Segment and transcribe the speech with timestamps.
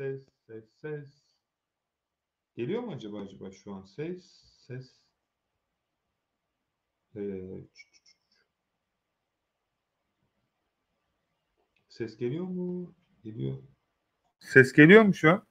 [0.00, 1.08] ses, ses, ses.
[2.56, 4.24] Geliyor mu acaba acaba şu an ses,
[4.66, 5.00] ses?
[7.16, 7.66] Ee,
[11.88, 12.94] ses geliyor mu?
[13.24, 13.58] Geliyor.
[14.38, 15.46] Ses geliyor mu şu an?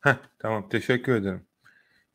[0.00, 1.46] Heh, tamam teşekkür ederim.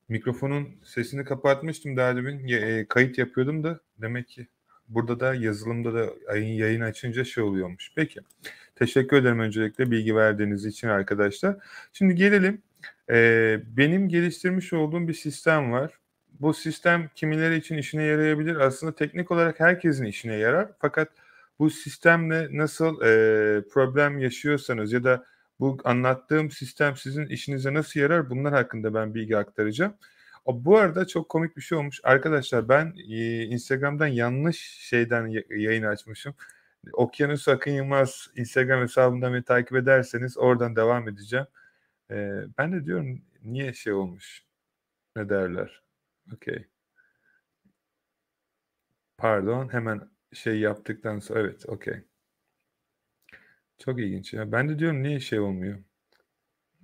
[0.09, 2.47] Mikrofonun sesini kapatmıştım daha demin.
[2.47, 4.47] E, kayıt yapıyordum da demek ki
[4.87, 7.91] burada da yazılımda da ayın yayın açınca şey oluyormuş.
[7.95, 8.19] Peki.
[8.75, 11.55] Teşekkür ederim öncelikle bilgi verdiğiniz için arkadaşlar.
[11.93, 12.61] Şimdi gelelim.
[13.09, 15.91] E, benim geliştirmiş olduğum bir sistem var.
[16.39, 18.55] Bu sistem kimileri için işine yarayabilir.
[18.55, 20.69] Aslında teknik olarak herkesin işine yarar.
[20.79, 21.09] Fakat
[21.59, 25.25] bu sistemle nasıl e, problem yaşıyorsanız ya da
[25.59, 29.93] bu anlattığım sistem sizin işinize nasıl yarar bunlar hakkında ben bilgi aktaracağım.
[30.47, 31.99] Bu arada çok komik bir şey olmuş.
[32.03, 36.35] Arkadaşlar ben e, Instagram'dan yanlış şeyden yayın açmışım.
[36.93, 41.45] Okyanus Akın Yılmaz Instagram hesabından beni takip ederseniz oradan devam edeceğim.
[42.11, 42.15] E,
[42.57, 44.43] ben de diyorum niye şey olmuş?
[45.15, 45.83] Ne derler?
[46.35, 46.67] Okey.
[49.17, 52.03] Pardon hemen şey yaptıktan sonra evet okey.
[53.77, 54.51] Çok ilginç ya.
[54.51, 55.79] Ben de diyorum niye şey olmuyor.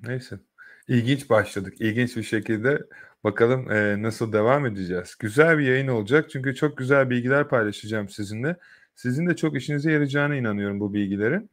[0.04, 0.40] Neyse.
[0.88, 1.82] İlginç başladık.
[1.82, 2.84] İlginç bir şekilde
[3.24, 5.16] bakalım e, nasıl devam edeceğiz.
[5.20, 8.58] Güzel bir yayın olacak çünkü çok güzel bilgiler paylaşacağım sizinle.
[8.96, 11.50] Sizin de çok işinize yarayacağına inanıyorum bu bilgilerin.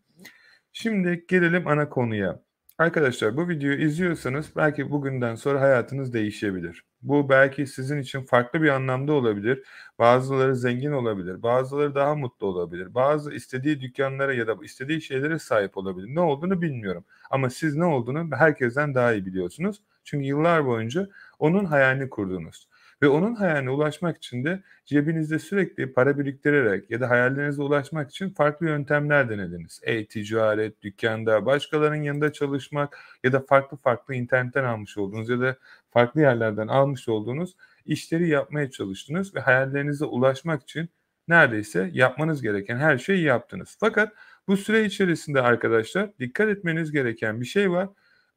[0.72, 2.40] Şimdi gelelim ana konuya.
[2.78, 6.84] Arkadaşlar bu videoyu izliyorsanız belki bugünden sonra hayatınız değişebilir.
[7.02, 9.62] Bu belki sizin için farklı bir anlamda olabilir.
[9.98, 12.94] Bazıları zengin olabilir, bazıları daha mutlu olabilir.
[12.94, 16.14] Bazı istediği dükkanlara ya da istediği şeylere sahip olabilir.
[16.14, 17.04] Ne olduğunu bilmiyorum.
[17.30, 19.82] Ama siz ne olduğunu herkesten daha iyi biliyorsunuz.
[20.10, 22.68] Çünkü yıllar boyunca onun hayalini kurdunuz.
[23.02, 28.30] Ve onun hayaline ulaşmak için de cebinizde sürekli para biriktirerek ya da hayallerinize ulaşmak için
[28.30, 29.80] farklı yöntemler denediniz.
[29.82, 35.56] E-ticaret, dükkanda, başkalarının yanında çalışmak ya da farklı farklı internetten almış olduğunuz ya da
[35.90, 37.56] farklı yerlerden almış olduğunuz
[37.86, 40.88] işleri yapmaya çalıştınız ve hayallerinize ulaşmak için
[41.28, 43.76] neredeyse yapmanız gereken her şeyi yaptınız.
[43.80, 44.12] Fakat
[44.48, 47.88] bu süre içerisinde arkadaşlar dikkat etmeniz gereken bir şey var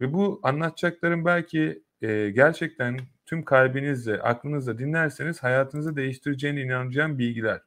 [0.02, 7.62] ve bu anlatacaklarım belki e, gerçekten tüm kalbinizle, aklınızla dinlerseniz hayatınızı değiştireceğine inanacağım bilgiler.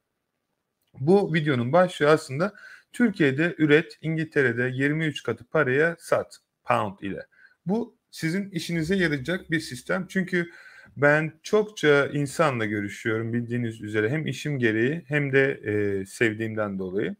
[1.01, 2.55] Bu videonun başlığı aslında
[2.93, 7.27] Türkiye'de üret, İngiltere'de 23 katı paraya sat pound ile.
[7.67, 10.07] Bu sizin işinize yarayacak bir sistem.
[10.09, 10.51] Çünkü
[10.97, 17.17] ben çokça insanla görüşüyorum bildiğiniz üzere hem işim gereği hem de e, sevdiğimden dolayı.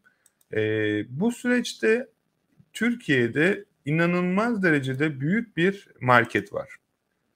[0.55, 0.61] E,
[1.21, 2.09] bu süreçte
[2.73, 6.77] Türkiye'de inanılmaz derecede büyük bir market var.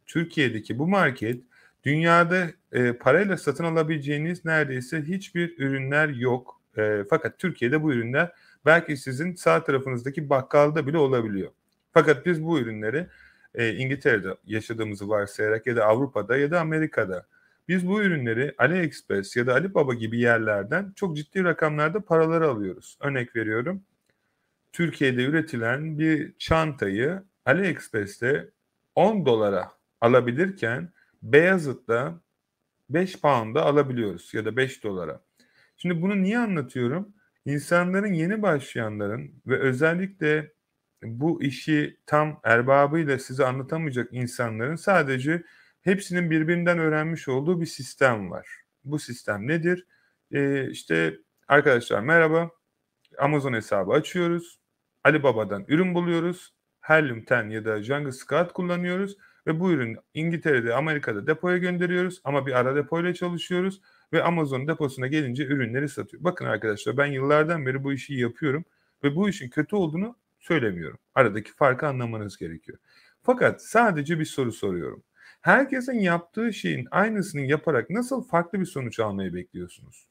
[0.06, 1.41] Türkiye'deki bu market
[1.85, 6.61] dünyada e, parayla satın alabileceğiniz neredeyse hiçbir ürünler yok.
[6.79, 8.32] E, fakat Türkiye'de bu ürünler
[8.67, 11.50] belki sizin sağ tarafınızdaki bakkalda bile olabiliyor.
[11.93, 13.06] Fakat biz bu ürünleri
[13.55, 17.26] e, İngiltere'de yaşadığımızı varsayarak ya da Avrupa'da ya da Amerika'da
[17.69, 22.99] biz bu ürünleri AliExpress ya da Alibaba gibi yerlerden çok ciddi rakamlarda paraları alıyoruz.
[23.00, 23.82] Örnek veriyorum.
[24.73, 28.51] Türkiye'de üretilen bir çantayı AliExpress'te
[28.95, 32.21] 10 dolara alabilirken Beyazıt'ta
[32.91, 35.21] 5 pound'a alabiliyoruz ya da 5 dolara.
[35.77, 37.15] Şimdi bunu niye anlatıyorum?
[37.45, 40.53] İnsanların yeni başlayanların ve özellikle
[41.03, 45.43] bu işi tam erbabıyla size anlatamayacak insanların sadece
[45.83, 48.49] hepsinin birbirinden öğrenmiş olduğu bir sistem var.
[48.85, 49.87] Bu sistem nedir?
[50.33, 51.17] Ee, işte
[51.49, 52.51] arkadaşlar merhaba.
[53.19, 54.60] Amazon hesabı açıyoruz.
[55.05, 56.55] Alibaba'dan ürün buluyoruz.
[56.81, 59.17] Helium 10 ya da Jungle Scout kullanıyoruz
[59.47, 63.81] ve bu ürün İngiltere'de, Amerika'da depoya gönderiyoruz ama bir ara depoyla çalışıyoruz
[64.12, 66.25] ve Amazon deposuna gelince ürünleri satıyor.
[66.25, 68.64] Bakın arkadaşlar ben yıllardan beri bu işi yapıyorum
[69.05, 70.99] ve bu işin kötü olduğunu söylemiyorum.
[71.14, 72.79] Aradaki farkı anlamanız gerekiyor.
[73.23, 75.02] Fakat sadece bir soru soruyorum.
[75.41, 80.06] Herkesin yaptığı şeyin aynısını yaparak nasıl farklı bir sonuç almayı bekliyorsunuz?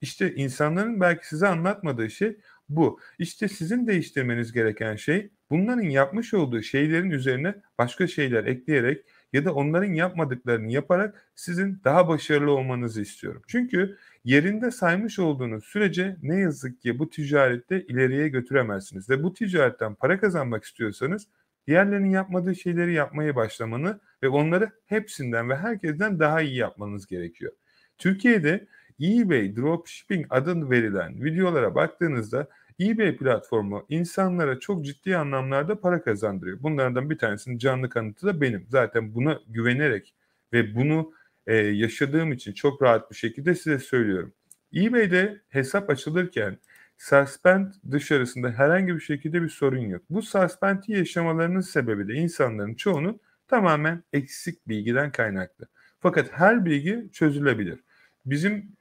[0.00, 2.36] İşte insanların belki size anlatmadığı şey
[2.68, 3.00] bu.
[3.18, 9.54] İşte sizin değiştirmeniz gereken şey bunların yapmış olduğu şeylerin üzerine başka şeyler ekleyerek ya da
[9.54, 13.42] onların yapmadıklarını yaparak sizin daha başarılı olmanızı istiyorum.
[13.48, 19.94] Çünkü yerinde saymış olduğunuz sürece ne yazık ki bu ticarette ileriye götüremezsiniz ve bu ticaretten
[19.94, 21.28] para kazanmak istiyorsanız
[21.66, 27.52] diğerlerinin yapmadığı şeyleri yapmaya başlamanı ve onları hepsinden ve herkesten daha iyi yapmanız gerekiyor.
[27.98, 28.66] Türkiye'de
[29.02, 32.48] eBay Dropshipping adını verilen videolara baktığınızda
[32.80, 36.62] eBay platformu insanlara çok ciddi anlamlarda para kazandırıyor.
[36.62, 38.66] Bunlardan bir tanesinin canlı kanıtı da benim.
[38.68, 40.14] Zaten buna güvenerek
[40.52, 41.12] ve bunu
[41.46, 44.32] e, yaşadığım için çok rahat bir şekilde size söylüyorum.
[44.74, 46.58] eBay'de hesap açılırken
[46.98, 50.02] suspend dışarısında herhangi bir şekilde bir sorun yok.
[50.10, 55.66] Bu suspend'i yaşamalarının sebebi de insanların çoğunun tamamen eksik bilgiden kaynaklı.
[56.00, 57.80] Fakat her bilgi çözülebilir.
[58.26, 58.76] Bizim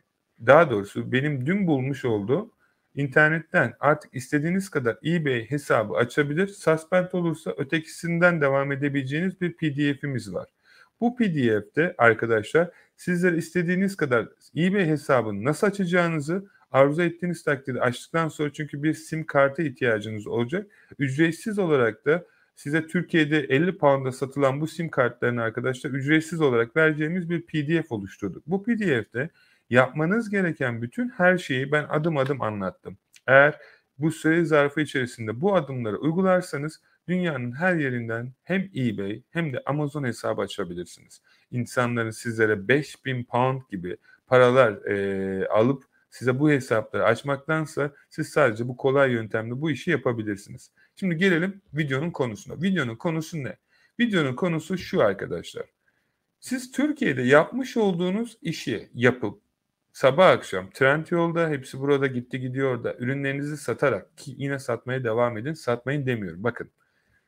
[0.46, 2.52] daha doğrusu benim dün bulmuş olduğum
[2.96, 6.48] internetten artık istediğiniz kadar eBay hesabı açabilir.
[6.48, 10.50] Suspend olursa ötekisinden devam edebileceğiniz bir PDF'imiz var.
[11.02, 14.28] Bu PDF'de arkadaşlar sizlere istediğiniz kadar
[14.58, 20.68] eBay hesabını nasıl açacağınızı arzu ettiğiniz takdirde açtıktan sonra çünkü bir sim kartı ihtiyacınız olacak.
[21.00, 22.26] Ücretsiz olarak da
[22.56, 28.44] size Türkiye'de 50 pound'a satılan bu sim kartlarını arkadaşlar ücretsiz olarak vereceğimiz bir PDF oluşturduk.
[28.48, 29.30] Bu PDF'de
[29.74, 32.98] yapmanız gereken bütün her şeyi ben adım adım anlattım.
[33.28, 33.60] Eğer
[33.98, 40.04] bu süre zarfı içerisinde bu adımları uygularsanız dünyanın her yerinden hem eBay hem de Amazon
[40.04, 41.22] hesabı açabilirsiniz.
[41.52, 43.98] İnsanların sizlere 5000 pound gibi
[44.28, 50.72] paralar e, alıp size bu hesapları açmaktansa siz sadece bu kolay yöntemle bu işi yapabilirsiniz.
[50.96, 52.62] Şimdi gelelim videonun konusuna.
[52.62, 53.58] Videonun konusu ne?
[54.00, 55.66] Videonun konusu şu arkadaşlar.
[56.40, 59.43] Siz Türkiye'de yapmış olduğunuz işi yapıp
[59.94, 65.38] sabah akşam trend yolda hepsi burada gitti gidiyor da ürünlerinizi satarak ki yine satmaya devam
[65.38, 66.44] edin satmayın demiyorum.
[66.44, 66.72] Bakın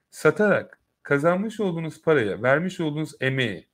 [0.10, 3.68] satarak kazanmış olduğunuz paraya vermiş olduğunuz emeği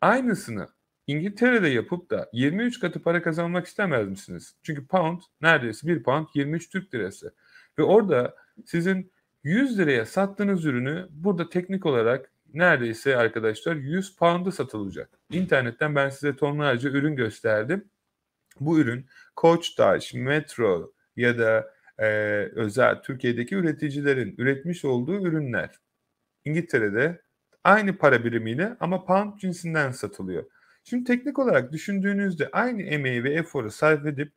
[0.00, 0.68] aynısını
[1.06, 4.56] İngiltere'de yapıp da 23 katı para kazanmak istemez misiniz?
[4.62, 7.34] Çünkü pound neredeyse 1 pound 23 Türk lirası.
[7.78, 8.34] Ve orada
[8.66, 9.12] sizin
[9.44, 15.10] 100 liraya sattığınız ürünü burada teknik olarak neredeyse arkadaşlar 100 pound'a satılacak.
[15.30, 17.91] İnternetten ben size tonlarca ürün gösterdim.
[18.60, 19.06] Bu ürün
[19.36, 22.06] Koçtaş, Metro ya da e,
[22.54, 25.70] özel Türkiye'deki üreticilerin üretmiş olduğu ürünler.
[26.44, 27.22] İngiltere'de
[27.64, 30.44] aynı para birimiyle ama pound cinsinden satılıyor.
[30.84, 34.32] Şimdi teknik olarak düşündüğünüzde aynı emeği ve eforu sarf edip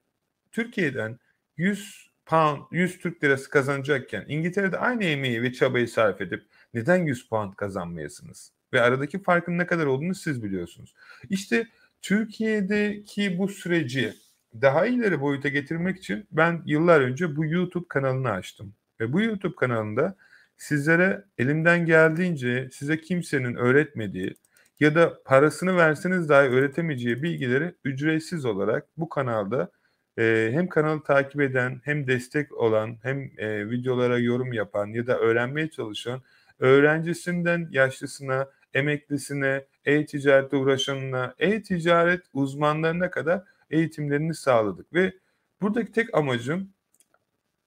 [0.51, 1.20] Türkiye'den
[1.58, 7.30] 100 pound, 100 Türk lirası kazanacakken İngiltere'de aynı emeği ve çabayı sarf edip neden 100
[7.30, 8.51] pound kazanmayasınız?
[8.74, 10.94] Ve aradaki farkın ne kadar olduğunu siz biliyorsunuz.
[11.30, 11.68] İşte
[12.02, 14.14] Türkiye'deki bu süreci
[14.62, 18.74] daha ileri boyuta getirmek için ben yıllar önce bu YouTube kanalını açtım.
[19.00, 20.16] Ve bu YouTube kanalında
[20.58, 24.36] sizlere elimden geldiğince size kimsenin öğretmediği
[24.80, 29.72] ya da parasını verseniz dahi öğretemeyeceği bilgileri ücretsiz olarak bu kanalda
[30.20, 35.20] e, hem kanalı takip eden hem destek olan hem e, videolara yorum yapan ya da
[35.20, 36.22] öğrenmeye çalışan
[36.60, 45.13] öğrencisinden yaşlısına, emeklisine, e-ticarette uğraşanına, e-ticaret uzmanlarına kadar eğitimlerini sağladık ve
[45.62, 46.70] buradaki tek amacım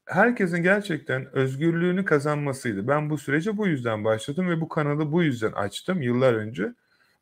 [0.07, 2.89] herkesin gerçekten özgürlüğünü kazanmasıydı.
[2.89, 6.75] Ben bu sürece bu yüzden başladım ve bu kanalı bu yüzden açtım yıllar önce.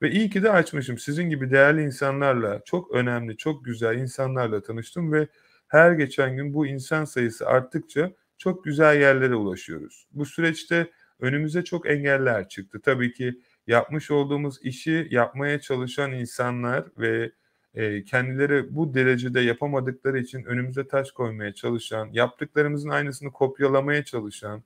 [0.02, 0.98] Ve iyi ki de açmışım.
[0.98, 5.28] Sizin gibi değerli insanlarla, çok önemli, çok güzel insanlarla tanıştım ve
[5.68, 10.08] her geçen gün bu insan sayısı arttıkça çok güzel yerlere ulaşıyoruz.
[10.12, 12.80] Bu süreçte önümüze çok engeller çıktı.
[12.84, 17.32] Tabii ki yapmış olduğumuz işi yapmaya çalışan insanlar ve
[17.74, 24.62] e, kendileri bu derecede yapamadıkları için önümüze taş koymaya çalışan, yaptıklarımızın aynısını kopyalamaya çalışan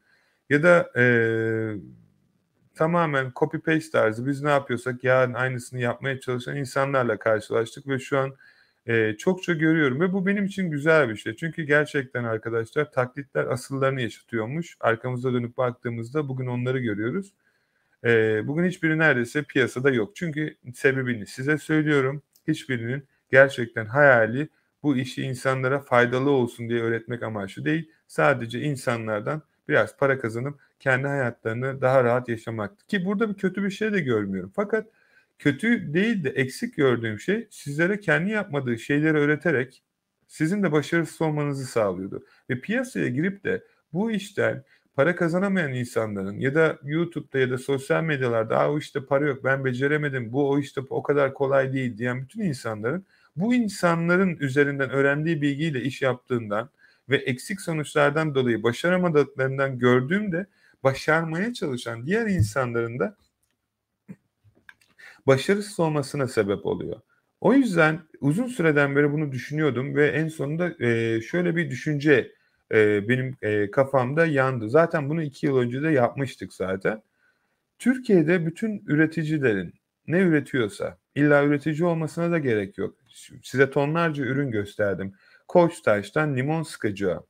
[0.50, 1.04] ya da e,
[2.74, 8.18] tamamen copy paste tarzı biz ne yapıyorsak yarın aynısını yapmaya çalışan insanlarla karşılaştık ve şu
[8.18, 8.34] an
[8.86, 11.36] e, çokça görüyorum ve bu benim için güzel bir şey.
[11.36, 14.76] Çünkü gerçekten arkadaşlar taklitler asıllarını yaşatıyormuş.
[14.80, 17.32] Arkamızda dönüp baktığımızda bugün onları görüyoruz.
[18.04, 20.16] E, bugün hiçbiri neredeyse piyasada yok.
[20.16, 22.22] Çünkü sebebini size söylüyorum.
[22.48, 24.48] Hiçbirinin gerçekten hayali
[24.82, 27.90] bu işi insanlara faydalı olsun diye öğretmek amaçlı değil.
[28.06, 32.86] Sadece insanlardan biraz para kazanıp kendi hayatlarını daha rahat yaşamaktı.
[32.86, 34.52] Ki burada bir kötü bir şey de görmüyorum.
[34.56, 34.86] Fakat
[35.38, 39.82] kötü değil de eksik gördüğüm şey sizlere kendi yapmadığı şeyleri öğreterek
[40.28, 42.24] sizin de başarısız olmanızı sağlıyordu.
[42.50, 44.64] Ve piyasaya girip de bu işten
[45.00, 49.64] para kazanamayan insanların ya da YouTube'da ya da sosyal medyalarda o işte para yok ben
[49.64, 55.42] beceremedim bu o işte o kadar kolay değil diyen bütün insanların bu insanların üzerinden öğrendiği
[55.42, 56.70] bilgiyle iş yaptığından
[57.08, 60.46] ve eksik sonuçlardan dolayı başaramadıklarından gördüğümde
[60.82, 63.16] başarmaya çalışan diğer insanların da
[65.26, 67.00] başarısız olmasına sebep oluyor.
[67.40, 70.70] O yüzden uzun süreden beri bunu düşünüyordum ve en sonunda
[71.20, 72.32] şöyle bir düşünce
[72.72, 74.68] e, benim e, kafamda yandı.
[74.68, 77.02] Zaten bunu iki yıl önce de yapmıştık zaten.
[77.78, 79.74] Türkiye'de bütün üreticilerin
[80.06, 82.96] ne üretiyorsa illa üretici olmasına da gerek yok.
[83.42, 85.14] Size tonlarca ürün gösterdim.
[85.48, 87.26] Koçtaş'tan limon sıkacağı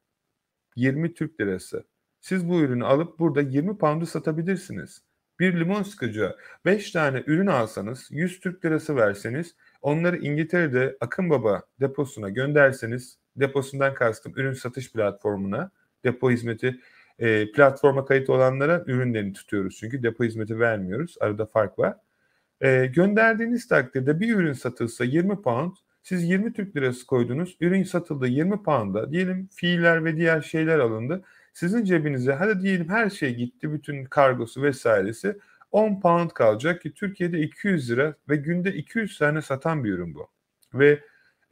[0.76, 1.84] 20 Türk lirası.
[2.20, 5.02] Siz bu ürünü alıp burada 20 pound'u satabilirsiniz.
[5.40, 11.62] Bir limon sıkıcı 5 tane ürün alsanız 100 Türk lirası verseniz onları İngiltere'de Akın Baba
[11.80, 15.70] deposuna gönderseniz deposundan kastım ürün satış platformuna,
[16.04, 16.80] depo hizmeti
[17.18, 21.16] e, platforma kayıt olanlara ürünlerini tutuyoruz çünkü depo hizmeti vermiyoruz.
[21.20, 21.96] Arada fark var.
[22.60, 25.72] E, gönderdiğiniz takdirde bir ürün satılsa 20 pound,
[26.02, 31.24] siz 20 Türk lirası koydunuz, ürün satıldı 20 pound'a, diyelim fiiller ve diğer şeyler alındı.
[31.52, 35.36] Sizin cebinize hadi diyelim her şey gitti, bütün kargosu vesairesi
[35.72, 40.28] 10 pound kalacak ki Türkiye'de 200 lira ve günde 200 tane satan bir ürün bu.
[40.74, 41.00] Ve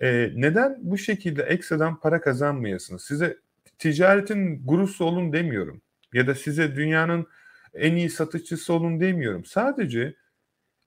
[0.00, 3.04] e, neden bu şekilde ekstradan para kazanmayasınız?
[3.04, 3.38] Size
[3.78, 5.82] ticaretin gurusu olun demiyorum.
[6.12, 7.26] Ya da size dünyanın
[7.74, 9.44] en iyi satışçısı olun demiyorum.
[9.44, 10.14] Sadece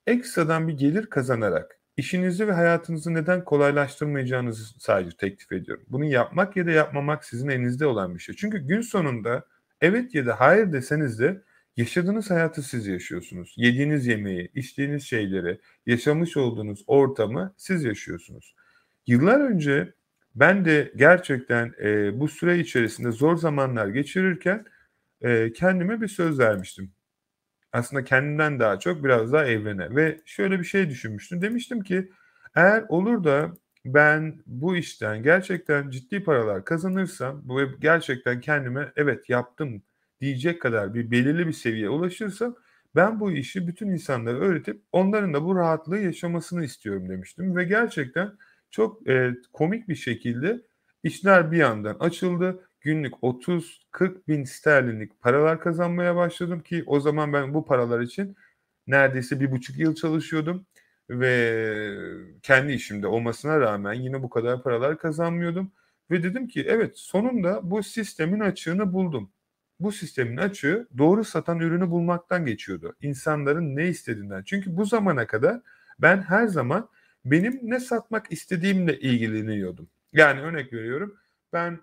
[0.07, 5.85] ekstradan bir gelir kazanarak işinizi ve hayatınızı neden kolaylaştırmayacağınızı sadece teklif ediyorum.
[5.89, 8.35] Bunu yapmak ya da yapmamak sizin elinizde olan bir şey.
[8.35, 9.45] Çünkü gün sonunda
[9.81, 11.41] evet ya da hayır deseniz de
[11.77, 13.53] yaşadığınız hayatı siz yaşıyorsunuz.
[13.57, 18.55] Yediğiniz yemeği, içtiğiniz şeyleri, yaşamış olduğunuz ortamı siz yaşıyorsunuz.
[19.11, 19.93] Yıllar önce
[20.35, 24.65] ben de gerçekten e, bu süre içerisinde zor zamanlar geçirirken
[25.21, 26.91] e, kendime bir söz vermiştim.
[27.73, 31.41] Aslında kendimden daha çok biraz daha evrene ve şöyle bir şey düşünmüştüm.
[31.41, 32.11] Demiştim ki
[32.55, 33.53] eğer olur da
[33.85, 39.83] ben bu işten gerçekten ciddi paralar kazanırsam bu gerçekten kendime evet yaptım
[40.21, 42.55] diyecek kadar bir belirli bir seviyeye ulaşırsam
[42.95, 48.31] ben bu işi bütün insanlara öğretip onların da bu rahatlığı yaşamasını istiyorum demiştim ve gerçekten
[48.71, 50.61] çok e, komik bir şekilde
[51.03, 52.67] işler bir yandan açıldı.
[52.81, 58.35] Günlük 30-40 bin sterlinlik paralar kazanmaya başladım ki o zaman ben bu paralar için
[58.87, 60.65] neredeyse bir buçuk yıl çalışıyordum
[61.09, 61.95] ve
[62.43, 65.71] kendi işimde olmasına rağmen yine bu kadar paralar kazanmıyordum.
[66.11, 69.31] Ve dedim ki evet sonunda bu sistemin açığını buldum.
[69.79, 72.95] Bu sistemin açığı doğru satan ürünü bulmaktan geçiyordu.
[73.01, 74.43] İnsanların ne istediğinden.
[74.43, 75.61] Çünkü bu zamana kadar
[75.99, 76.89] ben her zaman
[77.25, 79.89] benim ne satmak istediğimle ilgileniyordum.
[80.13, 81.17] Yani örnek veriyorum
[81.53, 81.79] ben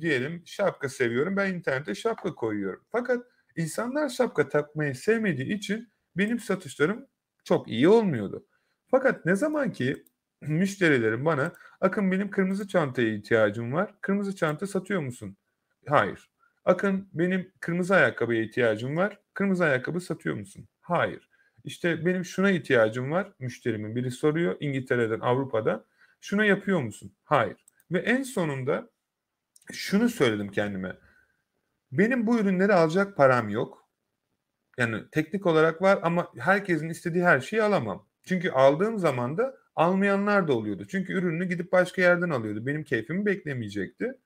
[0.00, 2.84] diyelim şapka seviyorum ben internete şapka koyuyorum.
[2.92, 3.26] Fakat
[3.56, 7.06] insanlar şapka takmayı sevmediği için benim satışlarım
[7.44, 8.46] çok iyi olmuyordu.
[8.90, 10.04] Fakat ne zaman ki
[10.40, 13.94] müşterilerim bana Akın benim kırmızı çantaya ihtiyacım var.
[14.00, 15.36] Kırmızı çanta satıyor musun?
[15.88, 16.30] Hayır.
[16.64, 19.20] Akın benim kırmızı ayakkabıya ihtiyacım var.
[19.34, 20.68] Kırmızı ayakkabı satıyor musun?
[20.80, 21.29] Hayır.
[21.64, 23.32] İşte benim şuna ihtiyacım var.
[23.38, 25.84] Müşterimin biri soruyor İngiltere'den Avrupa'da.
[26.20, 27.12] Şuna yapıyor musun?
[27.24, 27.56] Hayır.
[27.90, 28.90] Ve en sonunda
[29.72, 30.96] şunu söyledim kendime.
[31.92, 33.88] Benim bu ürünleri alacak param yok.
[34.78, 38.06] Yani teknik olarak var ama herkesin istediği her şeyi alamam.
[38.24, 40.86] Çünkü aldığım zaman da almayanlar da oluyordu.
[40.90, 42.66] Çünkü ürünü gidip başka yerden alıyordu.
[42.66, 44.18] Benim keyfimi beklemeyecekti.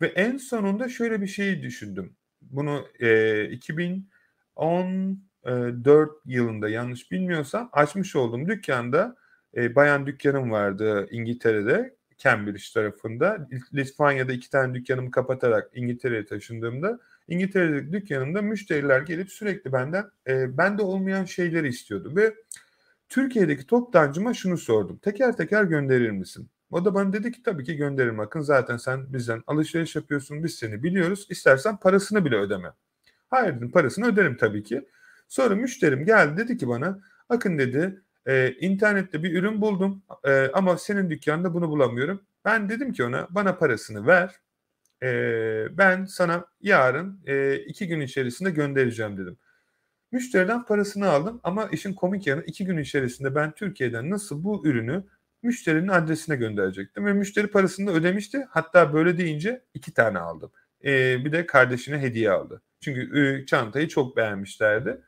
[0.00, 2.16] Ve en sonunda şöyle bir şeyi düşündüm.
[2.42, 9.16] Bunu e, 2010 4 yılında yanlış bilmiyorsam açmış olduğum dükkanda
[9.56, 13.48] e, bayan dükkanım vardı İngiltere'de Cambridge tarafında.
[13.74, 20.82] Litvanya'da iki tane dükkanımı kapatarak İngiltere'ye taşındığımda İngiltere'deki dükkanımda müşteriler gelip sürekli benden e, bende
[20.82, 22.34] olmayan şeyleri istiyordu ve
[23.08, 24.98] Türkiye'deki toptancıma şunu sordum.
[24.98, 26.48] Teker teker gönderir misin?
[26.70, 28.40] O da bana dedi ki tabii ki gönderirim Akın.
[28.40, 30.44] Zaten sen bizden alışveriş yapıyorsun.
[30.44, 31.26] Biz seni biliyoruz.
[31.30, 32.72] İstersen parasını bile ödeme.
[33.30, 34.88] Hayır dedim parasını öderim tabii ki.
[35.32, 40.78] Sonra müşterim geldi dedi ki bana Akın dedi e, internette bir ürün buldum e, ama
[40.78, 42.22] senin dükkanda bunu bulamıyorum.
[42.44, 44.34] Ben dedim ki ona bana parasını ver.
[45.02, 45.08] E,
[45.78, 49.36] ben sana yarın e, iki gün içerisinde göndereceğim dedim.
[50.12, 55.04] Müşteriden parasını aldım ama işin komik yanı iki gün içerisinde ben Türkiye'den nasıl bu ürünü
[55.42, 57.06] müşterinin adresine gönderecektim.
[57.06, 58.46] Ve müşteri parasını da ödemişti.
[58.50, 60.52] Hatta böyle deyince iki tane aldım.
[60.84, 62.62] E, bir de kardeşine hediye aldı.
[62.80, 65.00] Çünkü e, çantayı çok beğenmişlerdi.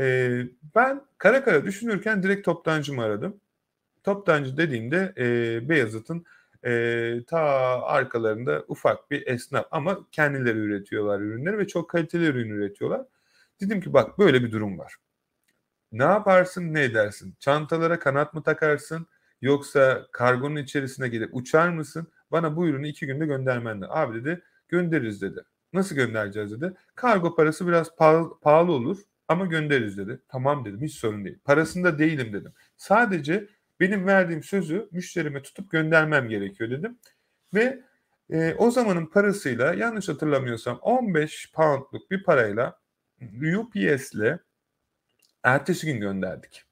[0.00, 0.30] E,
[0.74, 3.40] ben kara kara düşünürken direkt toptancımı aradım.
[4.04, 6.24] Toptancı dediğimde e, Beyazıt'ın
[6.64, 7.40] e, ta
[7.82, 13.02] arkalarında ufak bir esnaf ama kendileri üretiyorlar ürünleri ve çok kaliteli ürün üretiyorlar.
[13.60, 14.96] Dedim ki bak böyle bir durum var.
[15.92, 17.34] Ne yaparsın ne edersin?
[17.40, 19.06] Çantalara kanat mı takarsın
[19.42, 22.08] yoksa kargonun içerisine gelip uçar mısın?
[22.32, 23.96] Bana bu ürünü iki günde göndermen lazım.
[23.96, 25.44] Abi dedi göndeririz dedi.
[25.72, 26.74] Nasıl göndereceğiz dedi.
[26.94, 28.98] Kargo parası biraz pahalı, olur
[29.30, 30.20] ama göndeririz dedi.
[30.28, 31.38] Tamam dedim hiç sorun değil.
[31.44, 32.52] Parasında değilim dedim.
[32.76, 33.48] Sadece
[33.80, 36.98] benim verdiğim sözü müşterime tutup göndermem gerekiyor dedim.
[37.54, 37.82] Ve
[38.30, 42.78] e, o zamanın parasıyla yanlış hatırlamıyorsam 15 poundluk bir parayla
[43.58, 44.38] UPS'le
[45.42, 46.64] ertesi gün gönderdik.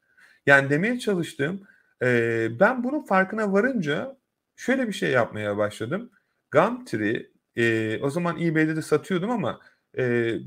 [0.47, 1.63] Yani demeye çalıştığım
[2.03, 4.17] e, ben bunun farkına varınca
[4.57, 6.11] şöyle bir şey yapmaya başladım.
[6.51, 9.61] Gumtree e, o zaman eBay'de de satıyordum ama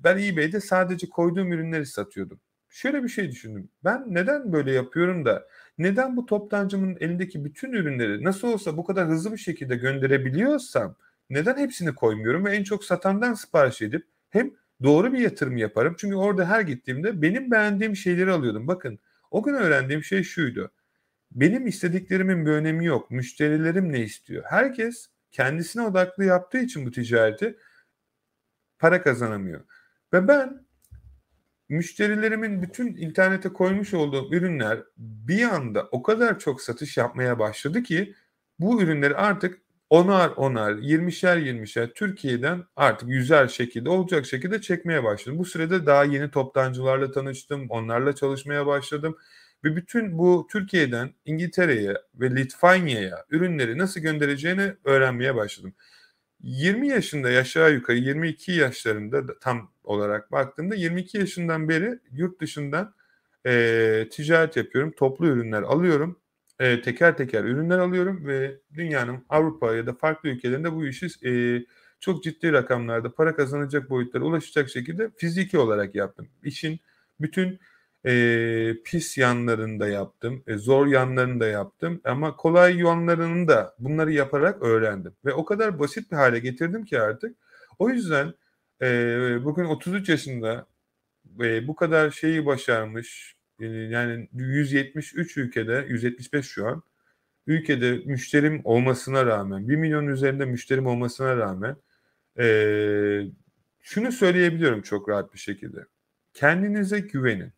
[0.03, 2.39] ben eBay'de sadece koyduğum ürünleri satıyordum.
[2.69, 3.69] şöyle bir şey düşündüm.
[3.83, 9.07] Ben neden böyle yapıyorum da neden bu toptancımın elindeki bütün ürünleri nasıl olsa bu kadar
[9.07, 10.95] hızlı bir şekilde gönderebiliyorsam
[11.29, 14.51] neden hepsini koymuyorum ve en çok satandan sipariş edip hem
[14.83, 15.95] doğru bir yatırım yaparım.
[15.97, 18.67] Çünkü orada her gittiğimde benim beğendiğim şeyleri alıyordum.
[18.67, 18.99] Bakın
[19.31, 20.71] o gün öğrendiğim şey şuydu.
[21.31, 23.11] Benim istediklerimin bir önemi yok.
[23.11, 24.43] Müşterilerim ne istiyor?
[24.47, 27.57] Herkes kendisine odaklı yaptığı için bu ticareti
[28.81, 29.61] para kazanamıyor.
[30.13, 30.65] Ve ben
[31.69, 38.15] müşterilerimin bütün internete koymuş olduğum ürünler bir anda o kadar çok satış yapmaya başladı ki
[38.59, 45.39] bu ürünleri artık onar onar, yirmişer yirmişer Türkiye'den artık yüzer şekilde olacak şekilde çekmeye başladım.
[45.39, 49.17] Bu sürede daha yeni toptancılarla tanıştım, onlarla çalışmaya başladım.
[49.63, 55.73] Ve bütün bu Türkiye'den İngiltere'ye ve Litvanya'ya ürünleri nasıl göndereceğini öğrenmeye başladım.
[56.43, 62.93] 20 yaşında aşağı yukarı 22 yaşlarında tam olarak baktığımda 22 yaşından beri yurt dışından
[63.45, 64.91] e, ticaret yapıyorum.
[64.91, 66.19] Toplu ürünler alıyorum.
[66.59, 71.63] E, teker teker ürünler alıyorum ve dünyanın Avrupa ya da farklı ülkelerinde bu işi e,
[71.99, 76.27] çok ciddi rakamlarda para kazanacak boyutlara ulaşacak şekilde fiziki olarak yaptım.
[76.43, 76.79] İşin
[77.21, 77.59] bütün
[78.05, 84.11] e, pis yanlarını da yaptım, e, zor yanlarını da yaptım ama kolay yanlarını da bunları
[84.11, 85.13] yaparak öğrendim.
[85.25, 87.37] Ve o kadar basit bir hale getirdim ki artık.
[87.79, 88.33] O yüzden
[88.81, 88.87] e,
[89.43, 90.67] bugün 33 yaşında
[91.39, 96.83] e, bu kadar şeyi başarmış, e, yani 173 ülkede, 175 şu an,
[97.47, 101.75] ülkede müşterim olmasına rağmen, 1 milyon üzerinde müşterim olmasına rağmen
[102.39, 102.45] e,
[103.81, 105.85] şunu söyleyebiliyorum çok rahat bir şekilde.
[106.33, 107.53] Kendinize güvenin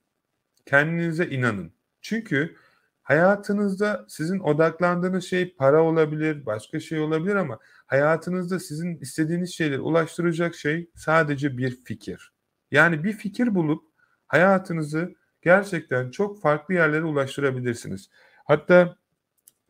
[0.65, 1.73] Kendinize inanın.
[2.01, 2.55] Çünkü
[3.01, 10.55] hayatınızda sizin odaklandığınız şey para olabilir, başka şey olabilir ama hayatınızda sizin istediğiniz şeyleri ulaştıracak
[10.55, 12.33] şey sadece bir fikir.
[12.71, 13.83] Yani bir fikir bulup
[14.27, 18.09] hayatınızı gerçekten çok farklı yerlere ulaştırabilirsiniz.
[18.45, 18.97] Hatta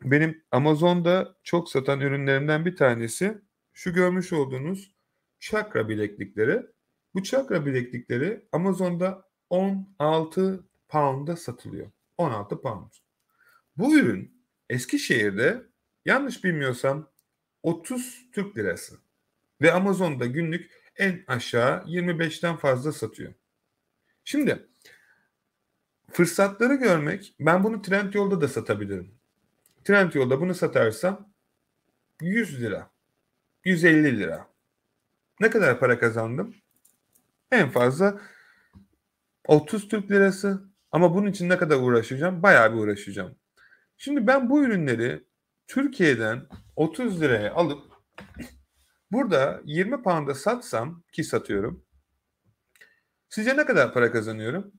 [0.04, 4.94] benim Amazon'da çok satan ürünlerimden bir tanesi şu görmüş olduğunuz
[5.40, 6.66] çakra bileklikleri.
[7.14, 11.90] Bu çakra bileklikleri Amazon'da 16 pound'a satılıyor.
[12.18, 12.90] 16 pound.
[13.76, 15.62] Bu ürün Eskişehir'de
[16.04, 17.10] yanlış bilmiyorsam
[17.62, 18.98] 30 Türk lirası.
[19.60, 23.34] Ve Amazon'da günlük en aşağı 25'ten fazla satıyor.
[24.24, 24.66] Şimdi
[26.12, 29.14] fırsatları görmek ben bunu Trendyol'da da satabilirim.
[29.84, 31.32] Trendyol'da bunu satarsam
[32.20, 32.90] 100 lira,
[33.64, 34.48] 150 lira.
[35.40, 36.54] Ne kadar para kazandım?
[37.52, 38.20] En fazla
[39.46, 42.42] 30 Türk lirası, ama bunun için ne kadar uğraşacağım?
[42.42, 43.34] Bayağı bir uğraşacağım.
[43.96, 45.24] Şimdi ben bu ürünleri
[45.66, 47.82] Türkiye'den 30 liraya alıp
[49.12, 51.84] burada 20 pound'a satsam ki satıyorum.
[53.28, 54.72] Sizce ne kadar para kazanıyorum?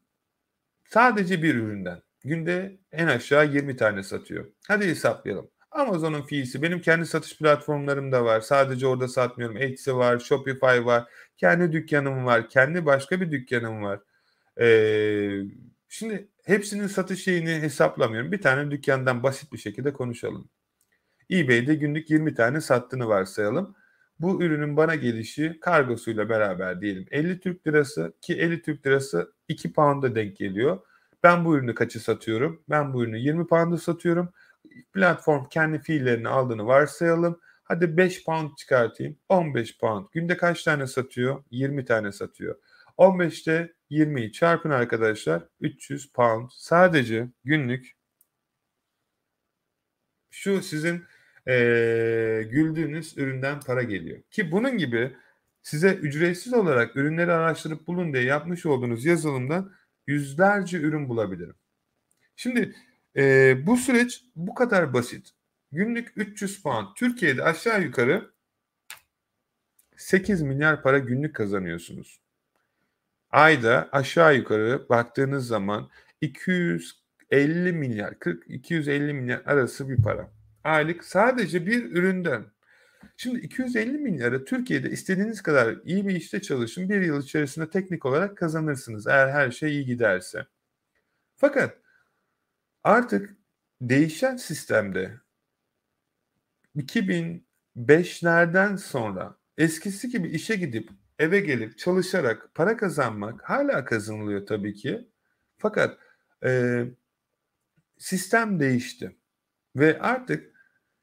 [0.90, 2.02] Sadece bir üründen.
[2.24, 4.46] Günde en aşağı 20 tane satıyor.
[4.68, 5.50] Hadi hesaplayalım.
[5.72, 8.42] Amazon'un fiisi benim kendi satış platformlarım da var.
[8.42, 9.58] Sadece orada satmıyorum.
[9.58, 11.12] Etsy var, Shopify var.
[11.38, 12.50] Kendi dükkanım var.
[12.50, 14.00] Kendi başka bir dükkanım var.
[14.62, 15.42] Ee,
[15.98, 18.32] Şimdi hepsinin satış şeyini hesaplamıyorum.
[18.32, 20.50] Bir tane dükkandan basit bir şekilde konuşalım.
[21.32, 23.76] eBay'de günlük 20 tane sattığını varsayalım.
[24.20, 29.74] Bu ürünün bana gelişi kargosuyla beraber diyelim 50 Türk lirası ki 50 Türk lirası 2
[29.74, 30.80] pound'a denk geliyor.
[31.24, 32.64] Ben bu ürünü kaçı satıyorum?
[32.70, 34.30] Ben bu ürünü 20 pound'a satıyorum.
[34.94, 37.40] Platform kendi fiillerini aldığını varsayalım.
[37.64, 39.18] Hadi 5 pound çıkartayım.
[39.30, 40.06] 15 pound.
[40.12, 41.44] Günde kaç tane satıyor?
[41.52, 42.56] 20 tane satıyor.
[42.98, 47.96] 15'te 20'yi çarpın arkadaşlar 300 pound sadece günlük
[50.32, 51.06] şu sizin
[51.48, 54.22] ee, güldüğünüz üründen para geliyor.
[54.32, 55.16] Ki bunun gibi
[55.62, 59.74] size ücretsiz olarak ürünleri araştırıp bulun diye yapmış olduğunuz yazılımdan
[60.08, 61.56] yüzlerce ürün bulabilirim.
[62.36, 62.76] Şimdi
[63.18, 65.30] e, bu süreç bu kadar basit.
[65.72, 66.88] Günlük 300 pound.
[66.96, 68.32] Türkiye'de aşağı yukarı
[69.98, 72.25] 8 milyar para günlük kazanıyorsunuz
[73.36, 75.90] ayda aşağı yukarı baktığınız zaman
[76.22, 80.32] 250 milyar 40 250 milyar arası bir para.
[80.64, 82.46] Aylık sadece bir üründen.
[83.18, 86.90] Şimdi 250 milyarı Türkiye'de istediğiniz kadar iyi bir işte çalışın.
[86.90, 90.46] Bir yıl içerisinde teknik olarak kazanırsınız eğer her şey iyi giderse.
[91.36, 91.78] Fakat
[92.84, 93.36] artık
[93.82, 95.20] değişen sistemde
[96.76, 105.08] 2005'lerden sonra eskisi gibi işe gidip eve gelip çalışarak para kazanmak hala kazanılıyor tabii ki.
[105.58, 105.98] Fakat
[106.46, 106.84] e,
[107.98, 109.16] sistem değişti
[109.76, 110.56] ve artık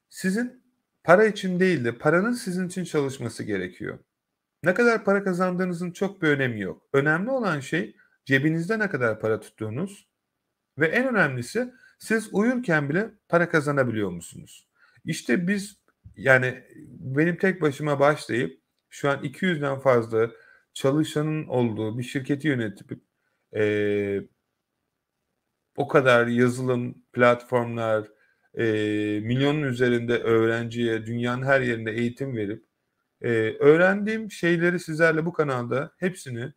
[0.09, 0.63] sizin
[1.03, 3.99] para için değil de paranın sizin için çalışması gerekiyor.
[4.63, 6.87] Ne kadar para kazandığınızın çok bir önemi yok.
[6.93, 7.95] Önemli olan şey
[8.25, 10.07] cebinizde ne kadar para tuttuğunuz
[10.79, 14.67] ve en önemlisi siz uyurken bile para kazanabiliyor musunuz?
[15.05, 15.83] İşte biz
[16.15, 16.63] yani
[16.99, 18.62] benim tek başıma başlayıp
[18.93, 20.31] şu an 200'den fazla
[20.73, 22.99] çalışanın olduğu bir şirketi yönetip
[23.55, 24.21] e,
[25.77, 28.07] o kadar yazılım, platformlar,
[28.57, 28.63] e,
[29.23, 32.65] milyonun üzerinde öğrenciye dünyanın her yerinde eğitim verip
[33.21, 33.29] e,
[33.59, 36.53] öğrendiğim şeyleri sizlerle bu kanalda hepsini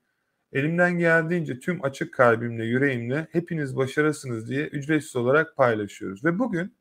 [0.53, 6.25] elimden geldiğince tüm açık kalbimle, yüreğimle hepiniz başarısınız diye ücretsiz olarak paylaşıyoruz.
[6.25, 6.77] Ve bugün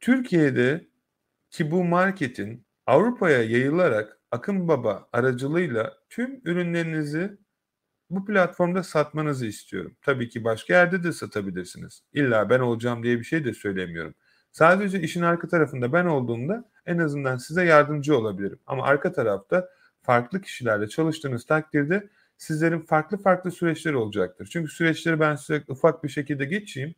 [0.00, 0.88] Türkiye'de
[1.50, 7.38] ki bu marketin Avrupa'ya yayılarak Akın Baba aracılığıyla tüm ürünlerinizi
[8.10, 9.96] bu platformda satmanızı istiyorum.
[10.02, 12.02] Tabii ki başka yerde de satabilirsiniz.
[12.12, 14.14] İlla ben olacağım diye bir şey de söylemiyorum.
[14.52, 18.60] Sadece işin arka tarafında ben olduğumda en azından size yardımcı olabilirim.
[18.66, 19.68] Ama arka tarafta
[20.02, 24.48] farklı kişilerle çalıştığınız takdirde sizlerin farklı farklı süreçleri olacaktır.
[24.52, 26.94] Çünkü süreçleri ben size ufak bir şekilde geçeyim.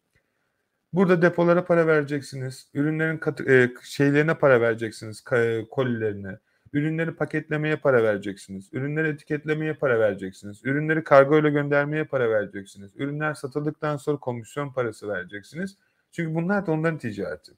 [0.94, 2.68] Burada depolara para vereceksiniz.
[2.74, 5.24] Ürünlerin katı, e, şeylerine para vereceksiniz.
[5.70, 6.38] Kolilerine.
[6.72, 8.68] Ürünleri paketlemeye para vereceksiniz.
[8.72, 10.64] Ürünleri etiketlemeye para vereceksiniz.
[10.64, 12.92] Ürünleri kargo ile göndermeye para vereceksiniz.
[12.96, 15.76] Ürünler satıldıktan sonra komisyon parası vereceksiniz.
[16.12, 17.52] Çünkü bunlar da onların ticareti.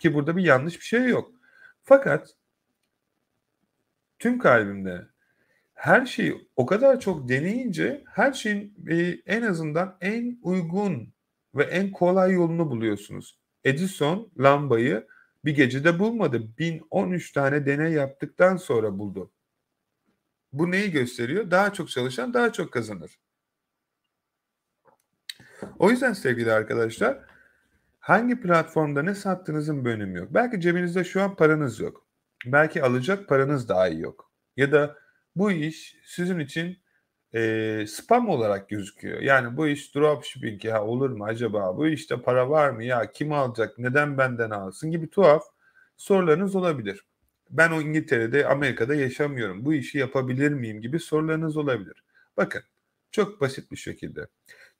[0.00, 1.30] Ki burada bir yanlış bir şey yok.
[1.82, 2.34] Fakat
[4.18, 5.06] tüm kalbimde
[5.74, 8.96] her şeyi o kadar çok deneyince her şeyin e,
[9.26, 11.12] en azından en uygun
[11.54, 13.38] ve en kolay yolunu buluyorsunuz.
[13.64, 15.06] Edison lambayı
[15.44, 16.58] bir gecede bulmadı.
[16.58, 19.32] 1013 tane deney yaptıktan sonra buldu.
[20.52, 21.50] Bu neyi gösteriyor?
[21.50, 23.18] Daha çok çalışan daha çok kazanır.
[25.78, 27.18] O yüzden sevgili arkadaşlar
[27.98, 30.34] hangi platformda ne sattığınızın bir önemi yok.
[30.34, 32.06] Belki cebinizde şu an paranız yok.
[32.46, 34.32] Belki alacak paranız dahi yok.
[34.56, 34.96] Ya da
[35.36, 36.78] bu iş sizin için
[37.34, 39.20] e, spam olarak gözüküyor.
[39.20, 41.76] Yani bu iş dropshipping ya olur mu acaba?
[41.76, 43.12] Bu işte para var mı ya?
[43.12, 43.78] Kim alacak?
[43.78, 45.42] Neden benden alsın gibi tuhaf
[45.96, 47.04] sorularınız olabilir.
[47.50, 49.64] Ben o İngiltere'de, Amerika'da yaşamıyorum.
[49.64, 52.04] Bu işi yapabilir miyim gibi sorularınız olabilir.
[52.36, 52.62] Bakın
[53.12, 54.26] çok basit bir şekilde.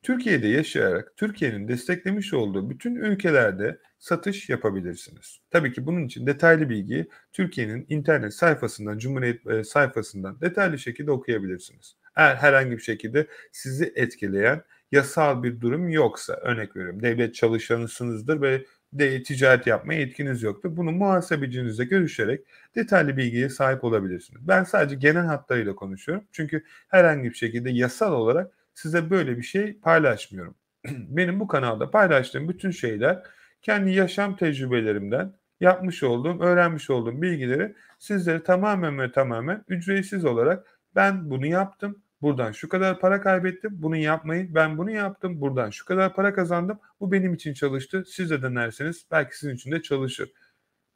[0.03, 5.41] Türkiye'de yaşayarak Türkiye'nin desteklemiş olduğu bütün ülkelerde satış yapabilirsiniz.
[5.51, 11.97] Tabii ki bunun için detaylı bilgiyi Türkiye'nin internet sayfasından, Cumhuriyet sayfasından detaylı şekilde okuyabilirsiniz.
[12.17, 18.65] Eğer herhangi bir şekilde sizi etkileyen yasal bir durum yoksa örnek veriyorum devlet çalışanısınızdır ve
[18.93, 20.77] de ticaret yapmaya yetkiniz yoktur.
[20.77, 22.41] Bunu muhasebecinizle görüşerek
[22.75, 24.49] detaylı bilgiye sahip olabilirsiniz.
[24.49, 26.25] Ben sadece genel hatlarıyla konuşuyorum.
[26.33, 30.55] Çünkü herhangi bir şekilde yasal olarak size böyle bir şey paylaşmıyorum.
[30.89, 33.23] Benim bu kanalda paylaştığım bütün şeyler
[33.63, 41.31] kendi yaşam tecrübelerimden yapmış olduğum, öğrenmiş olduğum bilgileri sizlere tamamen ve tamamen ücretsiz olarak ben
[41.31, 42.03] bunu yaptım.
[42.23, 43.71] Buradan şu kadar para kaybettim.
[43.83, 44.55] Bunu yapmayın.
[44.55, 45.41] Ben bunu yaptım.
[45.41, 46.79] Buradan şu kadar para kazandım.
[47.01, 48.05] Bu benim için çalıştı.
[48.07, 50.33] Siz de denerseniz belki sizin için de çalışır.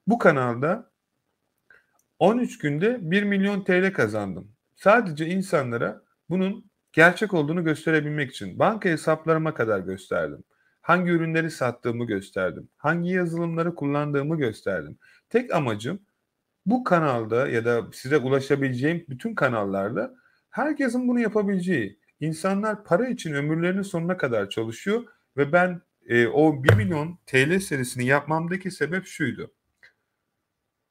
[0.07, 0.91] Bu kanalda
[2.19, 4.53] 13 günde 1 milyon TL kazandım.
[4.75, 10.45] Sadece insanlara bunun gerçek olduğunu gösterebilmek için banka hesaplarıma kadar gösterdim.
[10.81, 12.69] Hangi ürünleri sattığımı gösterdim.
[12.77, 14.99] Hangi yazılımları kullandığımı gösterdim.
[15.31, 16.01] Tek amacım
[16.67, 20.15] bu kanalda ya da size ulaşabileceğim bütün kanallarda
[20.51, 21.99] herkesin bunu yapabileceği.
[22.21, 25.05] İnsanlar para için ömürlerinin sonuna kadar çalışıyor
[25.37, 29.51] ve ben e, o 1 milyon TL serisini yapmamdaki sebep şuydu.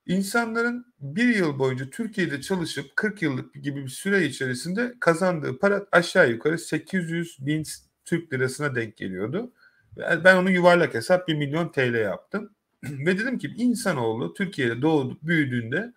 [0.05, 6.29] İnsanların bir yıl boyunca Türkiye'de çalışıp 40 yıllık gibi bir süre içerisinde kazandığı para aşağı
[6.29, 7.63] yukarı 800 bin
[8.05, 9.53] Türk lirasına denk geliyordu.
[9.97, 12.55] Ben onu yuvarlak hesap 1 milyon TL yaptım.
[12.83, 15.93] Ve dedim ki insanoğlu Türkiye'de doğup büyüdüğünde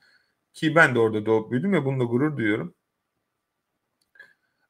[0.54, 2.74] ki ben de orada doğup büyüdüm ve bununla gurur duyuyorum.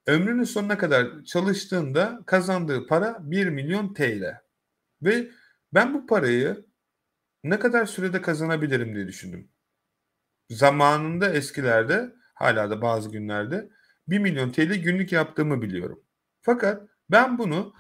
[0.07, 4.41] Ömrünün sonuna kadar çalıştığında kazandığı para 1 milyon TL.
[5.03, 5.31] Ve
[5.75, 6.67] ben bu parayı
[7.45, 9.49] ne kadar sürede kazanabilirim diye düşündüm.
[10.51, 13.69] Zamanında eskilerde hala da bazı günlerde
[14.09, 16.03] 1 milyon TL günlük yaptığımı biliyorum.
[16.43, 17.75] Fakat ben bunu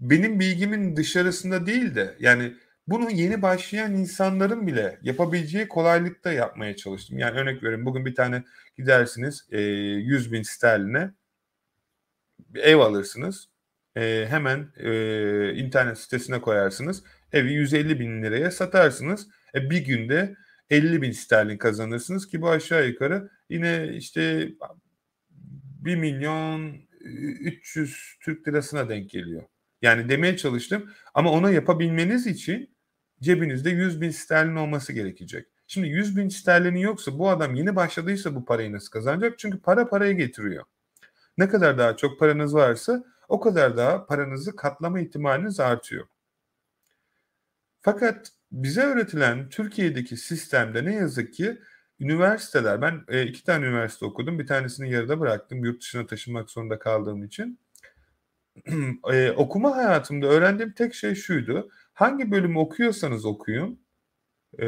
[0.00, 2.56] benim bilgimin dışarısında değil de yani
[2.90, 7.18] bunu yeni başlayan insanların bile yapabileceği kolaylıkta yapmaya çalıştım.
[7.18, 8.44] Yani örnek veriyorum bugün bir tane
[8.78, 11.10] gidersiniz e, 100 bin sterline
[12.48, 13.48] bir ev alırsınız.
[13.96, 17.02] E, hemen e, internet sitesine koyarsınız.
[17.32, 19.28] Evi 150 bin liraya satarsınız.
[19.54, 20.36] E, bir günde
[20.70, 24.48] 50 bin sterlin kazanırsınız ki bu aşağı yukarı yine işte
[25.30, 29.42] 1 milyon 300 Türk lirasına denk geliyor.
[29.82, 32.70] Yani demeye çalıştım ama onu yapabilmeniz için
[33.22, 35.46] cebinizde 100 bin sterlin olması gerekecek.
[35.66, 39.38] Şimdi 100 bin sterlini yoksa bu adam yeni başladıysa bu parayı nasıl kazanacak?
[39.38, 40.64] Çünkü para parayı getiriyor.
[41.38, 46.06] Ne kadar daha çok paranız varsa o kadar daha paranızı katlama ihtimaliniz artıyor.
[47.80, 51.58] Fakat bize öğretilen Türkiye'deki sistemde ne yazık ki
[52.00, 54.38] üniversiteler, ben e, iki tane üniversite okudum.
[54.38, 57.58] Bir tanesini yarıda bıraktım yurt dışına taşınmak zorunda kaldığım için.
[59.12, 61.70] e, okuma hayatımda öğrendiğim tek şey şuydu.
[62.00, 63.80] Hangi bölümü okuyorsanız okuyun.
[64.62, 64.66] E,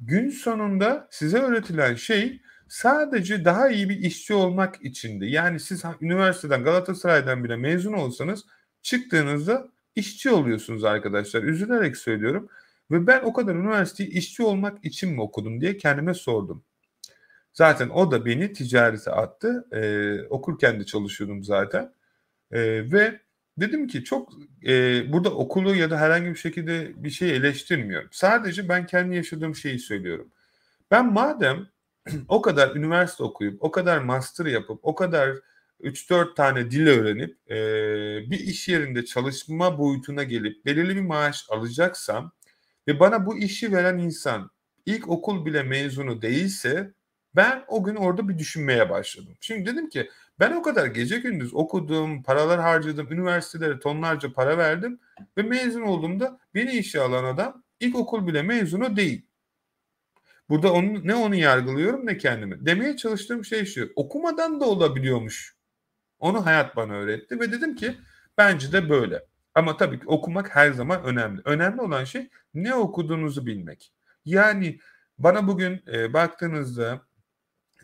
[0.00, 5.26] gün sonunda size öğretilen şey sadece daha iyi bir işçi olmak içindi.
[5.26, 8.44] Yani siz üniversiteden Galatasaray'dan bile mezun olsanız
[8.82, 11.42] çıktığınızda işçi oluyorsunuz arkadaşlar.
[11.42, 12.48] Üzülerek söylüyorum.
[12.90, 16.64] Ve ben o kadar üniversiteyi işçi olmak için mi okudum diye kendime sordum.
[17.52, 19.68] Zaten o da beni ticarete attı.
[19.72, 21.94] Ee, okurken de çalışıyordum zaten.
[22.52, 23.23] Ee, ve
[23.58, 24.32] dedim ki çok
[24.66, 28.08] e, burada okulu ya da herhangi bir şekilde bir şey eleştirmiyorum.
[28.12, 30.28] Sadece ben kendi yaşadığım şeyi söylüyorum.
[30.90, 31.66] Ben madem
[32.28, 35.36] o kadar üniversite okuyup, o kadar master yapıp, o kadar
[35.80, 37.56] 3-4 tane dil öğrenip e,
[38.30, 42.32] bir iş yerinde çalışma boyutuna gelip belirli bir maaş alacaksam
[42.88, 44.50] ve bana bu işi veren insan
[44.86, 46.94] ilk okul bile mezunu değilse
[47.36, 49.34] ben o gün orada bir düşünmeye başladım.
[49.40, 50.10] Şimdi dedim ki
[50.40, 55.00] ben o kadar gece gündüz okudum, paralar harcadım, üniversitelere tonlarca para verdim
[55.38, 59.26] ve mezun olduğumda beni işe alan adam ilk okul bile mezunu değil.
[60.48, 62.66] Burada onu, ne onu yargılıyorum ne kendimi.
[62.66, 63.92] Demeye çalıştığım şey şu.
[63.96, 65.56] Okumadan da olabiliyormuş.
[66.18, 67.96] Onu hayat bana öğretti ve dedim ki
[68.38, 69.24] bence de böyle.
[69.54, 71.42] Ama tabii ki okumak her zaman önemli.
[71.44, 73.92] Önemli olan şey ne okuduğunuzu bilmek.
[74.24, 74.78] Yani
[75.18, 77.00] bana bugün e, baktığınızda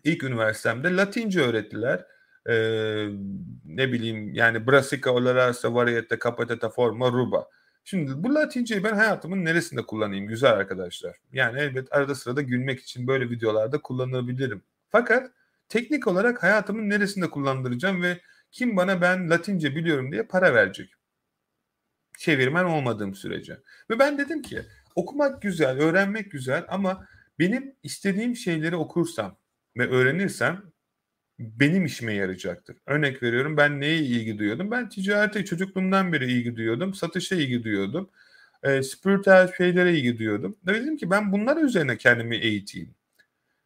[0.05, 2.07] ilk üniversitemde Latince öğrettiler.
[2.49, 2.55] E,
[3.65, 7.49] ne bileyim yani Brassica, Olarasa, Variete, Capateta, Forma, Ruba.
[7.85, 11.17] Şimdi bu Latinceyi ben hayatımın neresinde kullanayım güzel arkadaşlar?
[11.33, 14.63] Yani elbet arada sırada gülmek için böyle videolarda kullanabilirim.
[14.89, 15.33] Fakat
[15.69, 18.21] teknik olarak hayatımın neresinde kullandıracağım ve
[18.53, 20.95] kim bana ben Latince biliyorum diye para verecek?
[22.19, 23.61] Çevirmen olmadığım sürece.
[23.91, 24.63] Ve ben dedim ki
[24.95, 27.07] okumak güzel, öğrenmek güzel ama
[27.39, 29.37] benim istediğim şeyleri okursam
[29.77, 30.63] ve öğrenirsem
[31.41, 32.77] benim işime yarayacaktır.
[32.87, 34.71] Örnek veriyorum ben neye ilgi duyuyordum?
[34.71, 36.95] Ben ticarete çocukluğumdan beri ilgi duyuyordum.
[36.95, 38.11] Satışa ilgi duyuyordum.
[38.63, 40.57] E, spiritüel şeylere ilgi duyuyordum.
[40.67, 42.95] Dedim ki ben bunlar üzerine kendimi eğiteyim.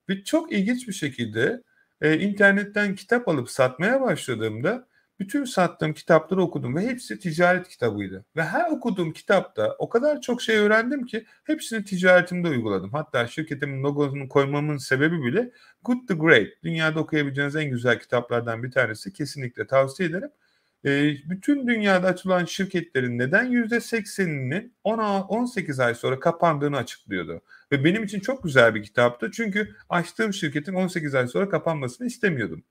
[0.08, 1.62] Ve çok ilginç bir şekilde
[2.00, 4.86] e, internetten kitap alıp satmaya başladığımda
[5.18, 8.24] bütün sattığım kitapları okudum ve hepsi ticaret kitabıydı.
[8.36, 12.90] Ve her okuduğum kitapta o kadar çok şey öğrendim ki hepsini ticaretimde uyguladım.
[12.92, 15.50] Hatta şirketimin logosunu koymamın sebebi bile
[15.82, 16.48] Good to Great.
[16.62, 19.12] Dünyada okuyabileceğiniz en güzel kitaplardan bir tanesi.
[19.12, 20.30] Kesinlikle tavsiye ederim.
[20.84, 27.42] Ee, bütün dünyada açılan şirketlerin neden %80'inin 18 ay sonra kapandığını açıklıyordu.
[27.72, 29.30] Ve benim için çok güzel bir kitaptı.
[29.30, 32.64] Çünkü açtığım şirketin 18 ay sonra kapanmasını istemiyordum.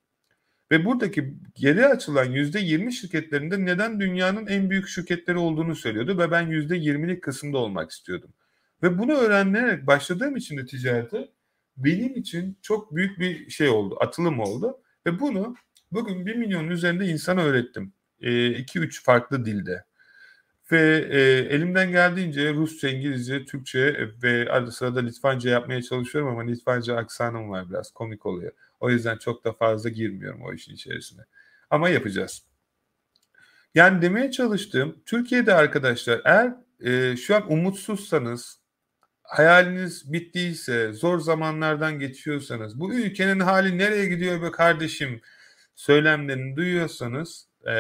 [0.74, 6.48] Ve buradaki geri açılan %20 şirketlerinde neden dünyanın en büyük şirketleri olduğunu söylüyordu ve ben
[6.48, 8.30] %20'lik kısımda olmak istiyordum.
[8.84, 11.30] Ve bunu öğrenerek başladığım için de ticarete
[11.78, 14.78] benim için çok büyük bir şey oldu, atılım oldu.
[15.06, 15.56] Ve bunu
[15.92, 17.94] bugün 1 milyonun üzerinde insana öğrettim.
[18.22, 19.84] 2-3 e, farklı dilde.
[20.72, 21.20] Ve e,
[21.56, 27.70] elimden geldiğince Rusça, İngilizce, Türkçe ve arada sırada Litvanca yapmaya çalışıyorum ama Litvanca aksanım var
[27.70, 28.52] biraz komik oluyor.
[28.84, 31.22] O yüzden çok da fazla girmiyorum o işin içerisine.
[31.70, 32.44] Ama yapacağız.
[33.76, 38.60] Yani demeye çalıştığım Türkiye'de arkadaşlar eğer e, şu an umutsuzsanız,
[39.24, 45.22] hayaliniz bittiyse, zor zamanlardan geçiyorsanız, bu ülkenin hali nereye gidiyor be kardeşim
[45.76, 47.74] söylemlerini duyuyorsanız e,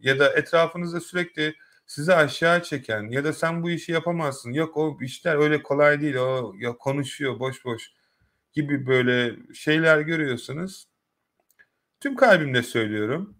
[0.00, 1.54] ya da etrafınızda sürekli
[1.86, 4.52] sizi aşağı çeken ya da sen bu işi yapamazsın.
[4.52, 6.16] Yok o işler öyle kolay değil.
[6.16, 7.92] O ya konuşuyor boş boş
[8.54, 10.86] gibi böyle şeyler görüyorsanız
[12.00, 13.36] tüm kalbimle söylüyorum.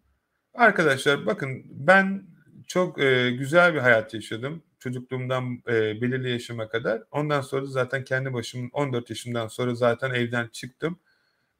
[0.54, 2.26] Arkadaşlar bakın ben
[2.66, 4.62] çok e, güzel bir hayat yaşadım.
[4.78, 5.72] Çocukluğumdan e,
[6.02, 7.02] belirli yaşıma kadar.
[7.10, 10.98] Ondan sonra zaten kendi başım 14 yaşımdan sonra zaten evden çıktım.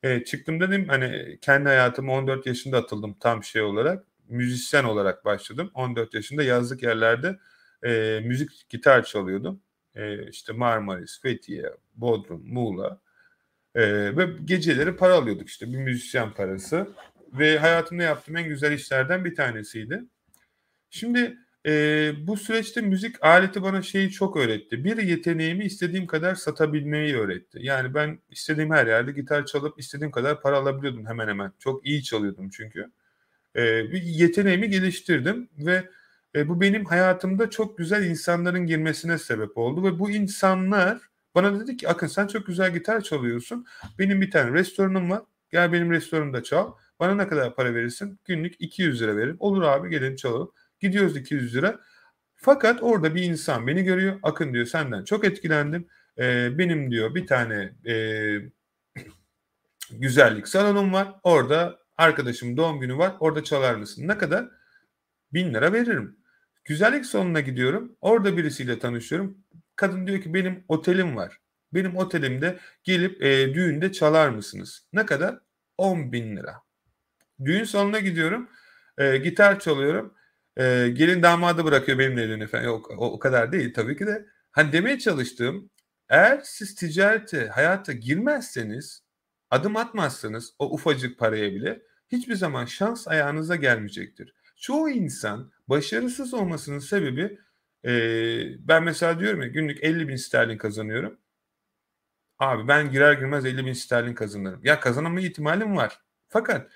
[0.02, 5.70] E, çıktım dedim hani kendi hayatıma 14 yaşında atıldım tam şey olarak müzisyen olarak başladım.
[5.74, 7.38] 14 yaşında yazlık yerlerde
[7.84, 9.60] e, müzik gitar çalıyordum.
[9.94, 13.00] E, işte Marmaris, Fethiye, Bodrum, Muğla.
[13.74, 16.88] E, ve geceleri para alıyorduk işte bir müzisyen parası.
[17.32, 20.04] Ve hayatımda yaptığım en güzel işlerden bir tanesiydi.
[20.90, 24.84] Şimdi e, bu süreçte müzik aleti bana şeyi çok öğretti.
[24.84, 27.58] Bir yeteneğimi istediğim kadar satabilmeyi öğretti.
[27.62, 31.52] Yani ben istediğim her yerde gitar çalıp istediğim kadar para alabiliyordum hemen hemen.
[31.58, 32.90] Çok iyi çalıyordum çünkü
[33.56, 35.84] e, bir yeteneğimi geliştirdim ve
[36.34, 40.98] e, bu benim hayatımda çok güzel insanların girmesine sebep oldu ve bu insanlar
[41.34, 43.66] bana dedi ki Akın sen çok güzel gitar çalıyorsun.
[43.98, 45.22] Benim bir tane restoranım var.
[45.50, 46.72] Gel benim restoranımda çal.
[47.00, 48.18] Bana ne kadar para verirsin?
[48.24, 49.36] Günlük 200 lira veririm.
[49.40, 50.52] Olur abi gelin çalalım.
[50.80, 51.80] Gidiyoruz 200 lira.
[52.36, 54.18] Fakat orada bir insan beni görüyor.
[54.22, 55.88] Akın diyor senden çok etkilendim.
[56.18, 57.94] Ee, benim diyor bir tane e,
[59.90, 61.14] güzellik salonum var.
[61.22, 63.12] Orada arkadaşım doğum günü var.
[63.20, 64.08] Orada çalar mısın?
[64.08, 64.48] Ne kadar?
[65.32, 66.16] Bin lira veririm.
[66.64, 67.96] Güzellik salonuna gidiyorum.
[68.00, 69.43] Orada birisiyle tanışıyorum.
[69.76, 71.40] Kadın diyor ki benim otelim var.
[71.74, 74.86] Benim otelimde gelip e, düğünde çalar mısınız?
[74.92, 75.38] Ne kadar?
[75.78, 76.62] 10 bin lira.
[77.44, 78.48] Düğün salonuna gidiyorum.
[78.98, 80.14] E, gitar çalıyorum.
[80.56, 82.62] E, gelin damadı bırakıyor benimle düğünü falan.
[82.62, 84.26] Yok o, o kadar değil tabii ki de.
[84.50, 85.70] Hani demeye çalıştığım
[86.08, 89.02] eğer siz ticarete, hayata girmezseniz,
[89.50, 91.82] adım atmazsanız o ufacık paraya bile
[92.12, 94.34] hiçbir zaman şans ayağınıza gelmeyecektir.
[94.56, 97.38] Çoğu insan başarısız olmasının sebebi
[97.84, 97.90] e,
[98.68, 101.18] ben mesela diyorum ya günlük 50 bin sterlin kazanıyorum.
[102.38, 104.60] Abi ben girer girmez 50 bin sterlin kazanırım.
[104.64, 106.00] Ya kazanama ihtimalim var.
[106.28, 106.70] Fakat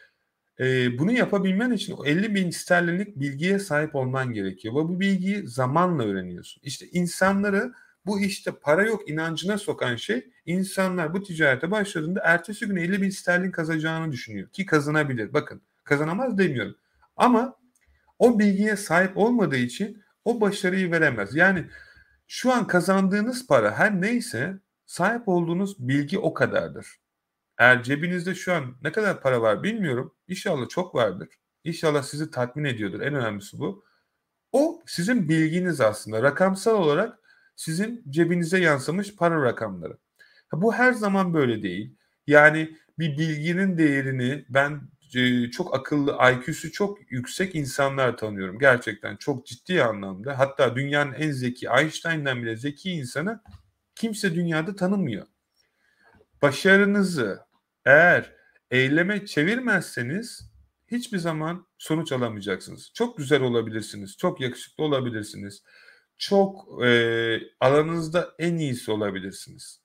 [0.60, 4.74] e, bunu yapabilmen için 50 bin sterlinlik bilgiye sahip olman gerekiyor.
[4.74, 6.60] Ve bu bilgiyi zamanla öğreniyorsun.
[6.64, 7.72] İşte insanları
[8.06, 13.10] bu işte para yok inancına sokan şey insanlar bu ticarete başladığında ertesi gün 50 bin
[13.10, 14.48] sterlin kazanacağını düşünüyor.
[14.48, 15.32] Ki kazanabilir.
[15.32, 16.76] Bakın kazanamaz demiyorum.
[17.16, 17.56] Ama
[18.18, 21.34] o bilgiye sahip olmadığı için o başarıyı veremez.
[21.34, 21.66] Yani
[22.26, 26.86] şu an kazandığınız para her neyse sahip olduğunuz bilgi o kadardır.
[27.58, 30.14] Eğer cebinizde şu an ne kadar para var bilmiyorum.
[30.28, 31.28] İnşallah çok vardır.
[31.64, 33.00] İnşallah sizi tatmin ediyordur.
[33.00, 33.84] En önemlisi bu.
[34.52, 36.22] O sizin bilginiz aslında.
[36.22, 37.18] Rakamsal olarak
[37.56, 39.98] sizin cebinize yansımış para rakamları.
[40.52, 41.96] Bu her zaman böyle değil.
[42.26, 44.80] Yani bir bilginin değerini ben
[45.52, 48.58] çok akıllı, IQ'su çok yüksek insanlar tanıyorum.
[48.58, 50.38] Gerçekten çok ciddi anlamda.
[50.38, 53.40] Hatta dünyanın en zeki, Einstein'dan bile zeki insanı
[53.94, 55.26] kimse dünyada tanımıyor.
[56.42, 57.40] Başarınızı
[57.84, 58.32] eğer
[58.70, 60.50] eyleme çevirmezseniz
[60.90, 62.90] hiçbir zaman sonuç alamayacaksınız.
[62.94, 65.62] Çok güzel olabilirsiniz, çok yakışıklı olabilirsiniz,
[66.16, 69.80] çok e, alanınızda en iyisi olabilirsiniz,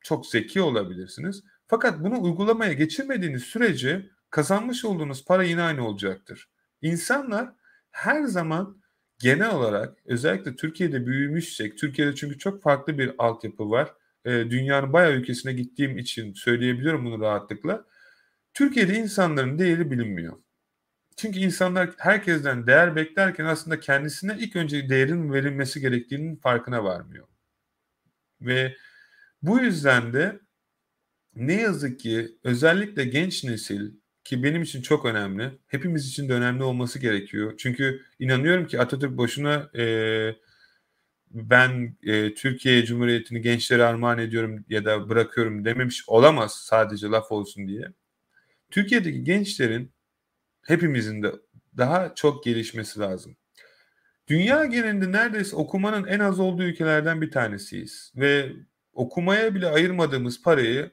[0.00, 1.44] çok zeki olabilirsiniz.
[1.66, 6.50] Fakat bunu uygulamaya geçirmediğiniz sürece kazanmış olduğunuz para yine aynı olacaktır.
[6.82, 7.52] İnsanlar
[7.90, 8.82] her zaman
[9.18, 13.94] genel olarak özellikle Türkiye'de büyümüşsek, Türkiye'de çünkü çok farklı bir altyapı var.
[14.24, 17.84] E, dünyanın bayağı ülkesine gittiğim için söyleyebiliyorum bunu rahatlıkla.
[18.54, 20.36] Türkiye'de insanların değeri bilinmiyor.
[21.16, 27.28] Çünkü insanlar herkesten değer beklerken aslında kendisine ilk önce değerin verilmesi gerektiğinin farkına varmıyor.
[28.40, 28.76] Ve
[29.42, 30.40] bu yüzden de
[31.34, 36.62] ne yazık ki özellikle genç nesil ki benim için çok önemli, hepimiz için de önemli
[36.62, 37.54] olması gerekiyor.
[37.58, 39.84] Çünkü inanıyorum ki Atatürk boşuna e,
[41.30, 47.68] ben e, Türkiye Cumhuriyeti'ni gençlere armağan ediyorum ya da bırakıyorum dememiş olamaz sadece laf olsun
[47.68, 47.88] diye.
[48.70, 49.92] Türkiye'deki gençlerin
[50.62, 51.32] hepimizin de
[51.76, 53.36] daha çok gelişmesi lazım.
[54.28, 58.52] Dünya genelinde neredeyse okumanın en az olduğu ülkelerden bir tanesiyiz ve
[58.92, 60.90] okumaya bile ayırmadığımız parayı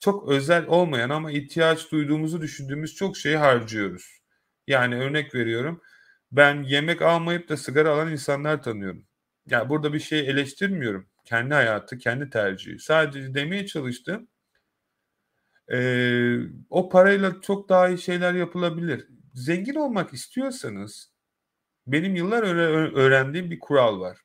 [0.00, 4.20] çok özel olmayan ama ihtiyaç duyduğumuzu düşündüğümüz çok şeyi harcıyoruz.
[4.66, 5.82] Yani örnek veriyorum.
[6.32, 9.06] Ben yemek almayıp da sigara alan insanlar tanıyorum.
[9.46, 11.08] Yani burada bir şey eleştirmiyorum.
[11.24, 12.78] Kendi hayatı, kendi tercihi.
[12.78, 14.28] Sadece demeye çalıştım.
[15.72, 16.38] Ee,
[16.70, 19.08] o parayla çok daha iyi şeyler yapılabilir.
[19.34, 21.12] Zengin olmak istiyorsanız
[21.86, 22.42] benim yıllar
[22.94, 24.23] öğrendiğim bir kural var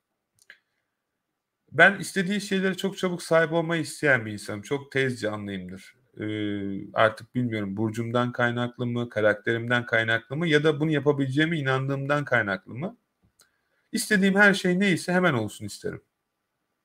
[1.71, 4.61] ben istediği şeylere çok çabuk sahip olmayı isteyen bir insanım.
[4.61, 5.95] Çok tez canlıyımdır.
[6.19, 12.75] Ee, artık bilmiyorum burcumdan kaynaklı mı, karakterimden kaynaklı mı ya da bunu yapabileceğime inandığımdan kaynaklı
[12.75, 12.97] mı?
[13.91, 16.01] İstediğim her şey neyse hemen olsun isterim.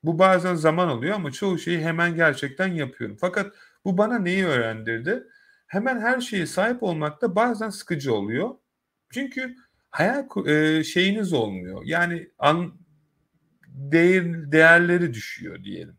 [0.04, 3.16] Bu bazen zaman alıyor ama çoğu şeyi hemen gerçekten yapıyorum.
[3.20, 3.54] Fakat
[3.84, 5.24] bu bana neyi öğrendirdi?
[5.66, 8.50] Hemen her şeye sahip olmak da bazen sıkıcı oluyor.
[9.10, 9.56] Çünkü
[9.90, 11.82] hayal e, şeyiniz olmuyor.
[11.84, 12.74] Yani an,
[13.74, 15.98] değer, değerleri düşüyor diyelim.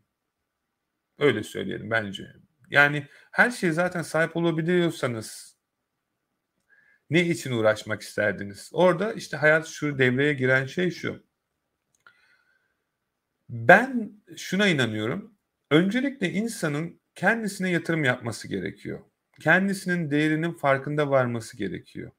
[1.18, 2.32] Öyle söyleyelim bence.
[2.70, 5.56] Yani her şeye zaten sahip olabiliyorsanız
[7.10, 8.70] ne için uğraşmak isterdiniz?
[8.72, 11.26] Orada işte hayat şu devreye giren şey şu.
[13.48, 15.34] Ben şuna inanıyorum.
[15.70, 19.00] Öncelikle insanın kendisine yatırım yapması gerekiyor.
[19.40, 22.12] Kendisinin değerinin farkında varması gerekiyor.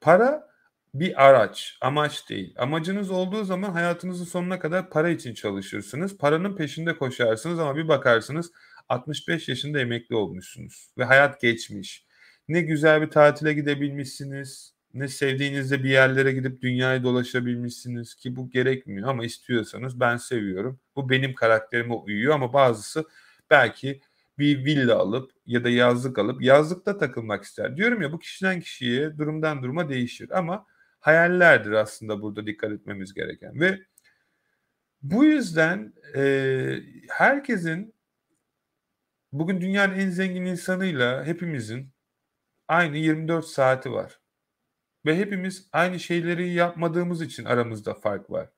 [0.00, 0.51] Para
[0.94, 2.54] bir araç, amaç değil.
[2.58, 6.18] Amacınız olduğu zaman hayatınızın sonuna kadar para için çalışırsınız.
[6.18, 8.52] Paranın peşinde koşarsınız ama bir bakarsınız
[8.88, 12.06] 65 yaşında emekli olmuşsunuz ve hayat geçmiş.
[12.48, 19.08] Ne güzel bir tatile gidebilmişsiniz, ne sevdiğinizde bir yerlere gidip dünyayı dolaşabilmişsiniz ki bu gerekmiyor
[19.08, 20.80] ama istiyorsanız ben seviyorum.
[20.96, 23.04] Bu benim karakterime uyuyor ama bazısı
[23.50, 24.00] belki
[24.38, 27.76] bir villa alıp ya da yazlık alıp yazlıkta takılmak ister.
[27.76, 30.66] Diyorum ya bu kişiden kişiye durumdan duruma değişir ama
[31.02, 33.78] hayallerdir aslında burada dikkat etmemiz gereken ve
[35.02, 37.94] bu yüzden e, herkesin
[39.32, 41.90] bugün dünyanın en zengin insanıyla hepimizin
[42.68, 44.20] aynı 24 saati var.
[45.06, 48.50] Ve hepimiz aynı şeyleri yapmadığımız için aramızda fark var.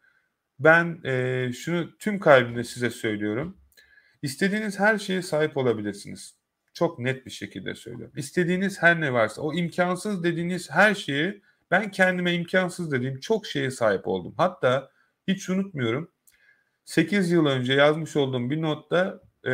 [0.58, 3.58] Ben e, şunu tüm kalbimle size söylüyorum.
[4.22, 6.38] İstediğiniz her şeye sahip olabilirsiniz.
[6.74, 8.14] Çok net bir şekilde söylüyorum.
[8.16, 13.70] İstediğiniz her ne varsa o imkansız dediğiniz her şeyi ben kendime imkansız dediğim çok şeye
[13.70, 14.34] sahip oldum.
[14.36, 14.90] Hatta
[15.28, 16.10] hiç unutmuyorum
[16.84, 19.52] 8 yıl önce yazmış olduğum bir notta e,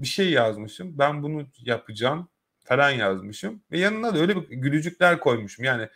[0.00, 0.98] bir şey yazmışım.
[0.98, 2.28] Ben bunu yapacağım
[2.64, 3.62] falan yazmışım.
[3.72, 5.64] Ve yanına da öyle bir gülücükler koymuşum.
[5.64, 5.88] Yani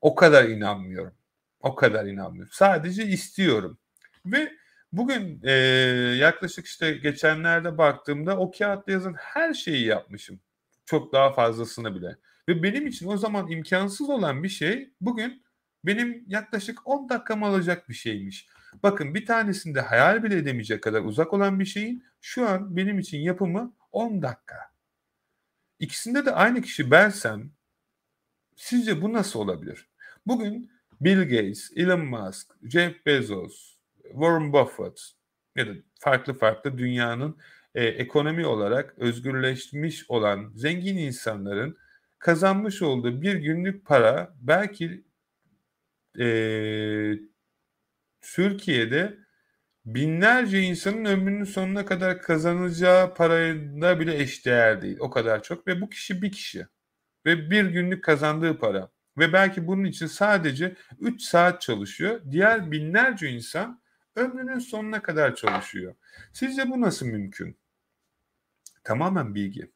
[0.00, 1.14] o kadar inanmıyorum.
[1.60, 2.52] O kadar inanmıyorum.
[2.52, 3.78] Sadece istiyorum.
[4.26, 4.52] Ve
[4.92, 5.52] bugün e,
[6.18, 10.40] yaklaşık işte geçenlerde baktığımda o kağıtta yazan her şeyi yapmışım.
[10.84, 12.16] Çok daha fazlasını bile.
[12.48, 15.42] Ve benim için o zaman imkansız olan bir şey bugün
[15.84, 18.48] benim yaklaşık 10 dakikamı alacak bir şeymiş.
[18.82, 23.18] Bakın bir tanesinde hayal bile edemeyecek kadar uzak olan bir şeyin şu an benim için
[23.18, 24.56] yapımı 10 dakika.
[25.78, 27.50] İkisinde de aynı kişi bensem
[28.56, 29.88] sizce bu nasıl olabilir?
[30.26, 30.70] Bugün
[31.00, 35.12] Bill Gates, Elon Musk, Jeff Bezos, Warren Buffett
[35.56, 35.70] ya da
[36.00, 37.36] farklı farklı dünyanın
[37.74, 41.78] e, ekonomi olarak özgürleşmiş olan zengin insanların
[42.18, 45.04] kazanmış olduğu bir günlük para belki
[46.18, 46.26] e,
[48.20, 49.18] Türkiye'de
[49.86, 54.96] binlerce insanın ömrünün sonuna kadar kazanacağı parayla bile eşdeğer değil.
[55.00, 56.66] O kadar çok ve bu kişi bir kişi
[57.26, 62.20] ve bir günlük kazandığı para ve belki bunun için sadece 3 saat çalışıyor.
[62.30, 63.82] Diğer binlerce insan
[64.16, 65.94] ömrünün sonuna kadar çalışıyor.
[66.32, 67.58] Sizce bu nasıl mümkün?
[68.84, 69.72] Tamamen bilgi.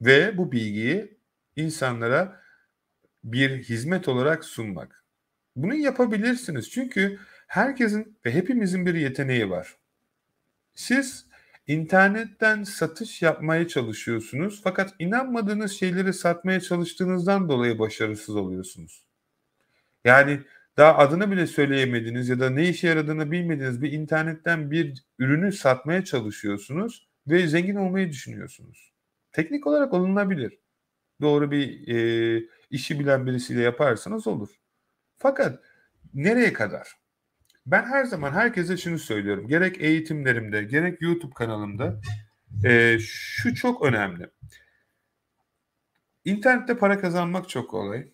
[0.00, 1.13] Ve bu bilgiyi
[1.56, 2.40] insanlara
[3.24, 5.04] bir hizmet olarak sunmak.
[5.56, 6.70] Bunu yapabilirsiniz.
[6.70, 9.76] Çünkü herkesin ve hepimizin bir yeteneği var.
[10.74, 11.26] Siz
[11.66, 19.04] internetten satış yapmaya çalışıyorsunuz fakat inanmadığınız şeyleri satmaya çalıştığınızdan dolayı başarısız oluyorsunuz.
[20.04, 20.40] Yani
[20.76, 26.04] daha adını bile söyleyemediğiniz ya da ne işe yaradığını bilmediğiniz bir internetten bir ürünü satmaya
[26.04, 28.92] çalışıyorsunuz ve zengin olmayı düşünüyorsunuz.
[29.32, 30.58] Teknik olarak olunabilir.
[31.24, 34.48] Doğru bir e, işi bilen birisiyle yaparsanız olur.
[35.18, 35.64] Fakat
[36.14, 36.96] nereye kadar?
[37.66, 39.48] Ben her zaman herkese şunu söylüyorum.
[39.48, 42.00] Gerek eğitimlerimde, gerek YouTube kanalımda
[42.64, 44.30] e, şu çok önemli.
[46.24, 48.12] İnternette para kazanmak çok kolay.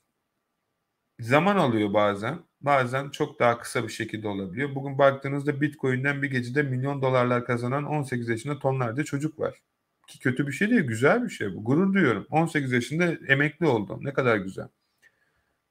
[1.21, 2.39] Zaman alıyor bazen.
[2.61, 4.75] Bazen çok daha kısa bir şekilde olabiliyor.
[4.75, 9.63] Bugün baktığınızda Bitcoin'den bir gecede milyon dolarlar kazanan 18 yaşında tonlarca çocuk var.
[10.11, 11.65] Ki kötü bir şey değil, güzel bir şey bu.
[11.65, 12.27] Gurur duyuyorum.
[12.31, 14.01] 18 yaşında emekli oldum.
[14.05, 14.69] Ne kadar güzel.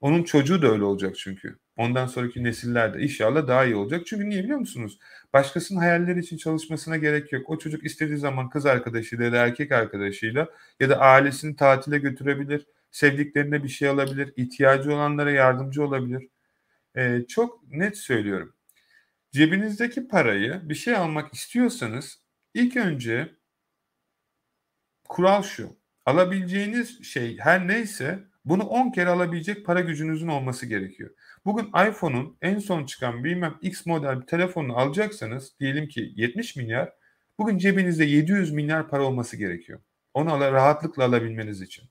[0.00, 1.58] Onun çocuğu da öyle olacak çünkü.
[1.76, 4.06] Ondan sonraki nesiller de inşallah daha iyi olacak.
[4.06, 4.98] Çünkü niye biliyor musunuz?
[5.32, 7.50] Başkasının hayalleri için çalışmasına gerek yok.
[7.50, 10.48] O çocuk istediği zaman kız arkadaşıyla ya da erkek arkadaşıyla
[10.80, 12.66] ya da ailesini tatile götürebilir.
[12.90, 14.32] Sevdiklerine bir şey alabilir.
[14.36, 16.28] ihtiyacı olanlara yardımcı olabilir.
[16.96, 18.54] Ee, çok net söylüyorum.
[19.32, 22.20] Cebinizdeki parayı bir şey almak istiyorsanız
[22.54, 23.39] ilk önce
[25.10, 25.76] kural şu.
[26.06, 31.10] Alabileceğiniz şey her neyse bunu 10 kere alabilecek para gücünüzün olması gerekiyor.
[31.44, 36.92] Bugün iPhone'un en son çıkan bilmem X model bir telefonunu alacaksanız diyelim ki 70 milyar
[37.38, 39.80] bugün cebinizde 700 milyar para olması gerekiyor.
[40.14, 41.84] Onu ala, rahatlıkla alabilmeniz için.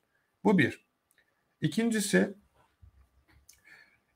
[0.44, 0.86] Bu bir.
[1.62, 2.34] İkincisi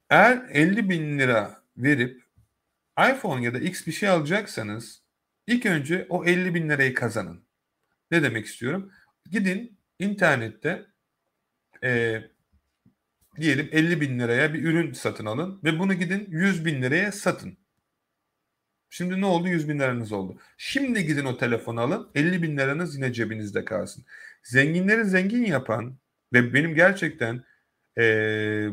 [0.09, 2.23] eğer 50 bin lira verip
[2.99, 5.01] iPhone ya da X bir şey alacaksanız
[5.47, 7.43] ilk önce o 50 bin lirayı kazanın.
[8.13, 8.91] Ne demek istiyorum?
[9.31, 10.85] Gidin internette
[11.83, 12.21] e,
[13.41, 17.57] diyelim 50 bin liraya bir ürün satın alın ve bunu gidin 100 bin liraya satın.
[18.89, 19.47] Şimdi ne oldu?
[19.47, 20.39] 100 bin liranız oldu.
[20.57, 24.05] Şimdi gidin o telefonu alın 50 bin liranız yine cebinizde kalsın.
[24.43, 25.97] Zenginleri zengin yapan
[26.33, 27.43] ve benim gerçekten
[27.97, 28.03] e,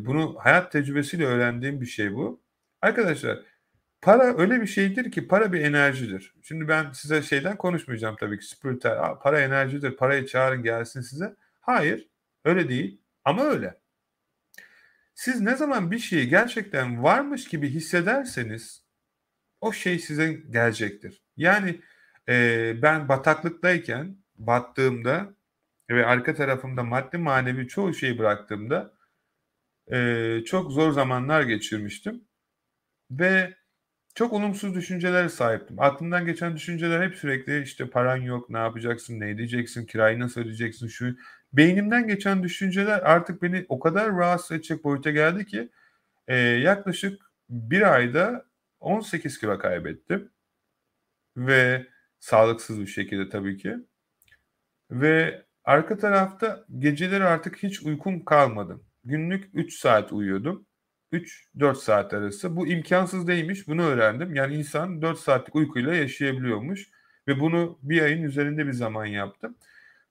[0.07, 2.43] bunu hayat tecrübesiyle öğrendiğim bir şey bu.
[2.83, 3.39] Arkadaşlar
[4.03, 6.35] para öyle bir şeydir ki para bir enerjidir.
[6.43, 11.37] Şimdi ben size şeyden konuşmayacağım tabii ki spiritüel para enerjidir parayı çağırın gelsin size.
[11.61, 12.09] Hayır
[12.45, 13.81] öyle değil ama öyle.
[15.15, 18.85] Siz ne zaman bir şeyi gerçekten varmış gibi hissederseniz
[19.61, 21.23] o şey size gelecektir.
[21.37, 21.81] Yani
[22.29, 25.35] e, ben bataklıktayken battığımda
[25.91, 28.95] ve arka tarafımda maddi manevi çoğu şeyi bıraktığımda
[29.93, 32.25] e, çok zor zamanlar geçirmiştim.
[33.11, 33.60] Ve
[34.15, 35.81] çok olumsuz düşüncelere sahiptim.
[35.81, 40.89] Aklımdan geçen düşünceler hep sürekli işte paran yok, ne yapacaksın, ne edeceksin, kirayı nasıl ödeyeceksin,
[40.89, 41.17] şu.
[41.53, 45.69] Beynimden geçen düşünceler artık beni o kadar rahatsız edecek boyuta geldi ki
[46.29, 48.47] e, yaklaşık bir ayda
[48.81, 50.31] 18 kilo kaybettim.
[51.37, 51.87] Ve
[52.21, 53.77] sağlıksız bir şekilde tabii ki.
[54.91, 58.81] Ve arka tarafta geceleri artık hiç uykum kalmadı.
[59.05, 60.67] Günlük 3 saat uyuyordum.
[61.13, 62.57] 3-4 saat arası.
[62.57, 63.69] Bu imkansız değilmiş.
[63.69, 64.35] Bunu öğrendim.
[64.35, 66.91] Yani insan 4 saatlik uykuyla yaşayabiliyormuş.
[67.29, 69.57] Ve bunu bir ayın üzerinde bir zaman yaptım.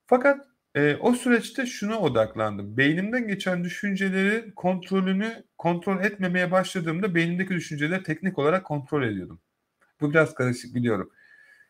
[0.05, 2.77] Fakat e, o süreçte şuna odaklandım.
[2.77, 9.41] Beynimden geçen düşünceleri kontrolünü kontrol etmemeye başladığımda beynimdeki düşünceleri teknik olarak kontrol ediyordum.
[10.01, 11.11] Bu biraz karışık biliyorum.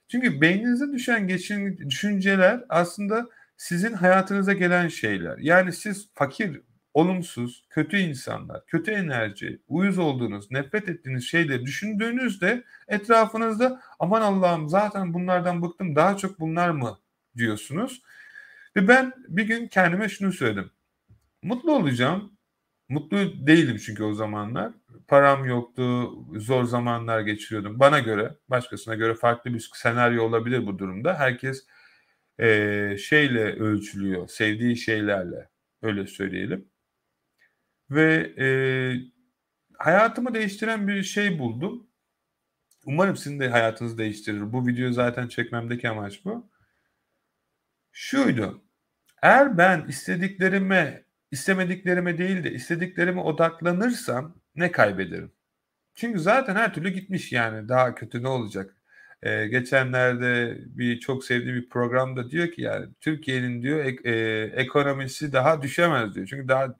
[0.07, 5.37] Çünkü beyninize düşen geçin düşünceler aslında sizin hayatınıza gelen şeyler.
[5.37, 6.61] Yani siz fakir,
[6.99, 15.13] olumsuz, kötü insanlar, kötü enerji, uyuz olduğunuz, nefret ettiğiniz şeyleri düşündüğünüzde etrafınızda aman Allah'ım zaten
[15.13, 16.99] bunlardan bıktım daha çok bunlar mı
[17.37, 18.01] diyorsunuz.
[18.75, 20.71] Ve ben bir gün kendime şunu söyledim.
[21.43, 22.31] Mutlu olacağım.
[22.89, 24.71] Mutlu değilim çünkü o zamanlar.
[25.07, 27.79] Param yoktu, zor zamanlar geçiriyordum.
[27.79, 31.19] Bana göre, başkasına göre farklı bir senaryo olabilir bu durumda.
[31.19, 31.65] Herkes
[32.39, 35.49] e, şeyle ölçülüyor, sevdiği şeylerle,
[35.81, 36.65] öyle söyleyelim.
[37.91, 38.47] Ve e,
[39.77, 41.87] hayatımı değiştiren bir şey buldum.
[42.85, 44.53] Umarım sizin de hayatınızı değiştirir.
[44.53, 46.49] Bu videoyu zaten çekmemdeki amaç bu.
[47.91, 48.61] Şuydu.
[49.21, 55.31] Eğer ben istediklerime, istemediklerime değil de istediklerime odaklanırsam ne kaybederim?
[55.95, 58.78] Çünkü zaten her türlü gitmiş yani daha kötü ne olacak?
[59.23, 64.11] Ee, geçenlerde bir çok sevdiğim bir programda diyor ki yani Türkiye'nin diyor e,
[64.55, 66.27] ekonomisi daha düşemez diyor.
[66.27, 66.75] Çünkü daha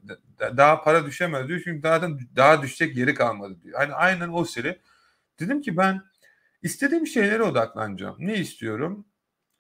[0.58, 1.62] daha para düşemez diyor.
[1.64, 2.02] Çünkü daha
[2.36, 3.80] daha düşecek yeri kalmadı diyor.
[3.80, 4.80] Hani aynen o seri.
[5.40, 6.02] Dedim ki ben
[6.64, 8.16] istediğim şeylere odaklanacağım.
[8.20, 9.06] Ne istiyorum?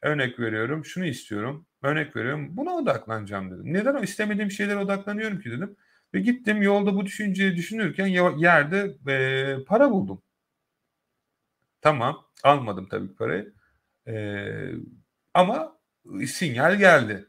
[0.01, 0.85] Örnek veriyorum.
[0.85, 1.65] Şunu istiyorum.
[1.83, 2.57] Örnek veriyorum.
[2.57, 3.73] Buna odaklanacağım dedim.
[3.73, 5.75] Neden o istemediğim şeylere odaklanıyorum ki dedim.
[6.13, 8.07] Ve gittim yolda bu düşünceyi düşünürken
[8.37, 10.21] yerde e, para buldum.
[11.81, 12.25] Tamam.
[12.43, 13.53] Almadım tabii parayı.
[14.07, 14.13] E,
[15.33, 15.79] ama
[16.27, 17.25] sinyal geldi.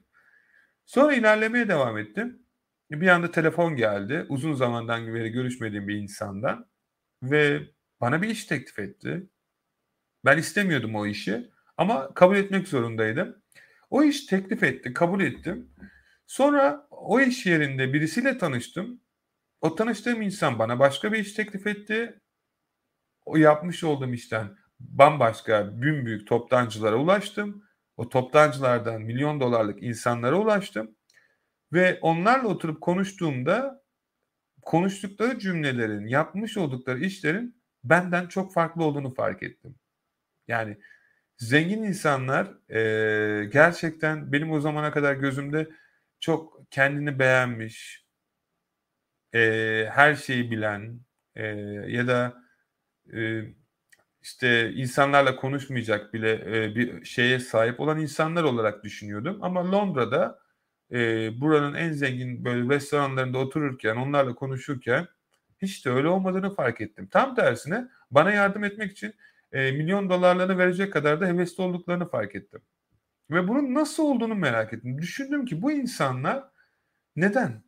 [0.86, 2.42] Sonra ilerlemeye devam ettim.
[2.90, 4.26] Bir anda telefon geldi.
[4.28, 6.66] Uzun zamandan beri görüşmediğim bir insandan.
[7.22, 7.62] Ve
[8.00, 9.30] bana bir iş teklif etti.
[10.24, 11.50] Ben istemiyordum o işi.
[11.76, 13.42] Ama kabul etmek zorundaydım.
[13.90, 15.70] O iş teklif etti, kabul ettim.
[16.26, 19.00] Sonra o iş yerinde birisiyle tanıştım.
[19.60, 22.20] O tanıştığım insan bana başka bir iş teklif etti.
[23.30, 27.64] O yapmış olduğum işten bambaşka büyük toptancılara ulaştım.
[27.96, 30.96] O toptancılardan milyon dolarlık insanlara ulaştım.
[31.72, 33.82] Ve onlarla oturup konuştuğumda
[34.62, 39.74] konuştukları cümlelerin, yapmış oldukları işlerin benden çok farklı olduğunu fark ettim.
[40.48, 40.78] Yani
[41.38, 45.68] Zengin insanlar e, gerçekten benim o zamana kadar gözümde
[46.20, 48.06] çok kendini beğenmiş,
[49.34, 49.40] e,
[49.90, 51.00] her şeyi bilen
[51.34, 51.46] e,
[51.88, 52.39] ya da
[53.14, 53.44] e,
[54.22, 59.38] işte insanlarla konuşmayacak bile e, bir şeye sahip olan insanlar olarak düşünüyordum.
[59.42, 60.38] Ama Londra'da
[60.92, 65.08] e, buranın en zengin böyle restoranlarında otururken, onlarla konuşurken
[65.62, 67.08] hiç de öyle olmadığını fark ettim.
[67.10, 69.14] Tam tersine bana yardım etmek için
[69.52, 72.60] e, milyon dolarlarını verecek kadar da hevesli olduklarını fark ettim.
[73.30, 74.98] Ve bunun nasıl olduğunu merak ettim.
[75.02, 76.44] Düşündüm ki bu insanlar
[77.16, 77.62] neden?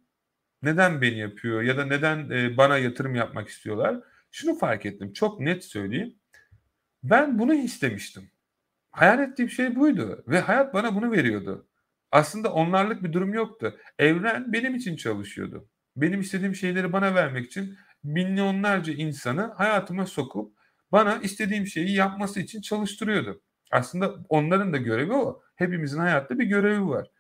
[0.62, 4.00] Neden beni yapıyor ya da neden e, bana yatırım yapmak istiyorlar?
[4.32, 5.12] Şunu fark ettim.
[5.12, 6.14] Çok net söyleyeyim.
[7.02, 8.30] Ben bunu istemiştim.
[8.90, 11.68] Hayal ettiğim şey buydu ve hayat bana bunu veriyordu.
[12.12, 13.78] Aslında onlarlık bir durum yoktu.
[13.98, 15.68] Evren benim için çalışıyordu.
[15.96, 20.58] Benim istediğim şeyleri bana vermek için milyonlarca insanı hayatıma sokup
[20.92, 23.42] bana istediğim şeyi yapması için çalıştırıyordu.
[23.70, 25.42] Aslında onların da görevi o.
[25.56, 27.10] Hepimizin hayatta bir görevi var.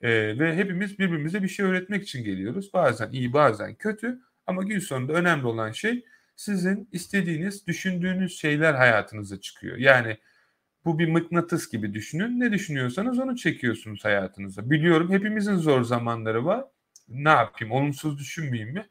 [0.00, 2.70] Ee, ve hepimiz birbirimize bir şey öğretmek için geliyoruz.
[2.74, 6.04] Bazen iyi bazen kötü ama gün sonunda önemli olan şey
[6.40, 9.76] sizin istediğiniz, düşündüğünüz şeyler hayatınıza çıkıyor.
[9.76, 10.18] Yani
[10.84, 12.40] bu bir mıknatıs gibi düşünün.
[12.40, 14.70] Ne düşünüyorsanız onu çekiyorsunuz hayatınıza.
[14.70, 16.64] Biliyorum hepimizin zor zamanları var.
[17.08, 17.72] Ne yapayım?
[17.72, 18.86] Olumsuz düşünmeyeyim mi?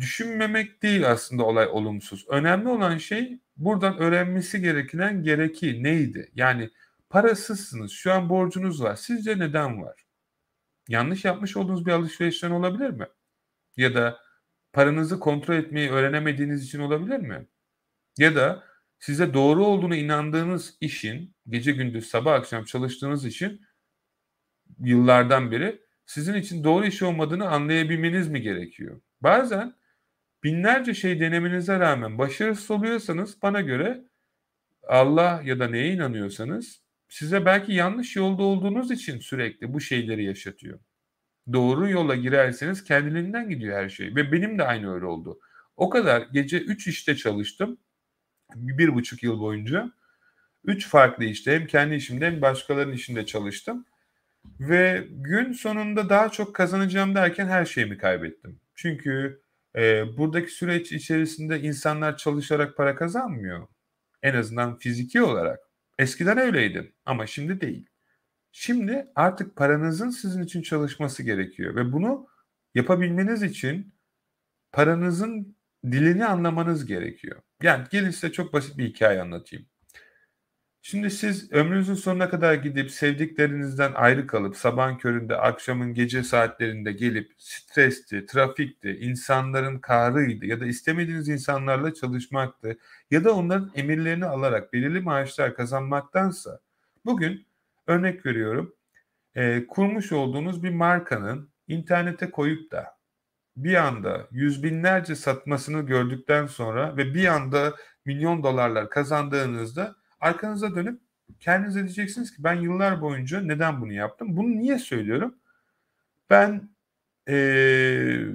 [0.00, 2.24] Düşünmemek değil aslında olay olumsuz.
[2.28, 6.30] Önemli olan şey buradan öğrenmesi gereken gereki neydi?
[6.34, 6.70] Yani
[7.10, 7.92] parasızsınız.
[7.92, 8.96] Şu an borcunuz var.
[8.96, 10.04] Sizce neden var?
[10.88, 13.06] Yanlış yapmış olduğunuz bir alışverişten olabilir mi?
[13.76, 14.25] Ya da
[14.76, 17.46] paranızı kontrol etmeyi öğrenemediğiniz için olabilir mi?
[18.18, 18.64] Ya da
[18.98, 23.60] size doğru olduğunu inandığınız işin, gece gündüz sabah akşam çalıştığınız işin
[24.78, 29.00] yıllardan beri sizin için doğru iş olmadığını anlayabilmeniz mi gerekiyor?
[29.20, 29.74] Bazen
[30.44, 34.04] binlerce şey denemenize rağmen başarısız oluyorsanız bana göre
[34.88, 40.80] Allah ya da neye inanıyorsanız size belki yanlış yolda olduğunuz için sürekli bu şeyleri yaşatıyor.
[41.52, 44.14] Doğru yola girerseniz kendiliğinden gidiyor her şey.
[44.14, 45.40] Ve benim de aynı öyle oldu.
[45.76, 47.78] O kadar gece 3 işte çalıştım.
[48.54, 49.92] Bir buçuk yıl boyunca.
[50.64, 53.86] Üç farklı işte hem kendi işimde hem başkalarının işinde çalıştım.
[54.60, 58.60] Ve gün sonunda daha çok kazanacağım derken her şeyimi kaybettim.
[58.74, 59.42] Çünkü
[59.76, 63.68] e, buradaki süreç içerisinde insanlar çalışarak para kazanmıyor.
[64.22, 65.60] En azından fiziki olarak.
[65.98, 67.86] Eskiden öyleydi ama şimdi değil.
[68.58, 72.26] Şimdi artık paranızın sizin için çalışması gerekiyor ve bunu
[72.74, 73.94] yapabilmeniz için
[74.72, 77.42] paranızın dilini anlamanız gerekiyor.
[77.62, 79.66] Yani gelin size çok basit bir hikaye anlatayım.
[80.82, 87.32] Şimdi siz ömrünüzün sonuna kadar gidip sevdiklerinizden ayrı kalıp sabahın köründe, akşamın gece saatlerinde gelip
[87.38, 92.78] stresti, trafikti, insanların kahrıydı ya da istemediğiniz insanlarla çalışmaktı
[93.10, 96.60] ya da onların emirlerini alarak belirli maaşlar kazanmaktansa
[97.04, 97.46] bugün
[97.86, 98.74] örnek veriyorum
[99.34, 102.96] e, kurmuş olduğunuz bir markanın internete koyup da
[103.56, 107.74] bir anda yüz binlerce satmasını gördükten sonra ve bir anda
[108.04, 111.00] milyon dolarlar kazandığınızda arkanıza dönüp
[111.40, 114.36] kendinize diyeceksiniz ki ben yıllar boyunca neden bunu yaptım?
[114.36, 115.34] Bunu niye söylüyorum?
[116.30, 116.70] Ben
[117.28, 118.26] ee,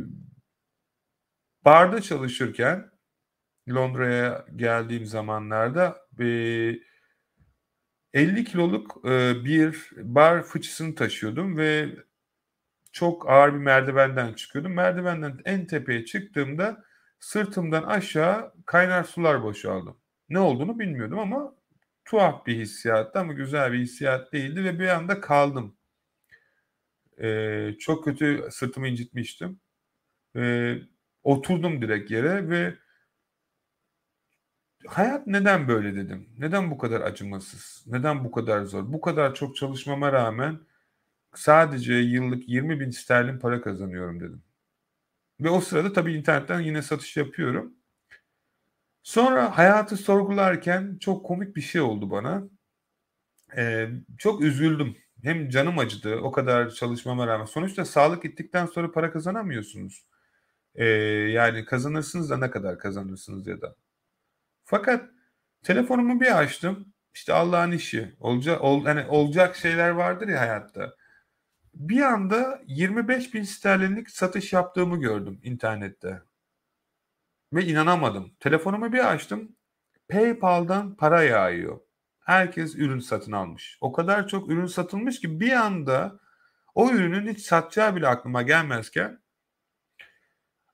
[1.66, 2.92] barda çalışırken
[3.70, 6.26] Londra'ya geldiğim zamanlarda e,
[8.14, 11.96] 50 kiloluk e, bir bar fıçısını taşıyordum ve
[12.92, 14.74] çok ağır bir merdivenden çıkıyordum.
[14.74, 16.84] Merdivenden en tepeye çıktığımda
[17.20, 19.96] sırtımdan aşağı kaynar sular boşaldı.
[20.30, 21.56] Ne olduğunu bilmiyordum ama
[22.06, 25.78] tuhaf bir hissiyattı ama güzel bir hissiyat değildi ve bir anda kaldım.
[27.22, 29.60] Ee, çok kötü sırtımı incitmiştim.
[30.36, 30.78] Ee,
[31.24, 32.76] oturdum direkt yere ve
[34.88, 36.30] hayat neden böyle dedim.
[36.38, 37.84] Neden bu kadar acımasız?
[37.88, 38.94] Neden bu kadar zor?
[38.94, 40.60] Bu kadar çok çalışmama rağmen
[41.36, 44.44] sadece yıllık 20 bin sterlin para kazanıyorum dedim.
[45.40, 47.74] Ve o sırada tabii internetten yine satış yapıyorum.
[49.04, 52.44] Sonra hayatı sorgularken çok komik bir şey oldu bana.
[53.58, 54.98] Ee, çok üzüldüm.
[55.24, 57.46] Hem canım acıdı o kadar çalışmama rağmen.
[57.46, 60.06] Sonuçta sağlık gittikten sonra para kazanamıyorsunuz.
[60.76, 63.76] Ee, yani kazanırsınız da ne kadar kazanırsınız ya da.
[64.72, 65.10] Fakat
[65.64, 66.94] telefonumu bir açtım.
[67.14, 68.16] İşte Allah'ın işi.
[68.20, 70.96] Olacak, ol, hani olacak şeyler vardır ya hayatta.
[71.74, 76.22] Bir anda 25 bin sterlinlik satış yaptığımı gördüm internette.
[77.54, 78.32] Ve inanamadım.
[78.40, 79.56] Telefonumu bir açtım.
[80.10, 81.80] PayPal'dan para yağıyor.
[82.20, 83.78] Herkes ürün satın almış.
[83.82, 86.20] O kadar çok ürün satılmış ki bir anda
[86.76, 89.20] o ürünün hiç satacağı bile aklıma gelmezken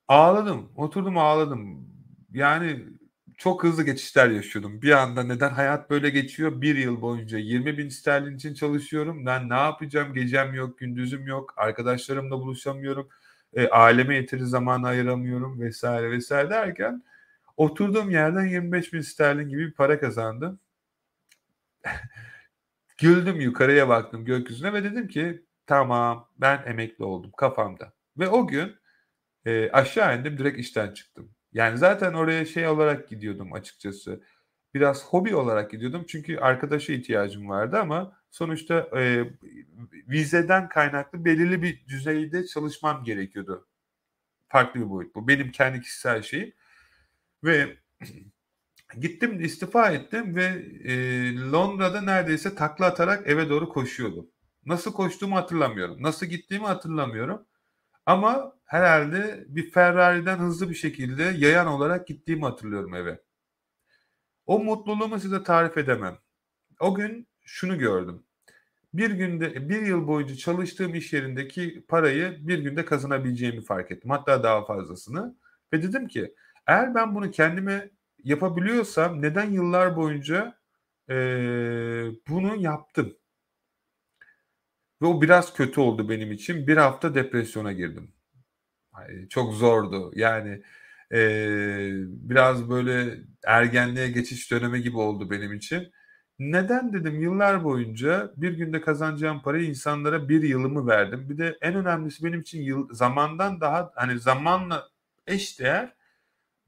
[0.08, 0.72] ağladım.
[0.76, 1.90] Oturdum ağladım.
[2.34, 2.98] Yani
[3.38, 4.82] çok hızlı geçişler yaşıyordum.
[4.82, 6.62] Bir anda neden hayat böyle geçiyor?
[6.62, 9.26] Bir yıl boyunca 20 bin sterlin için çalışıyorum.
[9.26, 10.14] Ben ne yapacağım?
[10.14, 11.54] Gecem yok, gündüzüm yok.
[11.58, 13.10] Arkadaşlarımla buluşamıyorum
[13.54, 17.04] e, aileme yeteri zaman ayıramıyorum vesaire vesaire derken
[17.58, 20.60] oturduğum yerden 25 bin sterlin gibi bir para kazandım.
[22.98, 27.94] Güldüm yukarıya baktım gökyüzüne ve dedim ki tamam ben emekli oldum kafamda.
[28.18, 28.76] Ve o gün
[29.46, 31.37] e, aşağı indim direkt işten çıktım.
[31.54, 34.24] Yani zaten oraya şey olarak gidiyordum açıkçası.
[34.74, 39.26] Biraz hobi olarak gidiyordum çünkü arkadaşa ihtiyacım vardı ama sonuçta e,
[40.08, 43.68] vizeden kaynaklı belirli bir düzeyde çalışmam gerekiyordu.
[44.50, 45.28] Farklı bir boyut bu.
[45.28, 46.54] Benim kendi kişisel şeyim.
[47.44, 47.78] Ve
[49.02, 50.46] gittim istifa ettim ve
[50.84, 50.94] e,
[51.40, 54.28] Londra'da neredeyse takla atarak eve doğru koşuyordum.
[54.66, 56.04] Nasıl koştuğumu hatırlamıyorum.
[56.04, 57.47] Nasıl gittiğimi hatırlamıyorum.
[58.08, 63.22] Ama herhalde bir Ferrari'den hızlı bir şekilde yayan olarak gittiğimi hatırlıyorum eve.
[64.46, 66.18] O mutluluğumu size tarif edemem.
[66.80, 68.28] O gün şunu gördüm
[68.94, 74.12] bir günde bir yıl boyunca çalıştığım iş yerindeki parayı bir günde kazanabileceğimi fark ettim.
[74.12, 75.36] Hatta daha fazlasını.
[75.74, 76.36] Ve dedim ki
[76.68, 77.90] eğer ben bunu kendime
[78.24, 80.58] yapabiliyorsam neden yıllar boyunca
[81.10, 81.16] e,
[82.30, 83.17] bunu yaptım?
[85.02, 86.68] Ve o biraz kötü oldu benim için.
[86.68, 88.14] Bir hafta depresyona girdim.
[89.30, 90.12] Çok zordu.
[90.16, 90.62] Yani
[91.14, 91.20] e,
[92.08, 95.92] biraz böyle ergenliğe geçiş dönemi gibi oldu benim için.
[96.40, 101.30] Neden dedim yıllar boyunca bir günde kazanacağım parayı insanlara bir yılımı verdim.
[101.30, 104.90] Bir de en önemlisi benim için yıl, zamandan daha hani zamanla
[105.28, 105.94] eş değer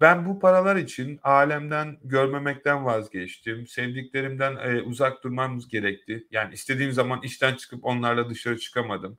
[0.01, 3.67] ben bu paralar için alemden görmemekten vazgeçtim.
[3.67, 6.27] Sevdiklerimden e, uzak durmamız gerekti.
[6.31, 9.17] Yani istediğim zaman işten çıkıp onlarla dışarı çıkamadım.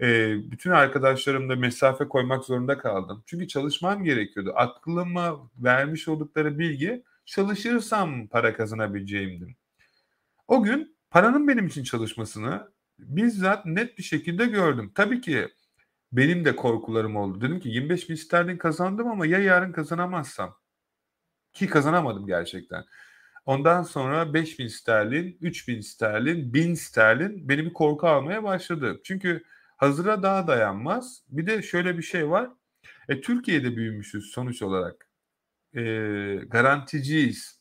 [0.00, 3.22] e, bütün arkadaşlarımla mesafe koymak zorunda kaldım.
[3.26, 4.52] Çünkü çalışmam gerekiyordu.
[4.56, 9.56] Aklıma vermiş oldukları bilgi çalışırsam para kazanabileceğimdim.
[10.48, 14.92] O gün paranın benim için çalışmasını bizzat net bir şekilde gördüm.
[14.94, 15.48] Tabii ki
[16.16, 17.40] benim de korkularım oldu.
[17.40, 20.56] Dedim ki 25 bin sterlin kazandım ama ya yarın kazanamazsam?
[21.52, 22.84] Ki kazanamadım gerçekten.
[23.46, 29.00] Ondan sonra 5 bin sterlin, 3 bin sterlin, 1000 sterlin beni bir korku almaya başladı.
[29.04, 29.44] Çünkü
[29.76, 31.22] hazıra daha dayanmaz.
[31.28, 32.50] Bir de şöyle bir şey var.
[33.08, 35.08] E, Türkiye'de büyümüşüz sonuç olarak.
[35.74, 35.82] E,
[36.50, 37.60] garanticiyiz.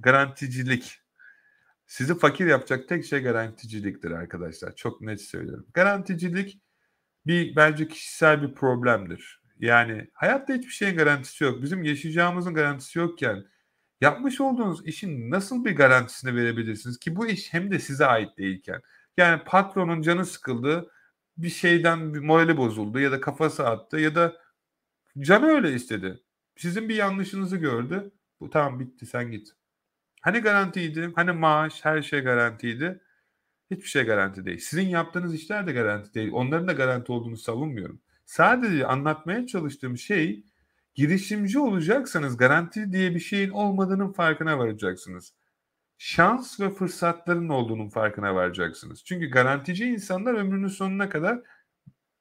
[0.00, 0.98] Garanticilik.
[1.86, 4.76] Sizi fakir yapacak tek şey garanticiliktir arkadaşlar.
[4.76, 5.66] Çok net söylüyorum.
[5.74, 6.60] Garanticilik
[7.26, 9.40] bir bence kişisel bir problemdir.
[9.60, 11.62] Yani hayatta hiçbir şeyin garantisi yok.
[11.62, 13.44] Bizim yaşayacağımızın garantisi yokken
[14.00, 18.82] yapmış olduğunuz işin nasıl bir garantisini verebilirsiniz ki bu iş hem de size ait değilken.
[19.16, 20.90] Yani patronun canı sıkıldı,
[21.36, 24.36] bir şeyden bir morali bozuldu ya da kafası attı ya da
[25.20, 26.22] canı öyle istedi.
[26.56, 28.12] Sizin bir yanlışınızı gördü.
[28.40, 29.48] Bu tamam bitti sen git.
[30.22, 31.12] Hani garantiydi?
[31.16, 33.00] Hani maaş her şey garantiydi?
[33.70, 34.58] Hiçbir şey garanti değil.
[34.58, 36.30] Sizin yaptığınız işler de garanti değil.
[36.32, 38.00] Onların da garanti olduğunu savunmuyorum.
[38.26, 40.44] Sadece anlatmaya çalıştığım şey
[40.94, 45.34] girişimci olacaksanız garanti diye bir şeyin olmadığının farkına varacaksınız.
[45.98, 49.04] Şans ve fırsatların olduğunun farkına varacaksınız.
[49.04, 51.40] Çünkü garantici insanlar ömrünün sonuna kadar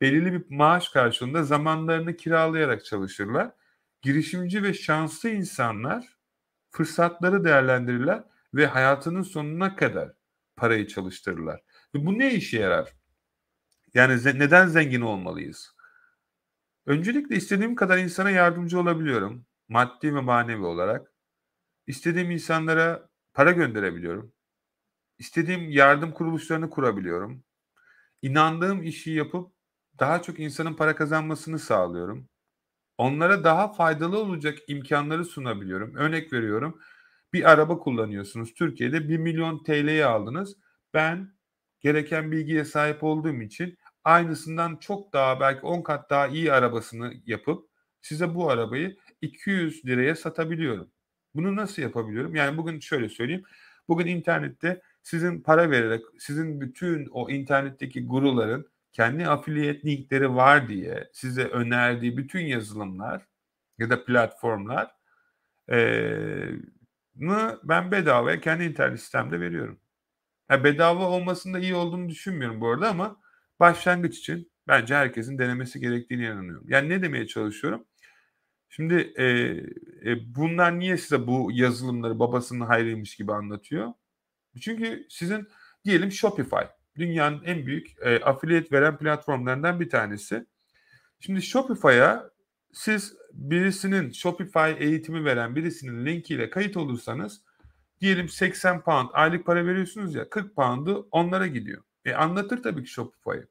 [0.02, 3.52] belirli bir maaş karşılığında zamanlarını kiralayarak çalışırlar.
[4.02, 6.18] Girişimci ve şanslı insanlar
[6.72, 8.24] fırsatları değerlendirirler
[8.54, 10.14] ve hayatının sonuna kadar
[10.58, 11.62] parayı çalıştırırlar.
[11.96, 12.94] Ve bu ne işe yarar?
[13.94, 15.76] Yani neden zengin olmalıyız?
[16.86, 19.46] Öncelikle istediğim kadar insana yardımcı olabiliyorum.
[19.70, 21.14] Maddi ve manevi olarak.
[21.88, 24.34] İstediğim insanlara para gönderebiliyorum.
[25.20, 27.44] İstediğim yardım kuruluşlarını kurabiliyorum.
[28.22, 29.54] İnandığım işi yapıp
[30.00, 32.30] daha çok insanın para kazanmasını sağlıyorum.
[32.98, 35.96] Onlara daha faydalı olacak imkanları sunabiliyorum.
[35.96, 36.82] Örnek veriyorum.
[37.36, 38.54] Bir araba kullanıyorsunuz.
[38.54, 40.58] Türkiye'de 1 milyon TL'ye aldınız.
[40.94, 41.34] Ben
[41.80, 47.70] gereken bilgiye sahip olduğum için aynısından çok daha belki 10 kat daha iyi arabasını yapıp
[48.02, 50.92] size bu arabayı 200 liraya satabiliyorum.
[51.34, 52.36] Bunu nasıl yapabiliyorum?
[52.36, 53.44] Yani bugün şöyle söyleyeyim.
[53.88, 61.10] Bugün internette sizin para vererek sizin bütün o internetteki guruların kendi affiliate linkleri var diye
[61.14, 63.26] size önerdiği bütün yazılımlar
[63.78, 64.96] ya da platformlar
[67.16, 69.80] mı ben bedavaya kendi internet sistemde veriyorum.
[70.50, 73.22] Yani bedava olmasında iyi olduğunu düşünmüyorum bu arada ama
[73.60, 76.66] başlangıç için bence herkesin denemesi gerektiğini inanıyorum.
[76.68, 77.86] Yani ne demeye çalışıyorum?
[78.70, 79.26] Şimdi e,
[80.12, 83.94] e, bunlar niye size bu yazılımları babasının hayrıymış gibi anlatıyor?
[84.62, 85.48] Çünkü sizin
[85.86, 86.66] diyelim Shopify
[86.98, 90.46] dünyanın en büyük e, affiliate veren platformlarından bir tanesi.
[91.20, 92.30] Şimdi Shopify'a
[92.76, 97.42] siz birisinin Shopify eğitimi veren birisinin linkiyle kayıt olursanız
[98.02, 101.84] diyelim 80 pound aylık para veriyorsunuz ya 40 pound'u onlara gidiyor.
[102.06, 103.48] E anlatır tabii ki Shopify'ı.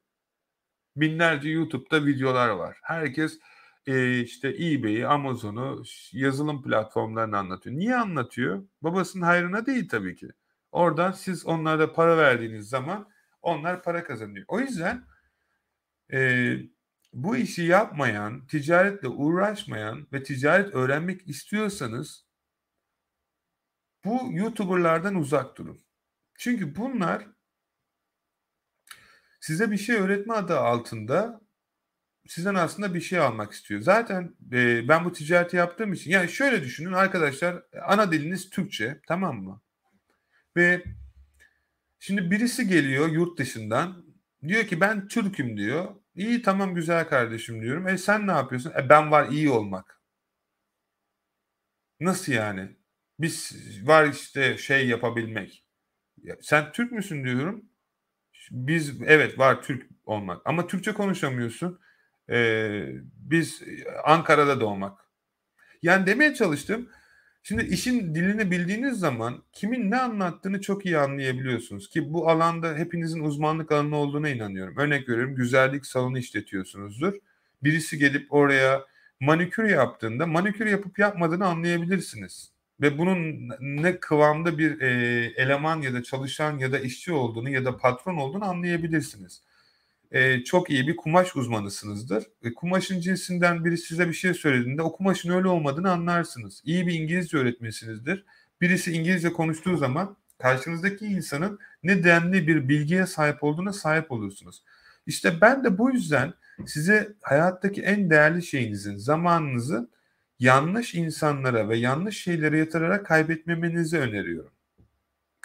[0.97, 2.79] Binlerce YouTube'da videolar var.
[2.83, 3.39] Herkes
[3.87, 7.77] e, işte eBay'i, Amazon'u, yazılım platformlarını anlatıyor.
[7.77, 8.63] Niye anlatıyor?
[8.83, 10.29] Babasının hayrına değil tabii ki.
[10.73, 13.09] Oradan siz onlara para verdiğiniz zaman
[13.43, 14.45] onlar para kazanıyor.
[14.49, 15.05] O yüzden
[16.13, 16.57] e,
[17.15, 22.27] bu işi yapmayan, ticaretle uğraşmayan ve ticaret öğrenmek istiyorsanız
[24.05, 25.81] bu YouTuber'lardan uzak durun.
[26.39, 27.27] Çünkü bunlar
[29.41, 31.41] size bir şey öğretme adı altında
[32.29, 33.81] sizden aslında bir şey almak istiyor.
[33.81, 39.43] Zaten e, ben bu ticareti yaptığım için yani şöyle düşünün arkadaşlar ana diliniz Türkçe tamam
[39.43, 39.63] mı?
[40.57, 40.85] Ve
[41.99, 44.05] şimdi birisi geliyor yurt dışından
[44.49, 46.04] diyor ki ben Türk'üm diyor.
[46.15, 47.89] İyi tamam güzel kardeşim diyorum.
[47.89, 48.73] E sen ne yapıyorsun?
[48.79, 50.01] E ben var iyi olmak.
[52.01, 52.77] Nasıl yani?
[53.21, 53.53] Biz
[53.83, 55.65] var işte şey yapabilmek.
[56.25, 57.65] Ya, sen Türk müsün diyorum.
[58.53, 61.81] Biz evet var Türk olmak ama Türkçe konuşamıyorsun.
[62.31, 63.63] Ee, biz
[64.05, 65.01] Ankara'da doğmak.
[65.83, 66.91] Yani demeye çalıştım.
[67.47, 73.21] Şimdi işin dilini bildiğiniz zaman kimin ne anlattığını çok iyi anlayabiliyorsunuz ki bu alanda hepinizin
[73.21, 74.77] uzmanlık alanı olduğuna inanıyorum.
[74.77, 77.15] Örnek veriyorum güzellik salonu işletiyorsunuzdur.
[77.63, 78.85] Birisi gelip oraya
[79.21, 82.51] manikür yaptığında manikür yapıp yapmadığını anlayabilirsiniz.
[82.81, 84.89] Ve bunun ne kıvamda bir e,
[85.37, 89.43] eleman ya da çalışan ya da işçi olduğunu ya da patron olduğunu anlayabilirsiniz
[90.15, 92.25] e, çok iyi bir kumaş uzmanısınızdır.
[92.43, 96.63] E, kumaşın cinsinden biri size bir şey söylediğinde o kumaşın öyle olmadığını anlarsınız.
[96.65, 98.25] İyi bir İngilizce öğretmesinizdir.
[98.61, 104.63] Birisi İngilizce konuştuğu zaman karşınızdaki insanın ne denli bir bilgiye sahip olduğuna sahip olursunuz.
[105.07, 106.35] İşte ben de bu yüzden
[106.67, 109.91] size hayattaki en değerli şeyinizin, zamanınızın
[110.39, 114.51] yanlış insanlara ve yanlış şeylere yatırarak kaybetmemenizi öneriyorum.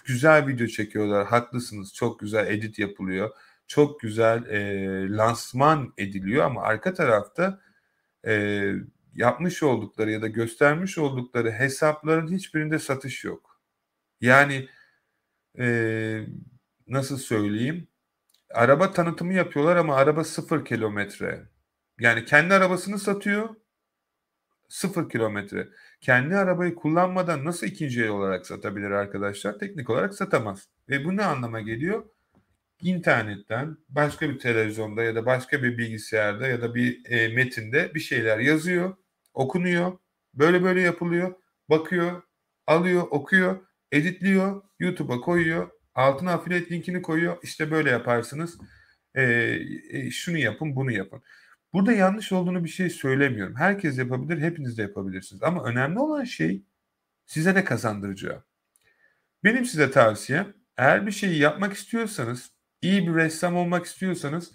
[0.05, 1.93] Güzel video çekiyorlar, haklısınız.
[1.93, 3.30] Çok güzel edit yapılıyor.
[3.70, 7.61] Çok güzel e, lansman ediliyor ama arka tarafta
[8.28, 8.63] e,
[9.15, 13.61] yapmış oldukları ya da göstermiş oldukları hesapların hiçbirinde satış yok.
[14.22, 14.70] Yani
[15.59, 15.65] e,
[16.88, 17.88] nasıl söyleyeyim?
[18.53, 21.49] Araba tanıtımı yapıyorlar ama araba sıfır kilometre.
[21.99, 23.55] Yani kendi arabasını satıyor
[24.70, 25.70] sıfır kilometre.
[26.01, 29.59] Kendi arabayı kullanmadan nasıl ikinci el olarak satabilir arkadaşlar?
[29.59, 30.70] Teknik olarak satamaz.
[30.89, 32.05] Ve bu ne anlama geliyor?
[32.82, 38.00] İnternetten başka bir televizyonda ya da başka bir bilgisayarda ya da bir e, metinde bir
[38.00, 38.96] şeyler yazıyor,
[39.34, 39.98] okunuyor,
[40.34, 41.36] böyle böyle yapılıyor,
[41.70, 42.22] bakıyor,
[42.68, 43.60] alıyor, okuyor,
[43.92, 47.38] editliyor, YouTube'a koyuyor, altına affiliate linkini koyuyor.
[47.44, 48.58] İşte böyle yaparsınız.
[49.16, 49.24] E,
[49.90, 51.22] e, şunu yapın, bunu yapın.
[51.74, 53.56] Burada yanlış olduğunu bir şey söylemiyorum.
[53.56, 55.44] Herkes yapabilir, hepiniz de yapabilirsiniz.
[55.44, 56.64] Ama önemli olan şey
[57.26, 58.44] size ne kazandıracağı.
[59.44, 62.52] Benim size tavsiyem eğer bir şeyi yapmak istiyorsanız,
[62.82, 64.52] iyi bir ressam olmak istiyorsanız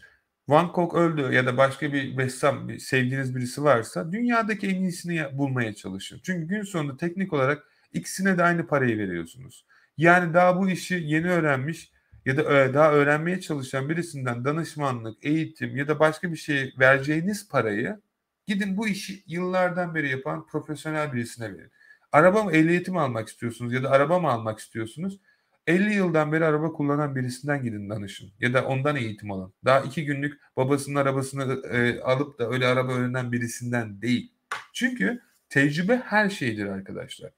[0.49, 5.39] Van Gogh öldü ya da başka bir ressam, bir sevdiğiniz birisi varsa dünyadaki en iyisini
[5.39, 6.20] bulmaya çalışın.
[6.25, 7.62] Çünkü gün sonunda teknik olarak
[7.93, 9.66] ikisine de aynı parayı veriyorsunuz.
[9.97, 11.93] Yani daha bu işi yeni öğrenmiş
[12.25, 18.01] ya da daha öğrenmeye çalışan birisinden danışmanlık, eğitim ya da başka bir şey vereceğiniz parayı
[18.47, 21.70] gidin bu işi yıllardan beri yapan profesyonel birisine verin.
[22.12, 25.20] Araba mı ehliyeti almak istiyorsunuz ya da araba mı almak istiyorsunuz?
[25.66, 29.54] 50 yıldan beri araba kullanan birisinden gidin danışın ya da ondan eğitim alın.
[29.64, 34.32] Daha iki günlük babasının arabasını e, alıp da öyle araba öğrenen birisinden değil.
[34.72, 37.32] Çünkü tecrübe her şeydir arkadaşlar.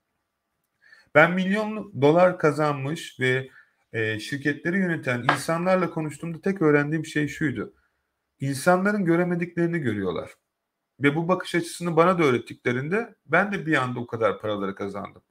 [1.14, 3.48] Ben milyon dolar kazanmış ve
[3.92, 7.74] e, şirketleri yöneten insanlarla konuştuğumda tek öğrendiğim şey şuydu.
[8.40, 10.30] İnsanların göremediklerini görüyorlar.
[11.00, 15.22] Ve bu bakış açısını bana da öğrettiklerinde ben de bir anda o kadar paraları kazandım.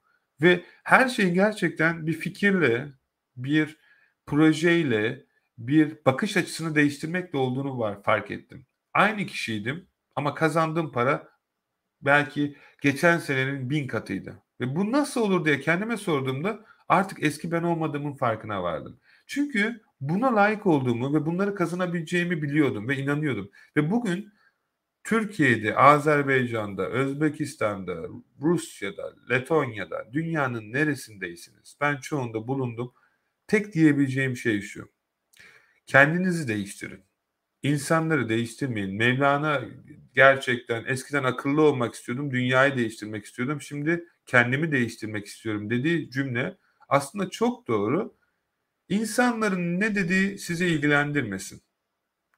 [0.42, 2.92] Ve her şeyin gerçekten bir fikirle,
[3.36, 3.76] bir
[4.26, 5.24] projeyle,
[5.58, 8.66] bir bakış açısını değiştirmekle olduğunu var fark ettim.
[8.94, 11.28] Aynı kişiydim ama kazandığım para
[12.00, 14.42] belki geçen senenin bin katıydı.
[14.60, 19.00] Ve bu nasıl olur diye kendime sorduğumda artık eski ben olmadığımın farkına vardım.
[19.26, 23.50] Çünkü buna layık olduğumu ve bunları kazanabileceğimi biliyordum ve inanıyordum.
[23.76, 24.32] Ve bugün
[25.06, 28.08] Türkiye'de, Azerbaycan'da, Özbekistan'da,
[28.40, 31.76] Rusya'da, Letonya'da, dünyanın neresindeysiniz?
[31.80, 32.92] Ben çoğunda bulundum.
[33.46, 34.88] Tek diyebileceğim şey şu.
[35.86, 37.04] Kendinizi değiştirin.
[37.62, 38.94] İnsanları değiştirmeyin.
[38.94, 39.62] Mevlana
[40.14, 43.60] gerçekten eskiden akıllı olmak istiyordum, dünyayı değiştirmek istiyordum.
[43.60, 46.56] Şimdi kendimi değiştirmek istiyorum dediği cümle
[46.88, 48.14] aslında çok doğru.
[48.88, 51.65] İnsanların ne dediği sizi ilgilendirmesin.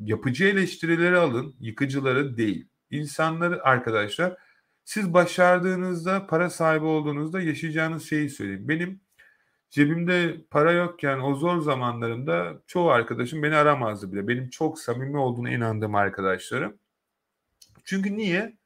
[0.00, 2.68] Yapıcı eleştirileri alın, yıkıcıları değil.
[2.90, 4.36] İnsanları arkadaşlar
[4.84, 8.68] siz başardığınızda, para sahibi olduğunuzda yaşayacağınız şeyi söyleyeyim.
[8.68, 9.00] Benim
[9.70, 14.28] cebimde para yokken o zor zamanlarımda çoğu arkadaşım beni aramazdı bile.
[14.28, 16.78] Benim çok samimi olduğunu inandığım arkadaşlarım.
[17.84, 18.58] Çünkü niye?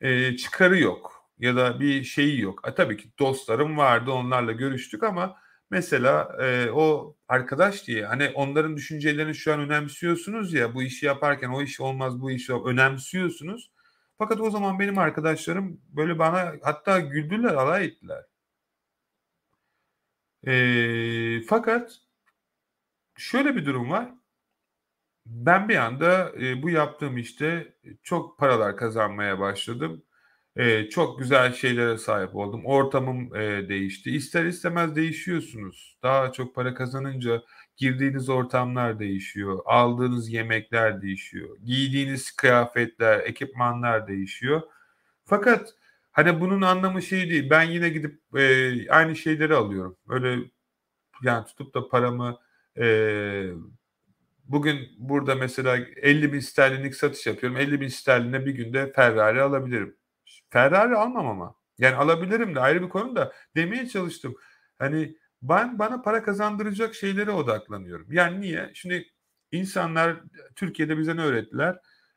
[0.00, 2.68] Ee, çıkarı yok ya da bir şeyi yok.
[2.68, 5.36] E, tabii ki dostlarım vardı onlarla görüştük ama
[5.74, 11.48] mesela e, o arkadaş diye hani onların düşüncelerini şu an önemsiyorsunuz ya bu işi yaparken
[11.48, 13.70] o iş olmaz bu işi önemsiyorsunuz.
[14.18, 18.24] Fakat o zaman benim arkadaşlarım böyle bana hatta güldüler alay ettiler.
[20.46, 21.98] E, fakat
[23.16, 24.10] şöyle bir durum var.
[25.26, 30.04] Ben bir anda e, bu yaptığım işte çok paralar kazanmaya başladım
[30.56, 32.64] e, çok güzel şeylere sahip oldum.
[32.64, 34.10] Ortamım e, değişti.
[34.10, 35.98] İster istemez değişiyorsunuz.
[36.02, 37.42] Daha çok para kazanınca
[37.76, 39.58] girdiğiniz ortamlar değişiyor.
[39.64, 41.56] Aldığınız yemekler değişiyor.
[41.64, 44.62] Giydiğiniz kıyafetler, ekipmanlar değişiyor.
[45.24, 45.74] Fakat
[46.12, 47.50] hani bunun anlamı şey değil.
[47.50, 49.96] Ben yine gidip e, aynı şeyleri alıyorum.
[50.08, 50.38] Öyle
[51.22, 52.38] yani tutup da paramı
[52.78, 52.86] e,
[54.44, 57.58] bugün burada mesela 50 bin sterlinlik satış yapıyorum.
[57.58, 59.96] 50 bin sterline bir günde Ferrari alabilirim.
[60.54, 61.54] Ferrari almam ama.
[61.78, 64.34] Yani alabilirim de ayrı bir konu da demeye çalıştım.
[64.78, 68.06] Hani ben bana para kazandıracak şeylere odaklanıyorum.
[68.10, 68.70] Yani niye?
[68.74, 69.06] Şimdi
[69.52, 70.16] insanlar
[70.56, 71.76] Türkiye'de bize ne öğrettiler?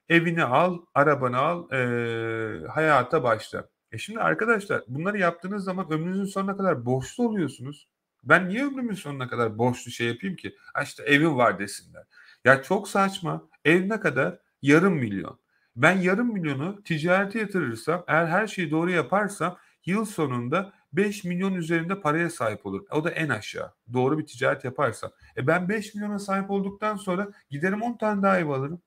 [0.10, 3.70] Evini al, arabanı al, e, hayata başla.
[3.92, 7.88] E şimdi arkadaşlar bunları yaptığınız zaman ömrünüzün sonuna kadar borçlu oluyorsunuz.
[8.24, 10.56] Ben niye ömrümün sonuna kadar borçlu şey yapayım ki?
[10.74, 12.04] Ha işte evim var desinler.
[12.46, 13.50] Ya çok saçma.
[13.66, 14.40] Ev ne kadar?
[14.62, 15.40] Yarım milyon.
[15.78, 22.02] Ben yarım milyonu ticarete yatırırsam eğer her şeyi doğru yaparsam yıl sonunda 5 milyon üzerinde
[22.02, 22.86] paraya sahip olur.
[22.92, 23.74] O da en aşağı.
[23.94, 25.12] Doğru bir ticaret yaparsa.
[25.38, 28.82] E ben 5 milyona sahip olduktan sonra giderim 10 tane daha ev alırım.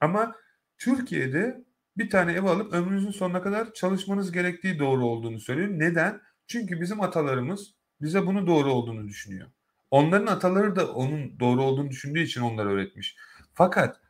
[0.00, 0.34] Ama
[0.78, 1.64] Türkiye'de
[1.96, 5.68] bir tane ev alıp ömrünüzün sonuna kadar çalışmanız gerektiği doğru olduğunu söylüyor.
[5.72, 6.20] Neden?
[6.46, 9.48] Çünkü bizim atalarımız bize bunu doğru olduğunu düşünüyor.
[9.90, 13.16] Onların ataları da onun doğru olduğunu düşündüğü için onları öğretmiş.
[13.54, 14.01] Fakat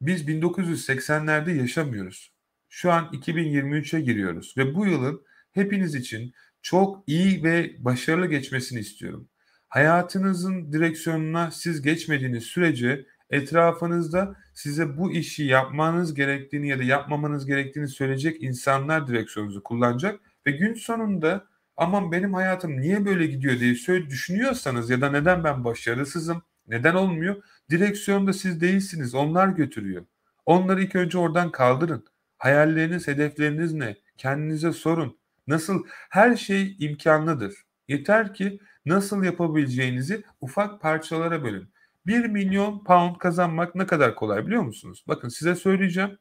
[0.00, 2.32] biz 1980'lerde yaşamıyoruz.
[2.68, 5.22] Şu an 2023'e giriyoruz ve bu yılın
[5.52, 6.32] hepiniz için
[6.62, 9.28] çok iyi ve başarılı geçmesini istiyorum.
[9.68, 17.88] Hayatınızın direksiyonuna siz geçmediğiniz sürece etrafınızda size bu işi yapmanız gerektiğini ya da yapmamanız gerektiğini
[17.88, 23.74] söyleyecek insanlar direksiyonunuzu kullanacak ve gün sonunda aman benim hayatım niye böyle gidiyor diye
[24.10, 27.42] düşünüyorsanız ya da neden ben başarısızım, neden olmuyor?
[27.70, 30.04] Direksiyonda siz değilsiniz, onlar götürüyor.
[30.46, 32.04] Onları ilk önce oradan kaldırın.
[32.38, 33.96] Hayalleriniz, hedefleriniz ne?
[34.16, 35.18] Kendinize sorun.
[35.46, 35.84] Nasıl?
[36.10, 37.54] Her şey imkanlıdır.
[37.88, 41.68] Yeter ki nasıl yapabileceğinizi ufak parçalara bölün.
[42.06, 45.04] 1 milyon pound kazanmak ne kadar kolay biliyor musunuz?
[45.08, 46.18] Bakın size söyleyeceğim.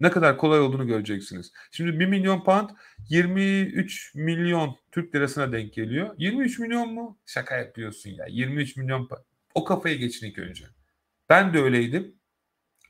[0.00, 1.52] Ne kadar kolay olduğunu göreceksiniz.
[1.70, 2.70] Şimdi 1 milyon pound
[3.08, 6.14] 23 milyon Türk lirasına denk geliyor.
[6.18, 7.18] 23 milyon mu?
[7.26, 8.26] Şaka yapıyorsun ya.
[8.28, 9.31] 23 milyon pound.
[9.54, 10.64] O kafaya geçin ilk önce.
[11.28, 12.14] Ben de öyleydim.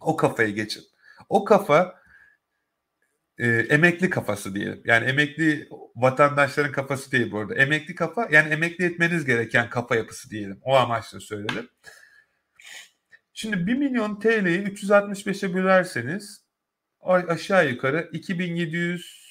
[0.01, 0.85] O kafaya geçin.
[1.29, 2.03] O kafa
[3.39, 4.83] e, emekli kafası diyelim.
[4.85, 7.55] Yani emekli vatandaşların kafası değil bu arada.
[7.55, 10.59] Emekli kafa yani emekli etmeniz gereken kafa yapısı diyelim.
[10.63, 11.69] O amaçla söyledim.
[13.35, 16.45] Şimdi 1 milyon TL'yi 365'e bölerseniz
[17.03, 19.23] aşağı yukarı 2700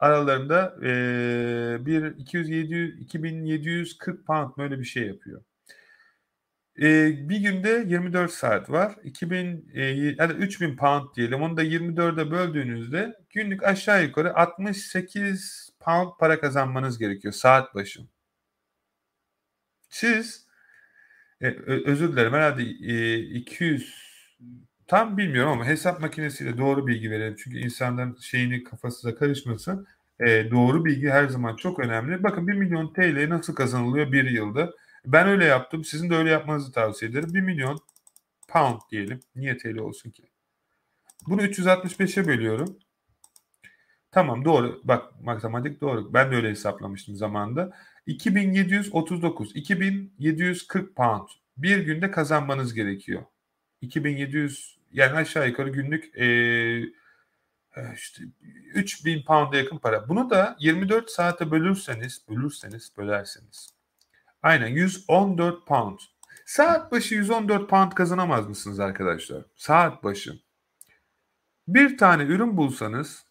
[0.00, 5.42] aralarında e, bir 200 700 2740 pound böyle bir şey yapıyor.
[6.80, 8.96] E, bir günde 24 saat var.
[9.04, 9.84] 2000 e,
[10.18, 11.42] yani 3000 pound diyelim.
[11.42, 18.00] Onu da 24'e böldüğünüzde günlük aşağı yukarı 68 pound para kazanmanız gerekiyor saat başı.
[19.88, 20.46] Siz
[21.40, 21.48] e,
[21.86, 24.12] özür dilerim herhalde e, 200
[24.86, 27.36] tam bilmiyorum ama hesap makinesiyle doğru bilgi verelim.
[27.44, 29.86] Çünkü insanların şeyini kafasına karışmasın.
[30.20, 32.22] E, doğru bilgi her zaman çok önemli.
[32.22, 34.72] Bakın 1 milyon TL nasıl kazanılıyor bir yılda?
[35.06, 35.84] Ben öyle yaptım.
[35.84, 37.34] Sizin de öyle yapmanızı tavsiye ederim.
[37.34, 37.80] 1 milyon
[38.48, 39.20] pound diyelim.
[39.36, 40.22] Niye TL olsun ki?
[41.26, 42.78] Bunu 365'e bölüyorum.
[44.10, 44.80] Tamam doğru.
[44.84, 46.14] Bak matematik doğru.
[46.14, 47.72] Ben de öyle hesaplamıştım zamanında.
[48.06, 53.22] 2739, 2740 pound bir günde kazanmanız gerekiyor.
[53.80, 56.82] 2700 yani aşağı yukarı günlük ee,
[57.94, 58.22] işte
[58.74, 60.08] 3000 pound'a yakın para.
[60.08, 63.71] Bunu da 24 saate bölürseniz, bölürseniz, bölerseniz.
[64.42, 65.98] Aynen 114 pound.
[66.46, 69.44] Saat başı 114 pound kazanamaz mısınız arkadaşlar?
[69.56, 70.32] Saat başı.
[71.68, 73.26] Bir tane ürün bulsanız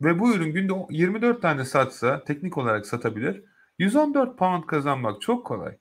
[0.00, 3.44] ve bu ürün günde 24 tane satsa teknik olarak satabilir.
[3.78, 5.78] 114 pound kazanmak çok kolay.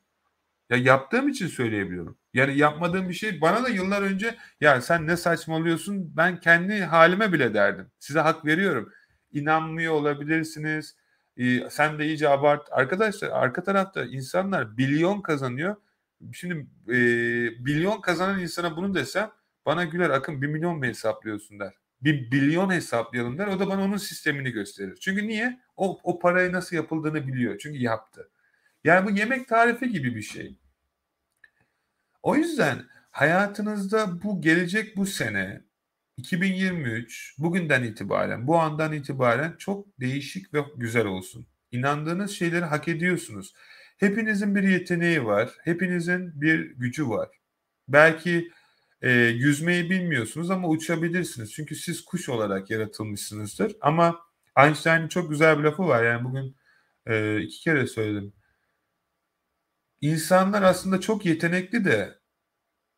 [0.70, 2.18] Ya yaptığım için söyleyebiliyorum.
[2.34, 7.34] Yani yapmadığım bir şey bana da yıllar önce ya sen ne saçmalıyorsun ben kendi halime
[7.34, 7.92] bile derdim.
[8.00, 8.94] Size hak veriyorum.
[9.32, 10.96] İnanmıyor olabilirsiniz.
[11.70, 12.68] Sen de iyice abart.
[12.72, 15.76] Arkadaşlar arka tarafta insanlar milyon kazanıyor.
[16.34, 16.98] Şimdi e,
[17.60, 19.32] milyon kazanan insana bunu desem
[19.66, 21.74] bana güler akın bir milyon mu hesaplıyorsun der
[22.06, 23.48] bir milyon hesaplayalım der.
[23.48, 24.98] O da bana onun sistemini gösterir.
[25.02, 25.60] Çünkü niye?
[25.78, 27.58] O, o parayı nasıl yapıldığını biliyor.
[27.58, 28.30] Çünkü yaptı.
[28.84, 30.60] Yani bu yemek tarifi gibi bir şey.
[32.24, 35.62] O yüzden hayatınızda bu gelecek bu sene
[36.18, 41.48] 2023 bugünden itibaren bu andan itibaren çok değişik ve güzel olsun.
[41.72, 43.54] İnandığınız şeyleri hak ediyorsunuz.
[43.98, 45.50] Hepinizin bir yeteneği var.
[45.64, 47.30] Hepinizin bir gücü var.
[47.88, 48.52] Belki
[49.02, 51.54] e, yüzmeyi bilmiyorsunuz ama uçabilirsiniz.
[51.54, 53.76] Çünkü siz kuş olarak yaratılmışsınızdır.
[53.82, 54.20] Ama
[54.58, 56.04] Einstein'ın çok güzel bir lafı var.
[56.04, 56.56] Yani bugün
[57.06, 58.34] e, iki kere söyledim.
[60.02, 62.20] İnsanlar aslında çok yetenekli de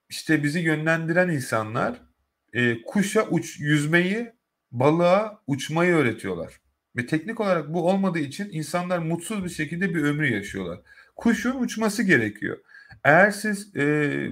[0.10, 2.07] işte bizi yönlendiren insanlar
[2.54, 4.32] e, kuşa uç, yüzmeyi,
[4.72, 6.60] balığa uçmayı öğretiyorlar.
[6.96, 10.80] Ve teknik olarak bu olmadığı için insanlar mutsuz bir şekilde bir ömrü yaşıyorlar.
[11.16, 12.58] Kuşun uçması gerekiyor.
[13.04, 14.30] Eğer siz e,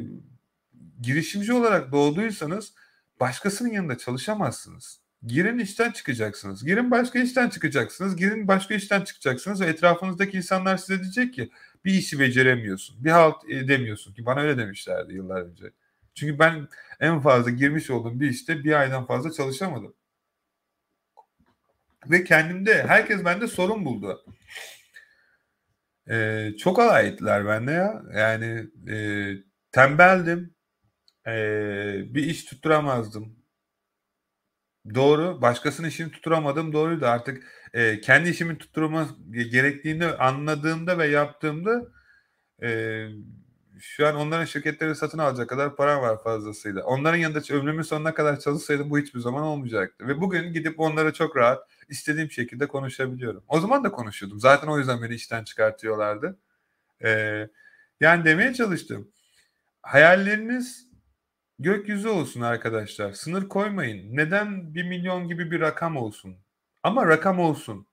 [1.01, 2.73] girişimci olarak doğduysanız
[3.19, 4.99] başkasının yanında çalışamazsınız.
[5.25, 6.65] Girin işten çıkacaksınız.
[6.65, 8.15] Girin başka işten çıkacaksınız.
[8.15, 11.49] Girin başka işten çıkacaksınız ve etrafınızdaki insanlar size diyecek ki
[11.85, 13.03] bir işi beceremiyorsun.
[13.03, 15.71] Bir halt edemiyorsun ki bana öyle demişlerdi yıllar önce.
[16.15, 16.67] Çünkü ben
[16.99, 19.95] en fazla girmiş olduğum bir işte bir aydan fazla çalışamadım.
[22.09, 24.25] Ve kendimde herkes bende sorun buldu.
[26.09, 28.03] Ee, çok alay ettiler bende ya.
[28.13, 28.97] Yani e,
[29.71, 30.55] tembeldim.
[31.27, 33.35] Ee, bir iş tutturamazdım.
[34.95, 35.41] Doğru.
[35.41, 37.05] Başkasının işini tutturamadığım doğruydu.
[37.05, 37.43] Artık
[37.73, 39.09] e, kendi işimi tutturma
[39.51, 41.81] gerektiğini anladığımda ve yaptığımda
[42.63, 42.69] e,
[43.79, 46.83] şu an onların şirketleri satın alacak kadar param var fazlasıyla.
[46.83, 50.07] Onların yanında ömrümün sonuna kadar çalışsaydım bu hiçbir zaman olmayacaktı.
[50.07, 53.43] Ve bugün gidip onlara çok rahat istediğim şekilde konuşabiliyorum.
[53.47, 54.39] O zaman da konuşuyordum.
[54.39, 56.39] Zaten o yüzden beni işten çıkartıyorlardı.
[57.03, 57.49] Ee,
[58.01, 59.11] yani demeye çalıştım.
[59.81, 60.87] Hayalleriniz
[61.59, 63.11] gökyüzü olsun arkadaşlar.
[63.13, 64.17] Sınır koymayın.
[64.17, 66.37] Neden bir milyon gibi bir rakam olsun?
[66.83, 67.87] Ama rakam olsun.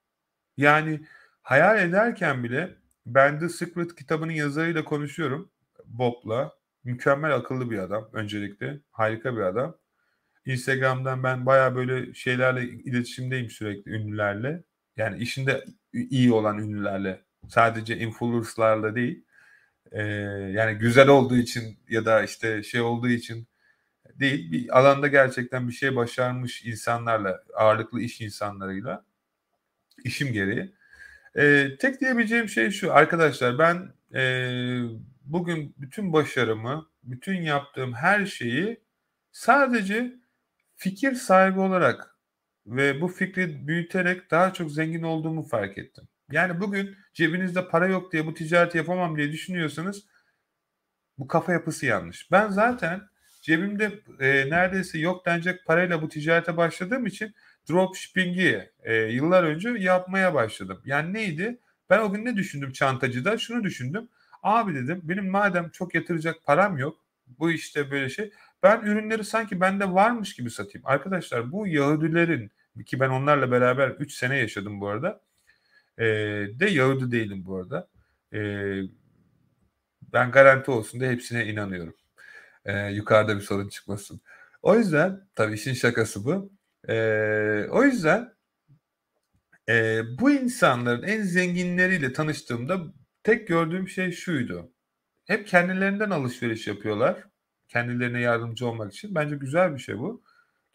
[0.57, 1.07] Yani
[1.43, 2.77] hayal ederken bile
[3.07, 5.52] ben The Secret kitabının yazarıyla konuşuyorum.
[5.93, 6.53] Bob'la.
[6.85, 8.81] Mükemmel akıllı bir adam öncelikle.
[8.91, 9.77] Harika bir adam.
[10.47, 14.63] Instagram'dan ben baya böyle şeylerle iletişimdeyim sürekli ünlülerle.
[14.97, 17.21] Yani işinde iyi olan ünlülerle.
[17.49, 19.25] Sadece influencerlarla değil.
[19.93, 20.03] Ee,
[20.53, 23.47] yani güzel olduğu için ya da işte şey olduğu için
[24.15, 24.53] değil.
[24.53, 29.05] Bir alanda gerçekten bir şey başarmış insanlarla, ağırlıklı iş insanlarıyla
[30.05, 30.75] işim gereği.
[31.37, 34.23] Ee, tek diyebileceğim şey şu arkadaşlar ben e,
[35.33, 38.81] bugün bütün başarımı, bütün yaptığım her şeyi
[39.33, 40.13] sadece
[40.77, 42.17] fikir sahibi olarak
[42.67, 46.09] ve bu fikri büyüterek daha çok zengin olduğumu fark ettim.
[46.31, 50.07] Yani bugün cebinizde para yok diye bu ticareti yapamam diye düşünüyorsanız
[51.19, 52.31] bu kafa yapısı yanlış.
[52.31, 53.01] Ben zaten
[53.43, 57.35] cebimde e, neredeyse yok denecek parayla bu ticarete başladığım için
[57.71, 60.83] dropshipping'i e, yıllar önce yapmaya başladım.
[60.85, 61.61] Yani neydi?
[61.91, 63.39] Ben o gün ne düşündüm çantacıda?
[63.39, 64.09] Şunu düşündüm.
[64.43, 67.03] Abi dedim benim madem çok yatıracak param yok
[67.39, 68.33] bu işte böyle şey
[68.63, 70.87] ben ürünleri sanki bende varmış gibi satayım.
[70.87, 72.51] Arkadaşlar bu Yahudilerin
[72.87, 75.21] ki ben onlarla beraber 3 sene yaşadım bu arada.
[75.99, 76.05] E,
[76.61, 77.89] de Yahudi değilim bu arada.
[78.33, 78.41] E,
[80.13, 81.95] ben garanti olsun da hepsine inanıyorum.
[82.65, 84.21] E, yukarıda bir sorun çıkmasın.
[84.63, 86.53] O yüzden tabii işin şakası bu.
[86.89, 86.95] E,
[87.71, 88.35] o yüzden
[89.69, 92.81] e, bu insanların en zenginleriyle tanıştığımda
[93.25, 94.73] tek gördüğüm şey şuydu.
[95.25, 97.25] Hep kendilerinden alışveriş yapıyorlar.
[97.69, 99.15] Kendilerine yardımcı olmak için.
[99.15, 100.23] Bence güzel bir şey bu.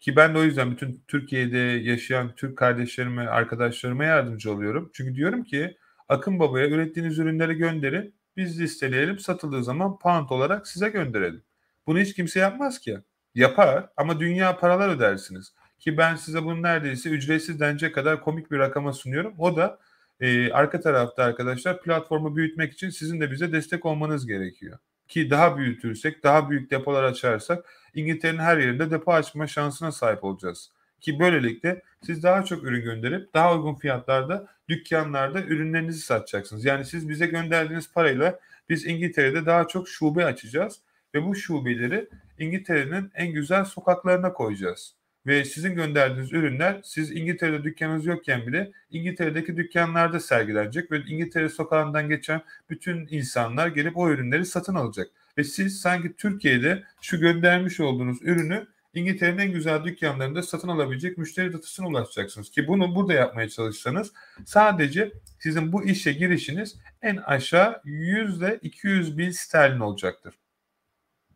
[0.00, 4.90] Ki ben de o yüzden bütün Türkiye'de yaşayan Türk kardeşlerime, arkadaşlarıma yardımcı oluyorum.
[4.94, 5.76] Çünkü diyorum ki
[6.08, 8.14] Akın Baba'ya ürettiğiniz ürünleri gönderin.
[8.36, 9.18] Biz listeleyelim.
[9.18, 11.42] Satıldığı zaman pound olarak size gönderelim.
[11.86, 12.98] Bunu hiç kimse yapmaz ki.
[13.34, 15.54] Yapar ama dünya paralar ödersiniz.
[15.78, 19.34] Ki ben size bunu neredeyse ücretsiz denecek kadar komik bir rakama sunuyorum.
[19.38, 19.78] O da
[20.20, 24.78] e, arka tarafta arkadaşlar platformu büyütmek için sizin de bize destek olmanız gerekiyor.
[25.08, 27.64] Ki daha büyütürsek, daha büyük depolar açarsak
[27.94, 30.70] İngiltere'nin her yerinde depo açma şansına sahip olacağız.
[31.00, 36.64] Ki böylelikle siz daha çok ürün gönderip daha uygun fiyatlarda dükkanlarda ürünlerinizi satacaksınız.
[36.64, 40.80] Yani siz bize gönderdiğiniz parayla biz İngiltere'de daha çok şube açacağız
[41.14, 42.08] ve bu şubeleri
[42.38, 44.97] İngiltere'nin en güzel sokaklarına koyacağız.
[45.28, 52.08] Ve sizin gönderdiğiniz ürünler siz İngiltere'de dükkanınız yokken bile İngiltere'deki dükkanlarda sergilenecek ve İngiltere sokağından
[52.08, 55.08] geçen bütün insanlar gelip o ürünleri satın alacak.
[55.38, 61.52] Ve siz sanki Türkiye'de şu göndermiş olduğunuz ürünü İngiltere'nin en güzel dükkanlarında satın alabilecek müşteri
[61.52, 62.50] datasına ulaşacaksınız.
[62.50, 64.12] Ki bunu burada yapmaya çalışsanız
[64.44, 70.34] sadece sizin bu işe girişiniz en aşağı yüzde 200 bin sterlin olacaktır.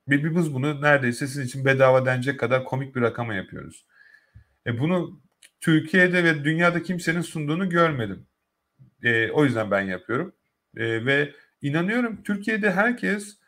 [0.09, 3.87] Ve biz bunu neredeyse sizin için bedava denecek kadar komik bir rakama yapıyoruz.
[4.67, 5.21] E bunu
[5.61, 8.27] Türkiye'de ve dünyada kimsenin sunduğunu görmedim.
[9.03, 10.35] E, o yüzden ben yapıyorum.
[10.77, 13.39] E, ve inanıyorum Türkiye'de herkes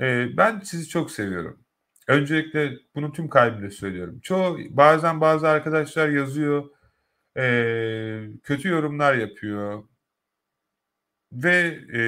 [0.00, 1.64] e, ben sizi çok seviyorum.
[2.08, 4.20] Öncelikle bunu tüm kalbimle söylüyorum.
[4.20, 6.70] Çoğu bazen bazı arkadaşlar yazıyor,
[7.36, 7.44] e,
[8.42, 9.84] kötü yorumlar yapıyor
[11.32, 12.00] ve e,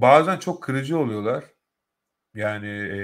[0.00, 1.44] bazen çok kırıcı oluyorlar.
[2.34, 2.98] Yani e,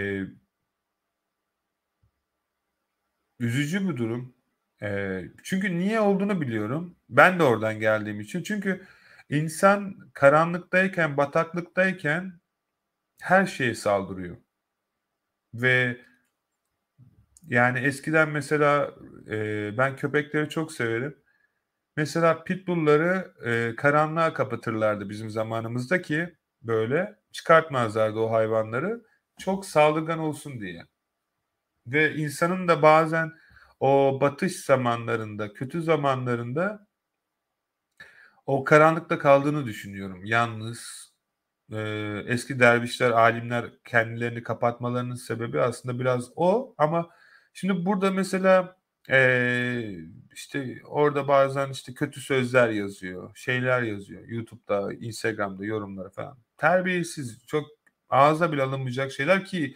[3.39, 4.35] üzücü bir durum.
[4.83, 6.97] E, çünkü niye olduğunu biliyorum.
[7.09, 8.43] Ben de oradan geldiğim için.
[8.43, 8.87] Çünkü
[9.31, 12.41] insan karanlıktayken, bataklıktayken
[13.23, 14.37] her şeye saldırıyor.
[15.55, 16.01] Ve
[17.49, 18.95] yani eskiden mesela
[19.31, 21.17] e, ben köpekleri çok severim.
[21.97, 29.05] Mesela pitbullları e, karanlığa kapatırlardı bizim zamanımızda ki böyle çıkartmazlardı o hayvanları
[29.39, 30.87] çok saldırgan olsun diye.
[31.87, 33.33] Ve insanın da bazen
[33.81, 36.87] o batış zamanlarında, kötü zamanlarında
[38.47, 40.25] o karanlıkta kaldığını düşünüyorum.
[40.25, 41.13] Yalnız
[41.73, 41.79] e,
[42.27, 46.75] eski dervişler, alimler kendilerini kapatmalarının sebebi aslında biraz o.
[46.79, 47.11] Ama
[47.53, 48.77] şimdi burada mesela
[49.11, 49.97] e,
[50.35, 54.29] işte orada bazen işte kötü sözler yazıyor, şeyler yazıyor.
[54.29, 56.44] YouTube'da, Instagram'da yorumları falan.
[56.57, 57.67] Terbiyesiz, çok
[58.09, 59.75] ağza bile alınmayacak şeyler ki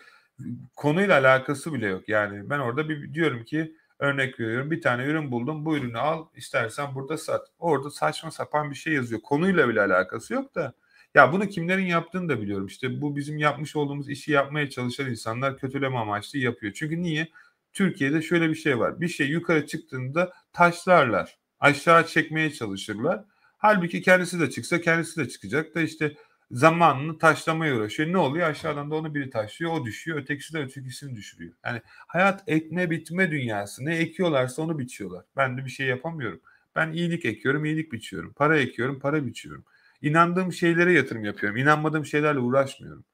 [0.77, 2.09] konuyla alakası bile yok.
[2.09, 6.27] Yani ben orada bir diyorum ki örnek veriyorum bir tane ürün buldum bu ürünü al
[6.37, 7.49] istersen burada sat.
[7.59, 9.21] Orada saçma sapan bir şey yazıyor.
[9.21, 10.75] Konuyla bile alakası yok da
[11.15, 12.67] ya bunu kimlerin yaptığını da biliyorum.
[12.67, 16.73] İşte bu bizim yapmış olduğumuz işi yapmaya çalışan insanlar kötüleme amaçlı yapıyor.
[16.73, 17.29] Çünkü niye?
[17.73, 19.01] Türkiye'de şöyle bir şey var.
[19.01, 21.39] Bir şey yukarı çıktığında taşlarlar.
[21.61, 23.25] Aşağı çekmeye çalışırlar.
[23.59, 26.17] Halbuki kendisi de çıksa kendisi de çıkacak da işte
[26.51, 28.13] zamanını taşlamaya uğraşıyor.
[28.13, 28.51] Ne oluyor?
[28.51, 30.19] Aşağıdan da onu biri taşlıyor, o düşüyor.
[30.19, 31.55] Ötekisi de ötekisini düşürüyor.
[31.65, 33.85] Yani hayat ekme bitme dünyası.
[33.85, 35.25] Ne ekiyorlarsa onu biçiyorlar.
[35.37, 36.41] Ben de bir şey yapamıyorum.
[36.77, 38.33] Ben iyilik ekiyorum, iyilik biçiyorum.
[38.33, 39.65] Para ekiyorum, para biçiyorum.
[40.03, 41.59] İnandığım şeylere yatırım yapıyorum.
[41.59, 43.05] İnanmadığım şeylerle uğraşmıyorum.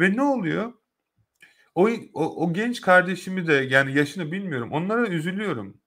[0.00, 0.72] Ve ne oluyor?
[1.74, 4.72] O, o, o genç kardeşimi de yani yaşını bilmiyorum.
[4.72, 5.80] Onlara üzülüyorum.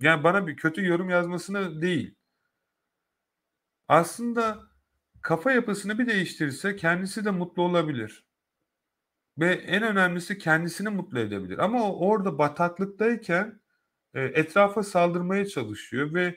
[0.00, 2.14] Yani bana bir kötü yorum yazmasına değil.
[3.88, 4.69] Aslında
[5.22, 8.24] kafa yapısını bir değiştirirse kendisi de mutlu olabilir.
[9.38, 11.58] Ve en önemlisi kendisini mutlu edebilir.
[11.58, 13.60] Ama o orada bataklıktayken
[14.14, 16.36] e, etrafa saldırmaya çalışıyor ve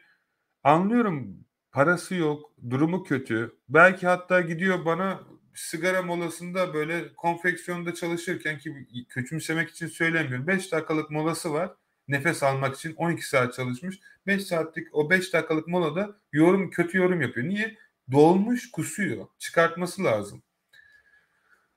[0.64, 3.56] anlıyorum parası yok, durumu kötü.
[3.70, 5.20] Belki hatta gidiyor bana
[5.56, 8.76] sigara molasında böyle konfeksiyonda çalışırken ki
[9.10, 10.48] küçümsemek için söylemiyorum.
[10.48, 11.72] 5 dakikalık molası var.
[12.08, 14.00] Nefes almak için 12 saat çalışmış.
[14.28, 17.48] 5 saatlik o 5 dakikalık molada yorum kötü yorum yapıyor.
[17.48, 17.78] Niye?
[18.12, 19.28] Dolmuş kusuyor.
[19.40, 20.44] Çıkartması lazım.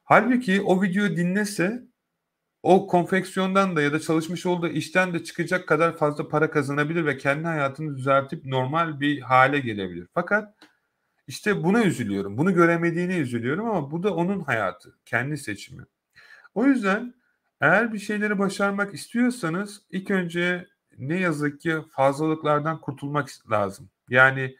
[0.04, 1.82] Halbuki o videoyu dinlese
[2.62, 7.18] o konfeksiyondan da ya da çalışmış olduğu işten de çıkacak kadar fazla para kazanabilir ve
[7.18, 10.08] kendi hayatını düzeltip normal bir hale gelebilir.
[10.14, 10.54] Fakat
[11.26, 12.38] işte buna üzülüyorum.
[12.38, 15.82] Bunu göremediğine üzülüyorum ama bu da onun hayatı, kendi seçimi.
[16.54, 17.14] O yüzden
[17.60, 20.66] eğer bir şeyleri başarmak istiyorsanız ilk önce
[20.98, 23.90] ne yazık ki fazlalıklardan kurtulmak lazım.
[24.08, 24.56] Yani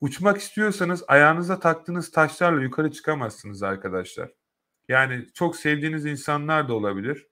[0.00, 4.32] uçmak istiyorsanız ayağınıza taktığınız taşlarla yukarı çıkamazsınız arkadaşlar.
[4.88, 7.26] Yani çok sevdiğiniz insanlar da olabilir.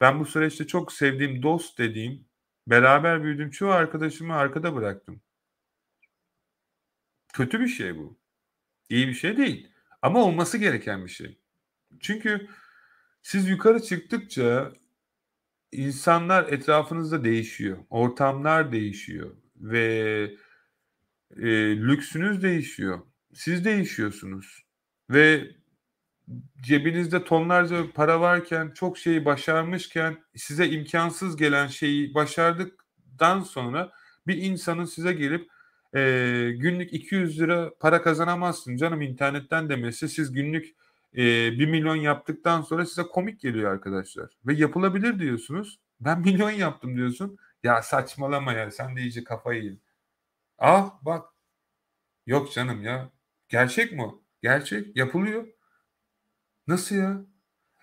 [0.00, 2.28] Ben bu süreçte çok sevdiğim dost dediğim,
[2.66, 5.22] beraber büyüdüğüm çoğu arkadaşımı arkada bıraktım.
[7.32, 8.18] Kötü bir şey bu.
[8.88, 9.70] İyi bir şey değil.
[10.02, 11.38] Ama olması gereken bir şey.
[12.00, 12.48] Çünkü
[13.22, 14.72] siz yukarı çıktıkça
[15.72, 17.78] insanlar etrafınızda değişiyor.
[17.90, 20.36] Ortamlar değişiyor ve
[21.36, 23.00] e, lüksünüz değişiyor.
[23.34, 24.64] Siz değişiyorsunuz.
[25.10, 25.50] Ve
[26.60, 33.92] cebinizde tonlarca para varken, çok şeyi başarmışken size imkansız gelen şeyi başardıktan sonra
[34.26, 35.48] bir insanın size gelip
[35.94, 36.00] e,
[36.56, 40.74] günlük 200 lira para kazanamazsın canım internetten demesi siz günlük
[41.16, 41.18] e,
[41.58, 44.30] 1 milyon yaptıktan sonra size komik geliyor arkadaşlar.
[44.46, 45.78] Ve yapılabilir diyorsunuz.
[46.00, 47.36] Ben milyon yaptım diyorsun.
[47.62, 49.83] Ya saçmalama ya sen de iyice kafayı yedin.
[50.58, 51.28] Ah bak.
[52.26, 53.10] Yok canım ya.
[53.48, 54.02] Gerçek mi
[54.42, 54.96] Gerçek.
[54.96, 55.46] Yapılıyor.
[56.66, 57.24] Nasıl ya?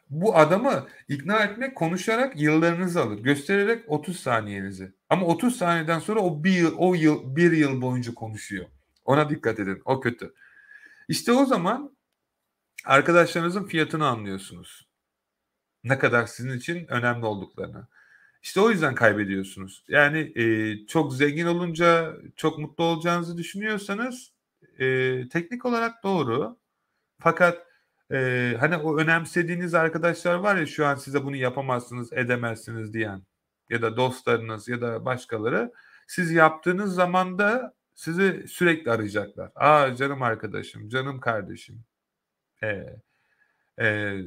[0.09, 3.19] Bu adamı ikna etmek konuşarak yıllarınızı alır.
[3.19, 4.93] Göstererek 30 saniyenizi.
[5.09, 8.65] Ama 30 saniyeden sonra o bir yıl, o yıl, bir yıl boyunca konuşuyor.
[9.05, 9.81] Ona dikkat edin.
[9.85, 10.33] O kötü.
[11.07, 11.97] İşte o zaman
[12.85, 14.89] arkadaşlarınızın fiyatını anlıyorsunuz.
[15.83, 17.87] Ne kadar sizin için önemli olduklarını.
[18.41, 19.83] İşte o yüzden kaybediyorsunuz.
[19.87, 24.31] Yani e, çok zengin olunca çok mutlu olacağınızı düşünüyorsanız
[24.79, 26.59] e, teknik olarak doğru.
[27.19, 27.67] Fakat
[28.11, 33.23] e, hani o önemsediğiniz arkadaşlar var ya şu an size bunu yapamazsınız, edemezsiniz diyen
[33.69, 35.71] ya da dostlarınız ya da başkaları
[36.07, 39.51] siz yaptığınız zaman da sizi sürekli arayacaklar.
[39.55, 41.83] Aa canım arkadaşım, canım kardeşim.
[42.63, 42.85] Ee,
[43.81, 44.17] e,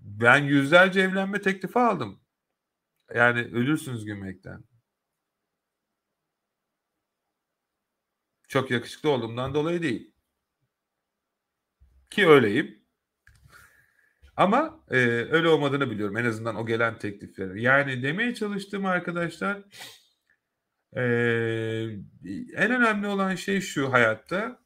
[0.00, 2.20] ben yüzlerce evlenme teklifi aldım.
[3.14, 4.64] Yani ölürsünüz gülmekten.
[8.48, 10.14] Çok yakışıklı olduğumdan dolayı değil.
[12.10, 12.84] Ki öyleyim.
[14.36, 14.96] Ama e,
[15.30, 16.16] öyle olmadığını biliyorum.
[16.16, 17.62] En azından o gelen teklifleri.
[17.62, 19.62] Yani demeye çalıştığım arkadaşlar
[20.96, 21.02] e,
[22.56, 24.64] en önemli olan şey şu hayatta.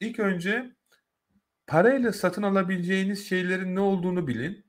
[0.00, 0.76] İlk önce
[1.66, 4.66] parayla satın alabileceğiniz şeylerin ne olduğunu bilin.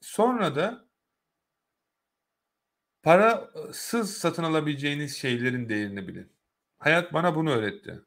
[0.00, 0.83] Sonra da
[3.04, 6.32] parasız satın alabileceğiniz şeylerin değerini bilin.
[6.78, 8.00] Hayat bana bunu öğretti.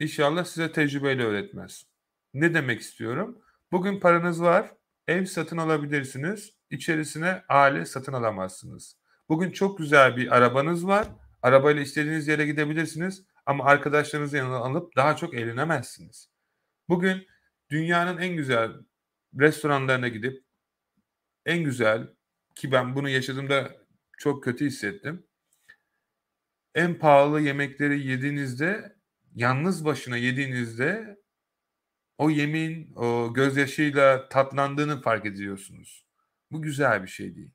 [0.00, 1.86] İnşallah size tecrübeyle öğretmez.
[2.34, 3.38] Ne demek istiyorum?
[3.72, 4.72] Bugün paranız var
[5.08, 6.52] Ev satın alabilirsiniz.
[6.70, 8.96] İçerisine aile satın alamazsınız.
[9.28, 11.06] Bugün çok güzel bir arabanız var.
[11.42, 16.30] Arabayla istediğiniz yere gidebilirsiniz ama arkadaşlarınızı yanına alıp daha çok eğlenemezsiniz.
[16.88, 17.26] Bugün
[17.70, 18.72] dünyanın en güzel
[19.40, 20.44] restoranlarına gidip
[21.46, 22.08] en güzel
[22.54, 23.81] ki ben bunu yaşadığımda
[24.22, 25.26] çok kötü hissettim.
[26.74, 28.96] En pahalı yemekleri yediğinizde
[29.34, 31.20] yalnız başına yediğinizde
[32.18, 36.06] o yemin o gözyaşıyla tatlandığını fark ediyorsunuz.
[36.50, 37.50] Bu güzel bir şey değil.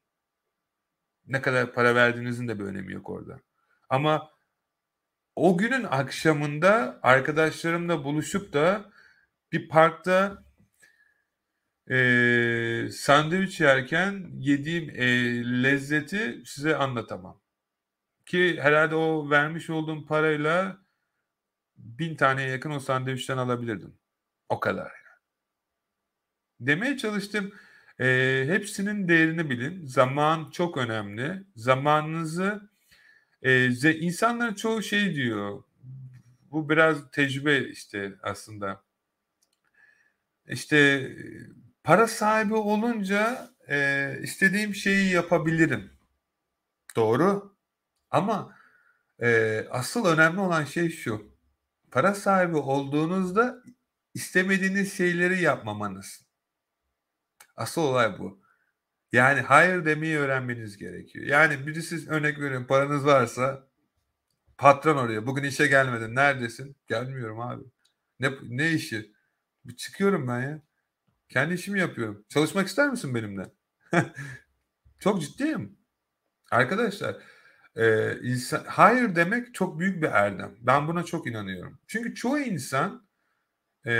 [1.27, 3.39] Ne kadar para verdiğinizin de bir önemi yok orada.
[3.89, 4.31] Ama
[5.35, 8.91] o günün akşamında arkadaşlarımla buluşup da
[9.51, 10.43] bir parkta
[11.91, 15.05] e, sandviç yerken yediğim e,
[15.63, 17.41] lezzeti size anlatamam.
[18.25, 20.77] Ki herhalde o vermiş olduğum parayla
[21.77, 23.97] bin taneye yakın o sandviçten alabilirdim.
[24.49, 24.91] O kadar.
[26.59, 27.53] Demeye çalıştım.
[27.99, 29.85] E, hepsinin değerini bilin.
[29.85, 31.43] Zaman çok önemli.
[31.55, 32.69] Zamanınızı
[33.41, 35.63] e, insanların çoğu şey diyor.
[36.51, 38.83] Bu biraz tecrübe işte aslında.
[40.47, 41.09] İşte
[41.87, 45.91] para sahibi olunca e, istediğim şeyi yapabilirim.
[46.95, 47.57] Doğru.
[48.09, 48.55] Ama
[49.21, 51.37] e, asıl önemli olan şey şu.
[51.91, 53.63] Para sahibi olduğunuzda
[54.13, 56.25] istemediğiniz şeyleri yapmamanız.
[57.55, 58.41] Asıl olay bu.
[59.11, 61.25] Yani hayır demeyi öğrenmeniz gerekiyor.
[61.25, 63.67] Yani birisi örnek veriyorum paranız varsa
[64.57, 66.75] patron oraya bugün işe gelmedin neredesin?
[66.87, 67.63] Gelmiyorum abi.
[68.19, 69.13] Ne, ne işi?
[69.77, 70.66] Çıkıyorum ben ya.
[71.29, 72.25] Kendi işimi yapıyorum.
[72.29, 73.43] Çalışmak ister misin benimle?
[74.99, 75.77] çok ciddiyim.
[76.51, 77.15] Arkadaşlar
[77.75, 80.55] e, insan, hayır demek çok büyük bir erdem.
[80.61, 81.79] Ben buna çok inanıyorum.
[81.87, 83.07] Çünkü çoğu insan
[83.87, 83.93] e,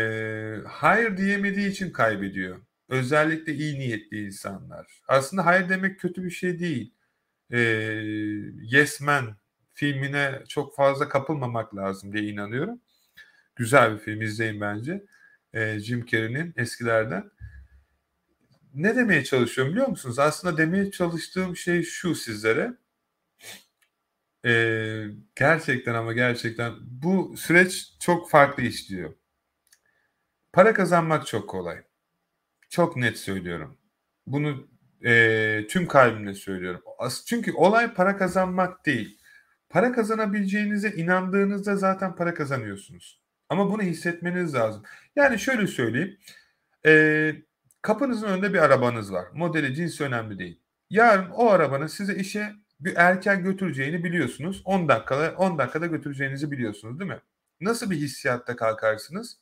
[0.68, 2.62] hayır diyemediği için kaybediyor.
[2.90, 5.02] Özellikle iyi niyetli insanlar.
[5.08, 6.94] Aslında hayır demek kötü bir şey değil.
[7.52, 7.60] E,
[8.62, 9.38] yes Man
[9.74, 12.82] filmine çok fazla kapılmamak lazım diye inanıyorum.
[13.56, 15.06] Güzel bir film izleyin bence.
[15.54, 17.32] E, Jim Carrey'nin eskilerden.
[18.74, 20.20] Ne demeye çalışıyorum biliyor musunuz?
[20.20, 22.74] Aslında demeye çalıştığım şey şu sizlere.
[24.46, 24.52] E,
[25.36, 29.14] gerçekten ama gerçekten bu süreç çok farklı işliyor.
[30.54, 31.84] Para kazanmak çok kolay.
[32.70, 33.78] Çok net söylüyorum.
[34.28, 34.68] Bunu
[35.06, 36.82] e, tüm kalbimle söylüyorum.
[37.26, 39.20] Çünkü olay para kazanmak değil.
[39.70, 43.22] Para kazanabileceğinize inandığınızda zaten para kazanıyorsunuz.
[43.50, 44.84] Ama bunu hissetmeniz lazım.
[45.16, 46.18] Yani şöyle söyleyeyim.
[46.86, 47.34] E,
[47.82, 49.28] kapınızın önünde bir arabanız var.
[49.34, 50.62] Modeli, cinsi önemli değil.
[50.90, 54.62] Yarın o arabanın size işe bir erken götüreceğini biliyorsunuz.
[54.66, 57.22] 10 dakikada 10 dakikada götüreceğinizi biliyorsunuz değil mi?
[57.62, 59.38] Nasıl bir hissiyatta kalkarsınız?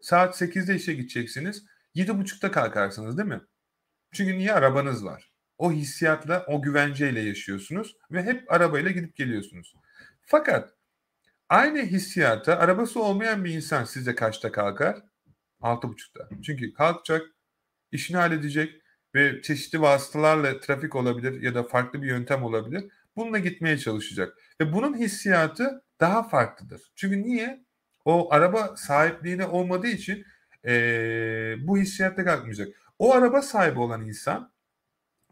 [0.00, 1.64] Saat 8'de işe gideceksiniz.
[1.94, 3.40] 7.30'da kalkarsınız değil mi?
[4.12, 5.32] Çünkü niye arabanız var?
[5.58, 9.74] O hissiyatla, o güvenceyle yaşıyorsunuz ve hep arabayla gidip geliyorsunuz.
[10.26, 10.74] Fakat
[11.50, 15.02] aynı hissiyata arabası olmayan bir insan sizce kaçta kalkar?
[15.60, 16.28] 6.30'da.
[16.42, 17.26] Çünkü kalkacak,
[17.92, 18.82] işini halledecek
[19.14, 22.84] ve çeşitli vasıtalarla trafik olabilir ya da farklı bir yöntem olabilir.
[23.16, 24.38] Bununla gitmeye çalışacak.
[24.60, 26.82] Ve bunun hissiyatı daha farklıdır.
[26.96, 27.64] Çünkü niye?
[28.04, 30.26] O araba sahipliğine olmadığı için
[30.66, 30.72] e,
[31.60, 32.68] bu hissiyatta kalkmayacak.
[32.98, 34.52] O araba sahibi olan insan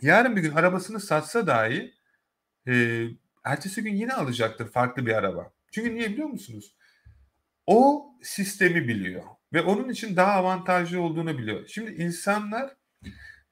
[0.02, 1.94] yarın bir gün arabasını satsa dahi
[2.68, 3.04] e,
[3.44, 5.52] ertesi gün yine alacaktır farklı bir araba.
[5.72, 6.74] Çünkü niye biliyor musunuz?
[7.66, 9.22] O sistemi biliyor
[9.52, 11.66] ve onun için daha avantajlı olduğunu biliyor.
[11.68, 12.76] Şimdi insanlar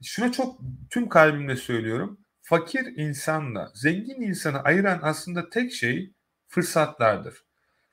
[0.02, 0.60] şuna çok
[0.90, 2.20] tüm kalbimle söylüyorum.
[2.42, 6.12] Fakir insanla zengin insanı ayıran aslında tek şey
[6.48, 7.44] fırsatlardır.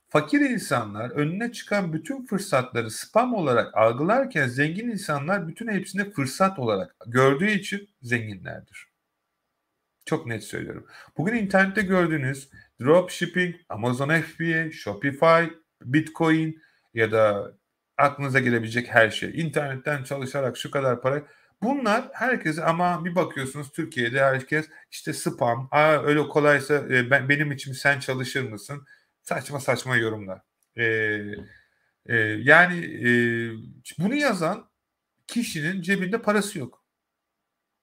[0.10, 6.96] Fakir insanlar önüne çıkan bütün fırsatları spam olarak algılarken zengin insanlar bütün hepsini fırsat olarak
[7.08, 8.88] gördüğü için zenginlerdir.
[10.06, 10.88] Çok net söylüyorum.
[11.18, 12.50] Bugün internette gördüğünüz
[12.84, 15.44] dropshipping, Amazon FBA, Shopify,
[15.82, 16.62] Bitcoin
[16.94, 17.54] ya da
[17.98, 19.42] aklınıza gelebilecek her şey.
[19.42, 21.24] İnternetten çalışarak şu kadar para
[21.64, 27.52] Bunlar herkese ama bir bakıyorsunuz Türkiye'de herkes işte spam, Aa, öyle kolaysa e, ben, benim
[27.52, 28.86] için sen çalışır mısın?
[29.22, 30.42] Saçma saçma yorumlar.
[30.78, 30.84] E,
[32.06, 33.10] e, yani e,
[34.00, 34.70] bunu yazan
[35.28, 36.86] kişinin cebinde parası yok.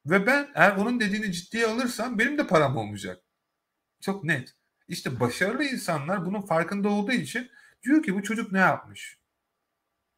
[0.06, 3.22] Ve ben eğer onun dediğini ciddiye alırsam benim de param olmayacak.
[4.00, 4.54] Çok net.
[4.90, 7.50] İşte başarılı insanlar bunun farkında olduğu için
[7.82, 9.18] diyor ki bu çocuk ne yapmış?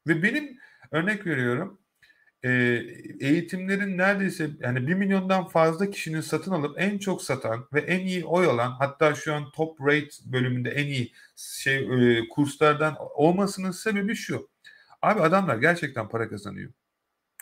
[0.07, 0.59] Ve benim
[0.90, 1.78] örnek veriyorum
[2.44, 2.51] e,
[3.20, 8.24] eğitimlerin neredeyse yani 1 milyondan fazla kişinin satın alıp en çok satan ve en iyi
[8.24, 14.15] oy alan hatta şu an top rate bölümünde en iyi şey e, kurslardan olmasının sebebi
[14.15, 14.49] şu.
[15.03, 16.73] Abi adamlar gerçekten para kazanıyor.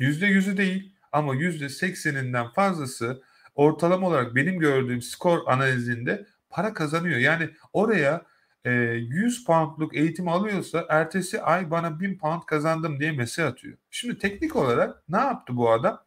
[0.01, 3.23] Yüzde yüzü değil ama yüzde sekseninden fazlası
[3.55, 7.19] ortalama olarak benim gördüğüm skor analizinde para kazanıyor.
[7.19, 8.23] Yani oraya
[8.65, 13.79] e, 100 poundluk eğitim alıyorsa ertesi ay bana 1000 pound kazandım diye mesaj atıyor.
[13.91, 16.05] Şimdi teknik olarak ne yaptı bu adam?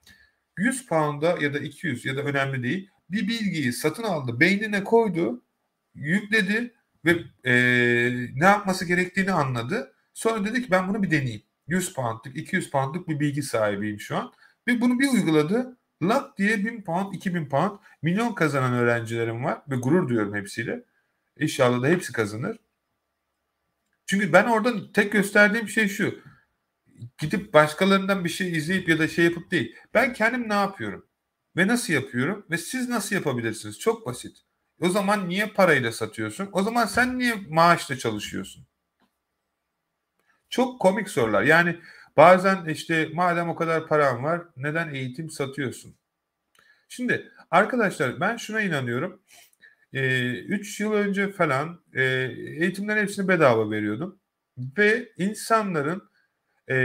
[0.57, 5.43] 100 pound'a ya da 200 ya da önemli değil bir bilgiyi satın aldı, beynine koydu,
[5.95, 6.73] yükledi
[7.05, 7.11] ve
[7.43, 7.53] e,
[8.35, 9.93] ne yapması gerektiğini anladı.
[10.13, 11.43] Sonra dedi ki ben bunu bir deneyeyim.
[11.67, 14.33] 100 poundluk, 200 poundluk bir bilgi sahibiyim şu an.
[14.67, 15.77] Ve bunu bir uyguladı.
[16.09, 20.83] Lak diye 1000 pound, 2000 pound milyon kazanan öğrencilerim var ve gurur duyuyorum hepsiyle.
[21.39, 22.57] İnşallah da hepsi kazanır.
[24.05, 26.19] Çünkü ben orada tek gösterdiğim şey şu.
[27.17, 29.75] Gidip başkalarından bir şey izleyip ya da şey yapıp değil.
[29.93, 31.05] Ben kendim ne yapıyorum?
[31.57, 32.45] Ve nasıl yapıyorum?
[32.51, 33.79] Ve siz nasıl yapabilirsiniz?
[33.79, 34.37] Çok basit.
[34.79, 36.49] O zaman niye parayla satıyorsun?
[36.51, 38.67] O zaman sen niye maaşla çalışıyorsun?
[40.49, 41.43] Çok komik sorular.
[41.43, 41.79] Yani
[42.17, 45.95] bazen işte madem o kadar param var neden eğitim satıyorsun?
[46.89, 49.21] Şimdi arkadaşlar ben şuna inanıyorum.
[49.93, 52.03] 3 yıl önce falan e,
[52.59, 54.19] eğitimlerin hepsini bedava veriyordum.
[54.57, 56.09] Ve insanların
[56.69, 56.77] e,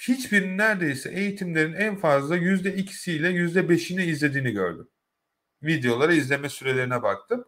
[0.00, 4.88] hiçbirinin neredeyse eğitimlerin en fazla yüzde ikisiyle yüzde beşini izlediğini gördüm.
[5.62, 7.44] Videolara izleme sürelerine baktım.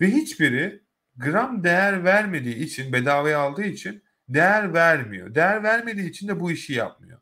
[0.00, 0.82] Ve hiçbiri
[1.16, 5.34] gram değer vermediği için, bedavaya aldığı için değer vermiyor.
[5.34, 7.20] Değer vermediği için de bu işi yapmıyor.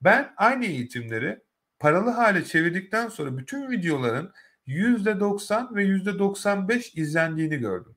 [0.00, 1.40] Ben aynı eğitimleri
[1.78, 4.32] paralı hale çevirdikten sonra bütün videoların
[4.66, 7.96] %90 ve %95 izlendiğini gördüm.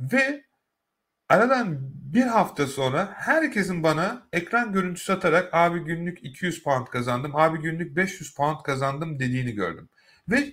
[0.00, 0.44] Ve
[1.28, 1.78] aradan
[2.12, 7.96] bir hafta sonra herkesin bana ekran görüntüsü atarak abi günlük 200 pound kazandım, abi günlük
[7.96, 9.88] 500 pound kazandım dediğini gördüm.
[10.28, 10.52] Ve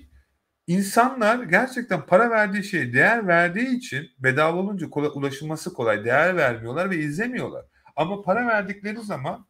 [0.67, 6.89] insanlar gerçekten para verdiği şeye değer verdiği için bedava olunca kolay, ulaşılması kolay değer vermiyorlar
[6.89, 7.65] ve izlemiyorlar.
[7.95, 9.47] Ama para verdikleri zaman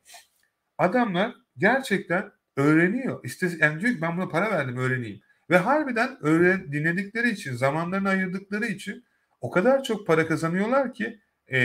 [0.77, 3.23] adamlar gerçekten öğreniyor.
[3.23, 5.21] İşte yani diyor ki ben buna para verdim öğreneyim.
[5.49, 9.05] Ve harbiden öğren, dinledikleri için, zamanlarını ayırdıkları için
[9.41, 11.19] o kadar çok para kazanıyorlar ki
[11.51, 11.59] e,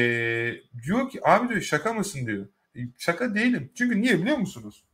[0.82, 2.46] diyor ki abi diyor şaka mısın diyor.
[2.98, 3.72] Şaka değilim.
[3.74, 4.84] Çünkü niye biliyor musunuz?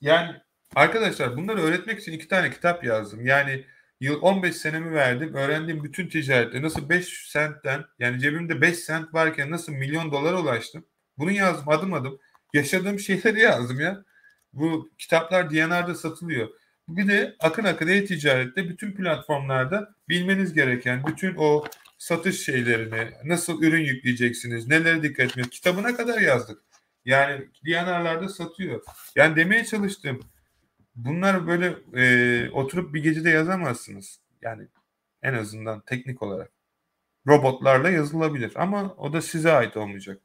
[0.00, 0.36] Yani
[0.74, 3.26] arkadaşlar bunları öğretmek için iki tane kitap yazdım.
[3.26, 3.64] Yani
[4.00, 5.34] yıl 15 senemi verdim.
[5.34, 10.84] Öğrendiğim bütün ticarette nasıl 5 sentten yani cebimde 5 sent varken nasıl milyon dolara ulaştım.
[11.18, 12.18] Bunu yazdım adım adım.
[12.54, 14.04] Yaşadığım şeyleri yazdım ya.
[14.52, 16.48] Bu kitaplar DNR'da satılıyor.
[16.88, 21.64] Bir de akın akın e-ticarette bütün platformlarda bilmeniz gereken bütün o
[21.98, 26.58] satış şeylerini, nasıl ürün yükleyeceksiniz, nelere dikkat etmeniz kitabına kadar yazdık.
[27.04, 28.82] Yani DNR'larda satıyor.
[29.16, 30.20] Yani demeye çalıştım.
[31.04, 34.20] Bunlar böyle e, oturup bir gecede yazamazsınız.
[34.42, 34.68] Yani
[35.22, 36.52] en azından teknik olarak.
[37.26, 40.22] Robotlarla yazılabilir ama o da size ait olmayacak.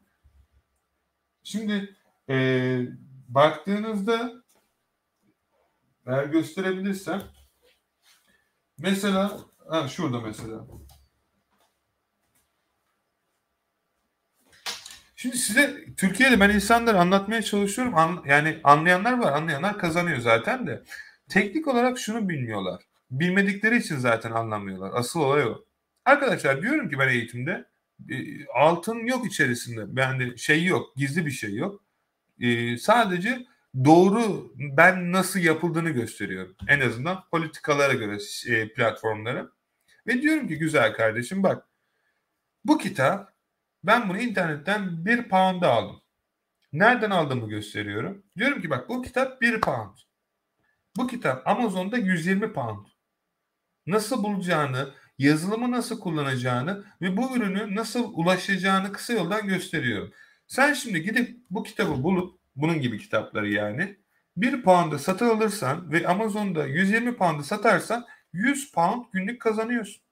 [1.43, 1.95] Şimdi
[2.29, 2.35] e,
[3.27, 4.43] baktığınızda
[6.07, 7.23] eğer gösterebilirsem
[8.77, 9.39] mesela
[9.69, 10.67] ha, şurada mesela
[15.25, 17.95] Şimdi size Türkiye'de ben insanları anlatmaya çalışıyorum.
[17.95, 19.33] An, yani anlayanlar var.
[19.33, 20.83] Anlayanlar kazanıyor zaten de.
[21.29, 22.83] Teknik olarak şunu bilmiyorlar.
[23.11, 24.91] Bilmedikleri için zaten anlamıyorlar.
[24.93, 25.65] Asıl olay o.
[26.05, 27.65] Arkadaşlar diyorum ki ben eğitimde
[28.09, 30.01] e, altın yok içerisinde.
[30.01, 30.95] Yani şey yok.
[30.95, 31.81] Gizli bir şey yok.
[32.39, 33.45] E, sadece
[33.85, 36.55] doğru ben nasıl yapıldığını gösteriyorum.
[36.67, 39.49] En azından politikalara göre e, platformlara.
[40.07, 41.67] Ve diyorum ki güzel kardeşim bak
[42.65, 43.34] bu kitap
[43.85, 46.01] ben bunu internetten bir pound'a aldım.
[46.73, 48.23] Nereden aldığımı gösteriyorum.
[48.37, 49.97] Diyorum ki bak bu kitap bir pound.
[50.97, 52.85] Bu kitap Amazon'da 120 pound.
[53.87, 60.11] Nasıl bulacağını, yazılımı nasıl kullanacağını ve bu ürünü nasıl ulaşacağını kısa yoldan gösteriyorum.
[60.47, 63.97] Sen şimdi gidip bu kitabı bulup bunun gibi kitapları yani.
[64.37, 70.03] 1 pound'a satın alırsan ve Amazon'da 120 pound'a satarsan 100 pound günlük kazanıyorsun.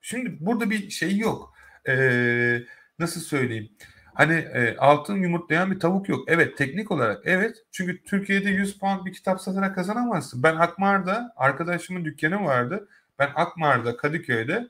[0.00, 1.54] Şimdi burada bir şey yok.
[1.88, 2.62] Ee,
[3.02, 3.70] nasıl söyleyeyim?
[4.14, 6.24] Hani e, altın yumurtlayan bir tavuk yok.
[6.28, 7.56] Evet teknik olarak evet.
[7.72, 10.42] Çünkü Türkiye'de 100 pound bir kitap satarak kazanamazsın.
[10.42, 12.88] Ben Akmar'da arkadaşımın dükkanı vardı.
[13.18, 14.68] Ben Akmar'da Kadıköy'de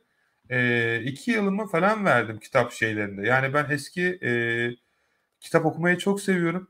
[0.50, 3.26] e, iki yılımı falan verdim kitap şeylerinde.
[3.26, 4.32] Yani ben eski e,
[5.40, 6.68] kitap okumayı çok seviyorum.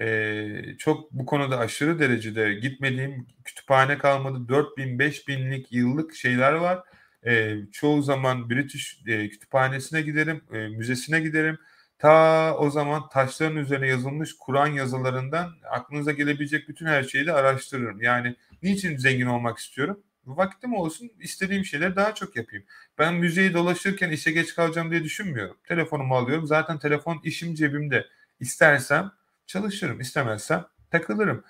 [0.00, 4.48] Ee, çok bu konuda aşırı derecede gitmediğim kütüphane kalmadı.
[4.48, 6.82] 4000 5000'lik yıllık şeyler var.
[7.26, 11.58] Ee, çoğu zaman British e, kütüphanesine giderim, e, müzesine giderim.
[11.98, 18.02] Ta o zaman taşların üzerine yazılmış Kur'an yazılarından aklınıza gelebilecek bütün her şeyi de araştırırım.
[18.02, 20.02] Yani niçin zengin olmak istiyorum?
[20.26, 22.64] Vaktim olsun istediğim şeyleri daha çok yapayım.
[22.98, 25.56] Ben müzeyi dolaşırken işe geç kalacağım diye düşünmüyorum.
[25.64, 26.46] Telefonumu alıyorum.
[26.46, 28.06] Zaten telefon işim cebimde.
[28.40, 29.12] İstersem
[29.46, 30.00] çalışırım.
[30.00, 31.44] istemezsem takılırım.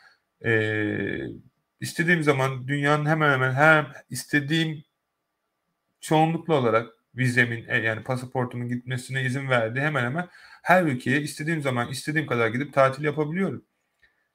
[0.44, 1.18] Ee,
[1.80, 4.84] istediğim zaman dünyanın hemen hemen her istediğim
[6.06, 9.80] çoğunlukla olarak vizemin e, yani pasaportumun gitmesine izin verdi.
[9.80, 10.28] Hemen hemen
[10.62, 13.64] her ülkeye istediğim zaman istediğim kadar gidip tatil yapabiliyorum.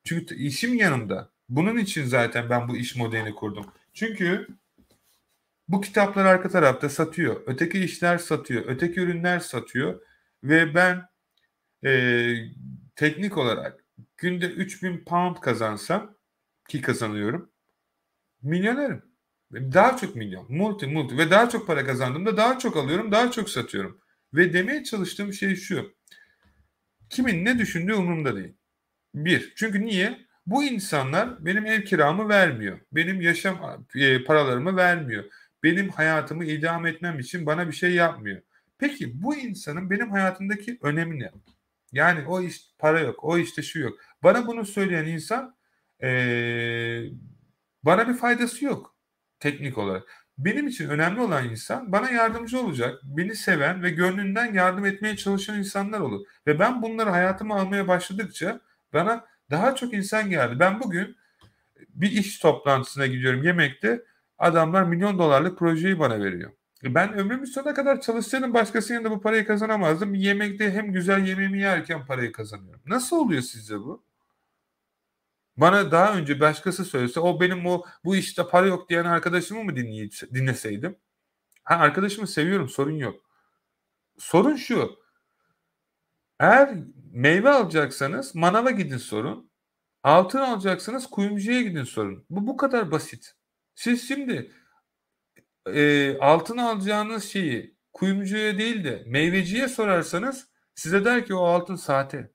[0.03, 1.31] Çünkü işim yanımda.
[1.49, 3.65] Bunun için zaten ben bu iş modelini kurdum.
[3.93, 4.47] Çünkü
[5.67, 7.41] bu kitaplar arka tarafta satıyor.
[7.45, 8.63] Öteki işler satıyor.
[8.67, 10.01] Öteki ürünler satıyor.
[10.43, 11.05] Ve ben
[11.85, 12.33] e,
[12.95, 13.85] teknik olarak
[14.17, 16.15] günde 3000 pound kazansam
[16.69, 17.51] ki kazanıyorum
[18.41, 19.10] milyonerim.
[19.53, 20.45] Daha çok milyon.
[20.49, 21.17] Multi multi.
[21.17, 24.01] Ve daha çok para kazandığımda daha çok alıyorum, daha çok satıyorum.
[24.33, 25.93] Ve demeye çalıştığım şey şu.
[27.09, 28.53] Kimin ne düşündüğü umurumda değil.
[29.15, 29.53] Bir.
[29.55, 30.19] Çünkü niye?
[30.45, 32.79] Bu insanlar benim ev kiramı vermiyor.
[32.91, 35.23] Benim yaşam e, paralarımı vermiyor.
[35.63, 38.41] Benim hayatımı idame etmem için bana bir şey yapmıyor.
[38.77, 41.31] Peki bu insanın benim hayatımdaki önemi ne?
[41.91, 43.99] Yani o iş para yok, o işte şu yok.
[44.23, 45.55] Bana bunu söyleyen insan
[46.03, 47.03] ee,
[47.83, 48.90] bana bir faydası yok
[49.41, 50.03] teknik olarak.
[50.37, 55.57] Benim için önemli olan insan bana yardımcı olacak, beni seven ve gönlünden yardım etmeye çalışan
[55.57, 56.25] insanlar olur.
[56.47, 58.59] Ve ben bunları hayatıma almaya başladıkça
[58.93, 60.59] bana daha çok insan geldi.
[60.59, 61.15] Ben bugün
[61.89, 64.03] bir iş toplantısına gidiyorum yemekte
[64.37, 66.51] adamlar milyon dolarlık projeyi bana veriyor.
[66.83, 70.13] E ben ömrümün sonuna kadar çalışsaydım başkasının yanında bu parayı kazanamazdım.
[70.13, 72.81] Yemekte hem güzel yemeğimi yerken parayı kazanıyorum.
[72.85, 74.03] Nasıl oluyor sizce bu?
[75.57, 79.75] Bana daha önce başkası söylese o benim o bu işte para yok diyen arkadaşımı mı
[80.33, 80.97] dinleseydim?
[81.63, 83.21] Ha arkadaşımı seviyorum sorun yok.
[84.17, 84.99] Sorun şu.
[86.39, 86.77] Eğer
[87.11, 89.51] meyve alacaksanız manava gidin sorun.
[90.03, 92.25] Altın alacaksanız kuyumcuya gidin sorun.
[92.29, 93.35] Bu bu kadar basit.
[93.75, 94.51] Siz şimdi
[95.67, 102.31] e, altın alacağınız şeyi kuyumcuya değil de meyveciye sorarsanız size der ki o altın sahte.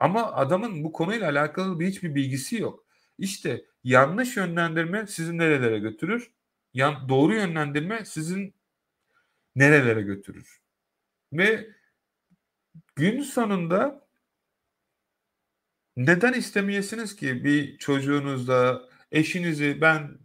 [0.00, 2.84] Ama adamın bu konuyla alakalı bir hiçbir bilgisi yok.
[3.18, 6.30] İşte yanlış yönlendirme sizi nerelere götürür?
[6.74, 8.54] Yan, doğru yönlendirme sizin
[9.56, 10.60] nerelere götürür?
[11.32, 11.70] Ve
[12.96, 14.08] gün sonunda
[15.96, 20.18] neden istemeyesiniz ki bir çocuğunuzda eşinizi ben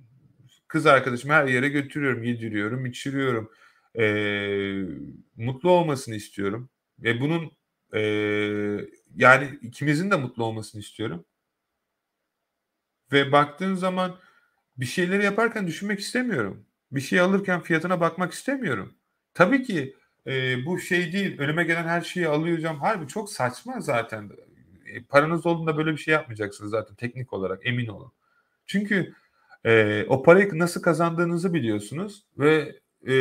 [0.67, 3.51] kız arkadaşımı her yere götürüyorum, yediriyorum, içiriyorum.
[3.99, 4.83] Ee,
[5.35, 6.69] mutlu olmasını istiyorum.
[6.99, 7.51] Ve bunun
[7.93, 8.01] e,
[9.15, 11.25] yani ikimizin de mutlu olmasını istiyorum.
[13.11, 14.15] Ve baktığın zaman
[14.77, 16.65] bir şeyleri yaparken düşünmek istemiyorum.
[16.91, 18.93] Bir şey alırken fiyatına bakmak istemiyorum.
[19.33, 19.95] Tabii ki
[20.27, 21.39] e, bu şey değil.
[21.39, 22.79] Önüme gelen her şeyi alacağım.
[22.79, 24.31] Harbi çok saçma zaten.
[24.85, 28.11] E, paranız olduğunda böyle bir şey yapmayacaksınız zaten teknik olarak emin olun.
[28.65, 29.13] Çünkü
[29.65, 33.15] e, o parayı nasıl kazandığınızı biliyorsunuz ve e,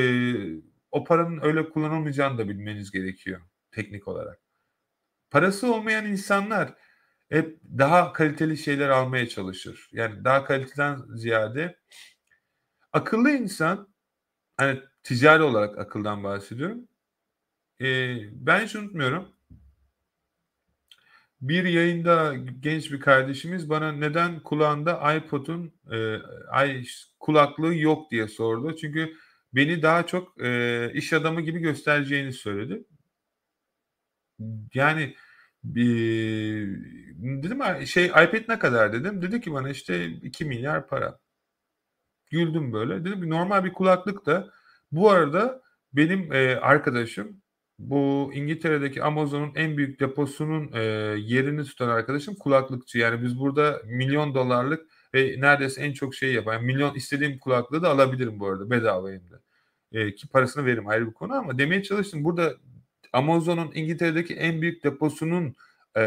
[0.90, 3.40] o paranın öyle kullanılmayacağını da bilmeniz gerekiyor
[3.72, 4.41] teknik olarak.
[5.32, 6.74] Parası olmayan insanlar
[7.28, 9.88] hep daha kaliteli şeyler almaya çalışır.
[9.92, 11.76] Yani daha kaliteden ziyade
[12.92, 13.88] akıllı insan
[14.56, 16.88] hani ticari olarak akıldan bahsediyorum.
[17.80, 19.28] Ee, ben hiç unutmuyorum.
[21.40, 26.16] Bir yayında genç bir kardeşimiz bana neden kulağında iPod'un e,
[26.50, 26.84] ay
[27.20, 28.76] kulaklığı yok diye sordu.
[28.76, 29.16] Çünkü
[29.54, 32.84] beni daha çok e, iş adamı gibi göstereceğini söyledi.
[34.74, 35.14] Yani
[35.64, 36.68] bir,
[37.42, 39.22] dedim şey iPad ne kadar dedim.
[39.22, 41.18] Dedi ki bana işte 2 milyar para.
[42.30, 43.04] Güldüm böyle.
[43.04, 44.50] Dedim ki normal bir kulaklık da
[44.92, 45.62] bu arada
[45.92, 47.42] benim e, arkadaşım
[47.78, 50.80] bu İngiltere'deki Amazon'un en büyük deposunun e,
[51.18, 52.98] yerini tutan arkadaşım kulaklıkçı.
[52.98, 56.52] Yani biz burada milyon dolarlık ve neredeyse en çok şey yapan.
[56.52, 59.36] Yani milyon istediğim kulaklığı da alabilirim bu arada bedava hem de.
[59.92, 62.24] E, ki parasını veririm ayrı bir konu ama demeye çalıştım.
[62.24, 62.54] Burada
[63.12, 65.56] Amazon'un İngiltere'deki en büyük deposunun
[65.94, 66.00] e,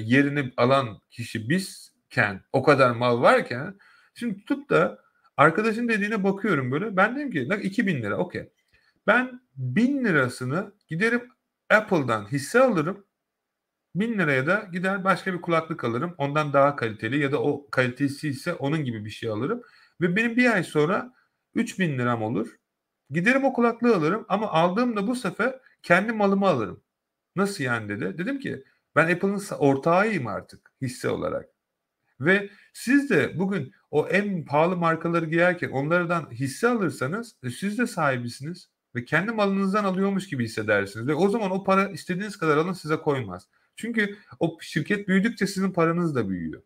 [0.00, 3.78] yerini alan kişi bizken o kadar mal varken
[4.14, 4.98] şimdi tutup da
[5.36, 6.96] arkadaşın dediğine bakıyorum böyle.
[6.96, 8.48] Ben dedim ki 2000 lira okey.
[9.06, 11.28] Ben 1000 lirasını giderim
[11.70, 13.04] Apple'dan hisse alırım.
[13.94, 16.14] 1000 liraya da gider başka bir kulaklık alırım.
[16.18, 19.62] Ondan daha kaliteli ya da o kalitesi ise onun gibi bir şey alırım.
[20.00, 21.12] Ve benim bir ay sonra
[21.54, 22.56] 3000 liram olur.
[23.10, 26.82] Giderim o kulaklığı alırım ama aldığımda bu sefer kendi malımı alırım.
[27.36, 28.18] Nasıl yani dedi.
[28.18, 28.64] Dedim ki
[28.96, 31.48] ben Apple'ın ortağıyım artık hisse olarak.
[32.20, 37.86] Ve siz de bugün o en pahalı markaları giyerken onlardan hisse alırsanız e, siz de
[37.86, 41.06] sahibisiniz ve kendi malınızdan alıyormuş gibi hissedersiniz.
[41.06, 43.48] Ve o zaman o para istediğiniz kadar alın size koymaz.
[43.76, 46.62] Çünkü o şirket büyüdükçe sizin paranız da büyüyor.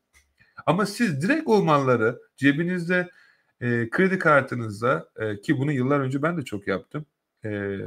[0.67, 3.11] Ama siz direkt o malları cebinizde
[3.61, 7.07] e, kredi kartınızda e, ki bunu yıllar önce ben de çok yaptım.
[7.45, 7.79] E,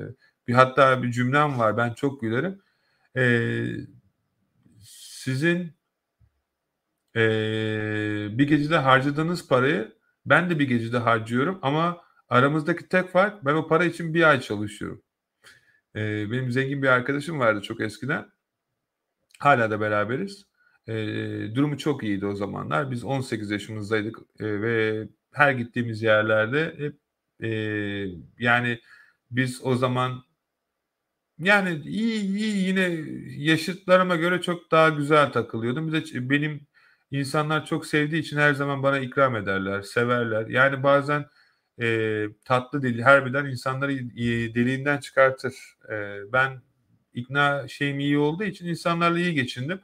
[0.49, 2.61] bir hatta bir cümlem var ben çok gülerim.
[3.17, 3.23] E,
[4.81, 5.73] sizin
[7.15, 7.21] e,
[8.37, 9.95] bir gecede harcadığınız parayı
[10.25, 14.41] ben de bir gecede harcıyorum ama aramızdaki tek fark ben o para için bir ay
[14.41, 15.01] çalışıyorum.
[15.95, 18.25] E, benim zengin bir arkadaşım vardı çok eskiden.
[19.39, 20.45] Hala da beraberiz.
[20.87, 20.95] E,
[21.55, 22.91] durumu çok iyiydi o zamanlar.
[22.91, 26.95] Biz 18 yaşımızdaydık e, ve her gittiğimiz yerlerde hep
[27.43, 27.49] e,
[28.39, 28.79] yani
[29.31, 30.28] biz o zaman
[31.39, 32.89] Yani iyi iyi yine
[33.37, 35.93] yaşıtlarıma göre çok daha güzel takılıyordum.
[35.93, 36.67] Bir de benim
[37.11, 40.47] insanlar çok sevdiği için her zaman bana ikram ederler, severler.
[40.47, 41.25] Yani bazen
[41.81, 45.53] e, tatlı dil harbiden insanları e, deliğinden çıkartır.
[45.91, 46.61] E, ben
[47.13, 49.81] ikna şeyim iyi olduğu için insanlarla iyi geçindim.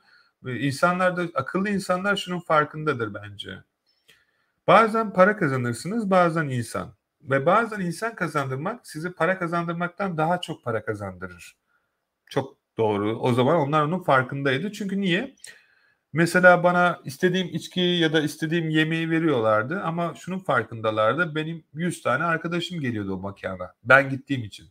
[0.47, 3.57] E, insanlar da akıllı insanlar şunun farkındadır bence.
[4.67, 6.94] Bazen para kazanırsınız, bazen insan.
[7.29, 11.57] Ve bazen insan kazandırmak sizi para kazandırmaktan daha çok para kazandırır.
[12.29, 13.19] Çok doğru.
[13.19, 14.71] O zaman onlar onun farkındaydı.
[14.71, 15.35] Çünkü niye?
[16.13, 21.35] Mesela bana istediğim içkiyi ya da istediğim yemeği veriyorlardı ama şunun farkındalardı.
[21.35, 23.73] Benim 100 tane arkadaşım geliyordu o mekana.
[23.83, 24.69] Ben gittiğim için.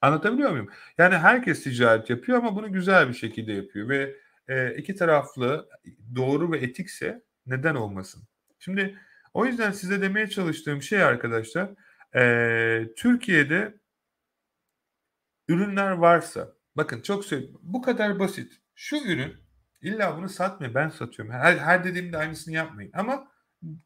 [0.00, 0.68] Anlatabiliyor muyum?
[0.98, 4.16] Yani herkes ticaret yapıyor ama bunu güzel bir şekilde yapıyor ve
[4.48, 5.68] e, iki taraflı
[6.16, 8.22] doğru ve etikse neden olmasın?
[8.58, 8.98] Şimdi
[9.36, 11.70] o yüzden size demeye çalıştığım şey arkadaşlar
[12.16, 13.74] e, Türkiye'de
[15.48, 18.52] ürünler varsa bakın çok söyleyeyim bu kadar basit.
[18.74, 19.34] Şu ürün
[19.82, 21.34] illa bunu satmıyor ben satıyorum.
[21.34, 23.32] Her, her dediğimde aynısını yapmayın ama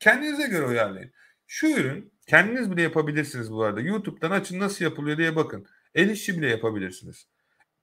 [0.01, 1.13] kendinize göre uyarlayın.
[1.47, 3.81] Şu ürün kendiniz bile yapabilirsiniz bu arada.
[3.81, 5.67] YouTube'dan açın nasıl yapılıyor diye bakın.
[5.95, 7.29] El işi bile yapabilirsiniz.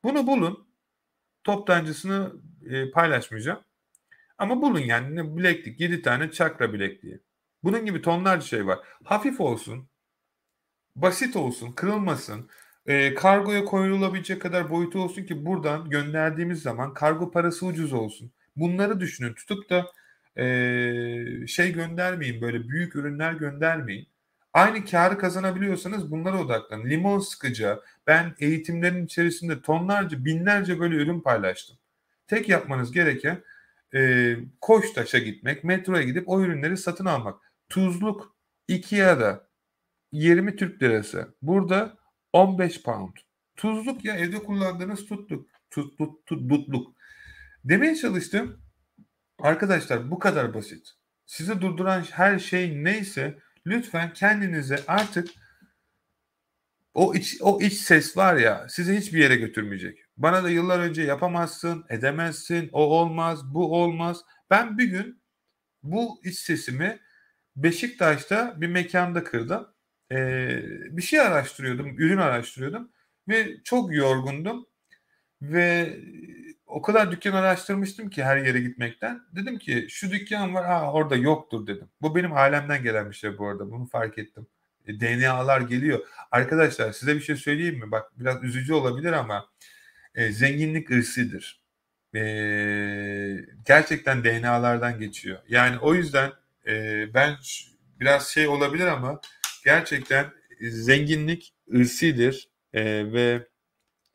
[0.03, 0.67] Bunu bulun.
[1.43, 2.33] Toptancısını
[2.69, 3.59] e, paylaşmayacağım.
[4.37, 7.27] Ama bulun yani bileklik 7 tane çakra bilekliği.
[7.63, 8.79] Bunun gibi tonlarca şey var.
[9.03, 9.89] Hafif olsun,
[10.95, 12.49] basit olsun, kırılmasın,
[12.85, 18.31] e, kargoya koyulabilecek kadar boyutu olsun ki buradan gönderdiğimiz zaman kargo parası ucuz olsun.
[18.55, 19.33] Bunları düşünün.
[19.33, 19.91] Tutup da
[20.41, 20.47] e,
[21.47, 24.07] şey göndermeyin, böyle büyük ürünler göndermeyin.
[24.53, 26.89] Aynı karı kazanabiliyorsanız bunlara odaklanın.
[26.89, 27.79] Limon sıkıcı.
[28.07, 31.77] Ben eğitimlerin içerisinde tonlarca, binlerce böyle ürün paylaştım.
[32.27, 33.43] Tek yapmanız gereken
[33.95, 37.35] e, Koçtaş'a gitmek, metroya gidip o ürünleri satın almak.
[37.69, 38.35] Tuzluk
[38.67, 39.49] Ikea'da
[40.11, 41.35] 20 Türk lirası.
[41.41, 41.97] Burada
[42.33, 43.13] 15 pound.
[43.55, 45.49] Tuzluk ya evde kullandığınız tutluk.
[45.71, 46.95] Tut, tut, tut, tutluk.
[47.63, 48.61] Demeye çalıştım.
[49.39, 50.87] Arkadaşlar bu kadar basit.
[51.25, 55.29] Sizi durduran her şey neyse lütfen kendinize artık
[56.93, 59.99] o iç, o iç ses var ya sizi hiçbir yere götürmeyecek.
[60.17, 64.21] Bana da yıllar önce yapamazsın, edemezsin, o olmaz, bu olmaz.
[64.49, 65.21] Ben bir gün
[65.83, 66.99] bu iç sesimi
[67.57, 69.67] Beşiktaş'ta bir mekanda kırdım.
[70.11, 70.61] Ee,
[70.97, 72.91] bir şey araştırıyordum, ürün araştırıyordum
[73.27, 74.65] ve çok yorgundum
[75.41, 75.97] ve
[76.67, 79.21] o kadar dükkan araştırmıştım ki her yere gitmekten.
[79.31, 81.89] Dedim ki şu dükkan var, ha orada yoktur dedim.
[82.01, 83.71] Bu benim alemden gelen bir şey bu arada.
[83.71, 84.47] Bunu fark ettim.
[84.87, 85.99] E, DNA'lar geliyor.
[86.31, 87.91] Arkadaşlar size bir şey söyleyeyim mi?
[87.91, 89.49] Bak biraz üzücü olabilir ama
[90.15, 91.61] e, zenginlik ırsidir.
[92.15, 92.19] E,
[93.65, 95.39] gerçekten DNA'lardan geçiyor.
[95.47, 96.31] Yani o yüzden
[96.67, 97.37] e, ben
[97.99, 99.21] biraz şey olabilir ama
[99.65, 103.47] gerçekten zenginlik ırsidir e, ve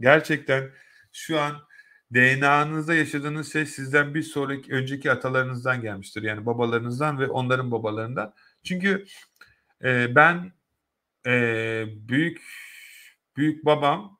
[0.00, 0.70] gerçekten
[1.12, 1.56] şu an
[2.14, 6.22] DNA'nızda yaşadığınız şey sizden bir sonraki önceki atalarınızdan gelmiştir.
[6.22, 8.34] Yani babalarınızdan ve onların babalarından.
[8.64, 9.04] Çünkü
[9.84, 10.52] e, ben
[11.26, 12.42] e, büyük
[13.36, 14.18] büyük babam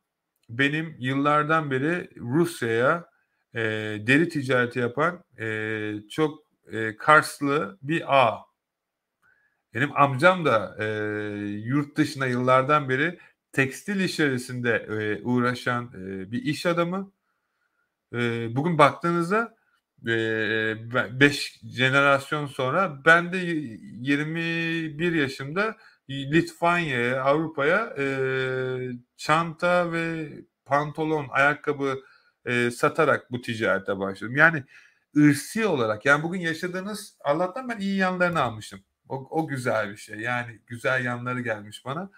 [0.49, 3.11] benim yıllardan beri Rusya'ya
[3.55, 3.61] e,
[4.07, 8.39] deri ticareti yapan e, çok e, Karslı bir ağ.
[9.75, 10.85] Benim amcam da e,
[11.47, 13.19] yurt dışına yıllardan beri
[13.53, 17.13] tekstil içerisinde e, uğraşan e, bir iş adamı.
[18.15, 19.57] E, bugün baktığınızda
[20.03, 25.77] 5 e, jenerasyon sonra ben de 21 yaşımda
[26.11, 28.07] Litvanya'ya, Avrupa'ya e,
[29.17, 30.29] çanta ve
[30.65, 32.03] pantolon, ayakkabı
[32.47, 34.37] e, satarak bu ticarete başladım.
[34.37, 34.65] Yani
[35.17, 38.85] ırsi olarak yani bugün yaşadığınız Allah'tan ben iyi yanlarını almışım.
[39.09, 40.21] O, o güzel bir şey.
[40.21, 42.11] Yani güzel yanları gelmiş bana.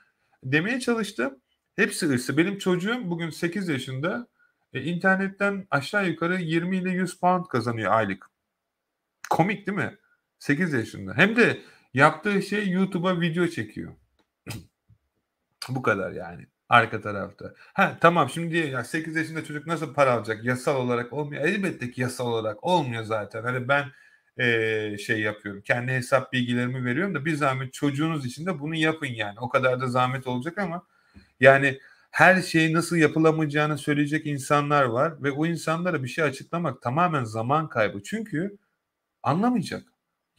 [0.45, 1.41] Demeye çalıştım.
[1.77, 2.37] Hepsi ırsı.
[2.37, 4.27] Benim çocuğum bugün 8 yaşında
[4.73, 8.31] e, internetten aşağı yukarı 20 ile 100 pound kazanıyor aylık.
[9.31, 9.99] Komik değil mi?
[10.39, 11.15] 8 yaşında.
[11.17, 11.61] Hem de
[11.95, 13.93] yaptığı şey YouTube'a video çekiyor.
[15.69, 16.47] Bu kadar yani.
[16.69, 17.55] Arka tarafta.
[17.75, 20.45] Ha tamam şimdi ya 8 yaşında çocuk nasıl para alacak?
[20.45, 21.45] Yasal olarak olmuyor.
[21.45, 23.43] Elbette ki yasal olarak olmuyor zaten.
[23.43, 23.85] Hani ben
[24.39, 25.63] e, şey yapıyorum.
[25.63, 29.41] Kendi hesap bilgilerimi veriyorum da bir zahmet çocuğunuz için de bunu yapın yani.
[29.41, 30.87] O kadar da zahmet olacak ama
[31.41, 31.81] yani
[32.11, 37.69] her şeyi nasıl yapılamayacağını söyleyecek insanlar var ve o insanlara bir şey açıklamak tamamen zaman
[37.69, 38.03] kaybı.
[38.03, 38.59] Çünkü
[39.23, 39.83] anlamayacak.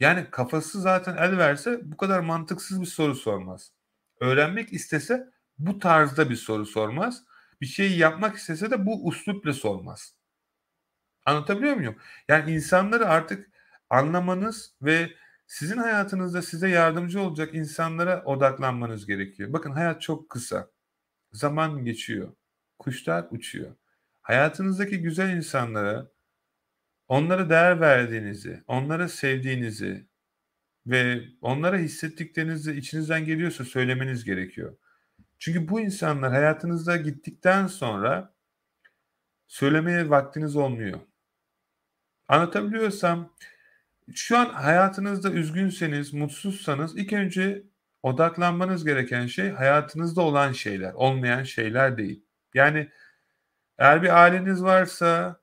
[0.00, 3.72] Yani kafası zaten el verse bu kadar mantıksız bir soru sormaz.
[4.20, 7.24] Öğrenmek istese bu tarzda bir soru sormaz.
[7.60, 10.14] Bir şeyi yapmak istese de bu uslupla sormaz.
[11.24, 11.96] Anlatabiliyor muyum?
[12.28, 13.50] Yani insanları artık
[13.90, 15.10] anlamanız ve
[15.46, 19.52] sizin hayatınızda size yardımcı olacak insanlara odaklanmanız gerekiyor.
[19.52, 20.70] Bakın hayat çok kısa.
[21.32, 22.32] Zaman geçiyor.
[22.78, 23.76] Kuşlar uçuyor.
[24.22, 26.08] Hayatınızdaki güzel insanlara
[27.08, 30.06] onlara değer verdiğinizi, onlara sevdiğinizi
[30.86, 34.76] ve onlara hissettiklerinizi içinizden geliyorsa söylemeniz gerekiyor.
[35.38, 38.34] Çünkü bu insanlar hayatınızda gittikten sonra
[39.46, 41.00] söylemeye vaktiniz olmuyor.
[42.28, 43.32] Anlatabiliyorsam
[44.14, 47.62] şu an hayatınızda üzgünseniz, mutsuzsanız ilk önce
[48.02, 52.24] odaklanmanız gereken şey hayatınızda olan şeyler, olmayan şeyler değil.
[52.54, 52.90] Yani
[53.78, 55.40] eğer bir aileniz varsa,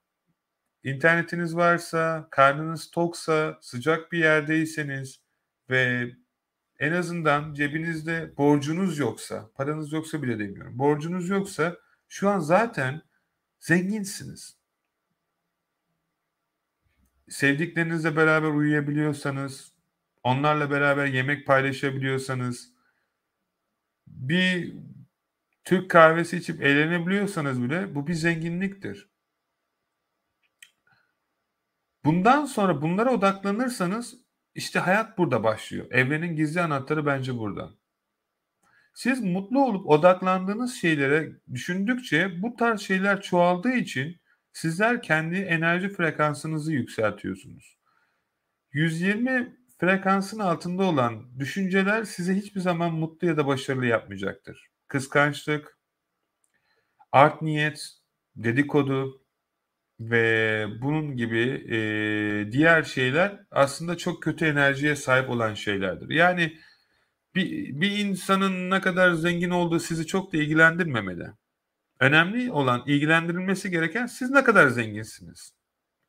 [0.83, 5.21] internetiniz varsa, karnınız toksa, sıcak bir yerdeyseniz
[5.69, 6.11] ve
[6.83, 10.79] en azından cebinizde borcunuz yoksa, paranız yoksa bile demiyorum.
[10.79, 11.77] Borcunuz yoksa
[12.07, 13.01] şu an zaten
[13.59, 14.57] zenginsiniz.
[17.29, 19.73] Sevdiklerinizle beraber uyuyabiliyorsanız,
[20.23, 22.73] onlarla beraber yemek paylaşabiliyorsanız,
[24.07, 24.73] bir
[25.63, 29.09] Türk kahvesi içip eğlenebiliyorsanız bile bu bir zenginliktir.
[32.05, 34.22] Bundan sonra bunlara odaklanırsanız
[34.55, 35.87] işte hayat burada başlıyor.
[35.91, 37.71] Evrenin gizli anahtarı bence burada.
[38.93, 44.17] Siz mutlu olup odaklandığınız şeylere düşündükçe bu tarz şeyler çoğaldığı için
[44.53, 47.77] sizler kendi enerji frekansınızı yükseltiyorsunuz.
[48.71, 54.71] 120 frekansın altında olan düşünceler size hiçbir zaman mutlu ya da başarılı yapmayacaktır.
[54.87, 55.77] Kıskançlık,
[57.11, 57.89] art niyet,
[58.35, 59.22] dedikodu,
[59.99, 66.09] ve bunun gibi e, diğer şeyler aslında çok kötü enerjiye sahip olan şeylerdir.
[66.09, 66.57] Yani
[67.35, 71.27] bir, bir insanın ne kadar zengin olduğu sizi çok da ilgilendirmemeli.
[71.99, 75.53] Önemli olan ilgilendirilmesi gereken siz ne kadar zenginsiniz.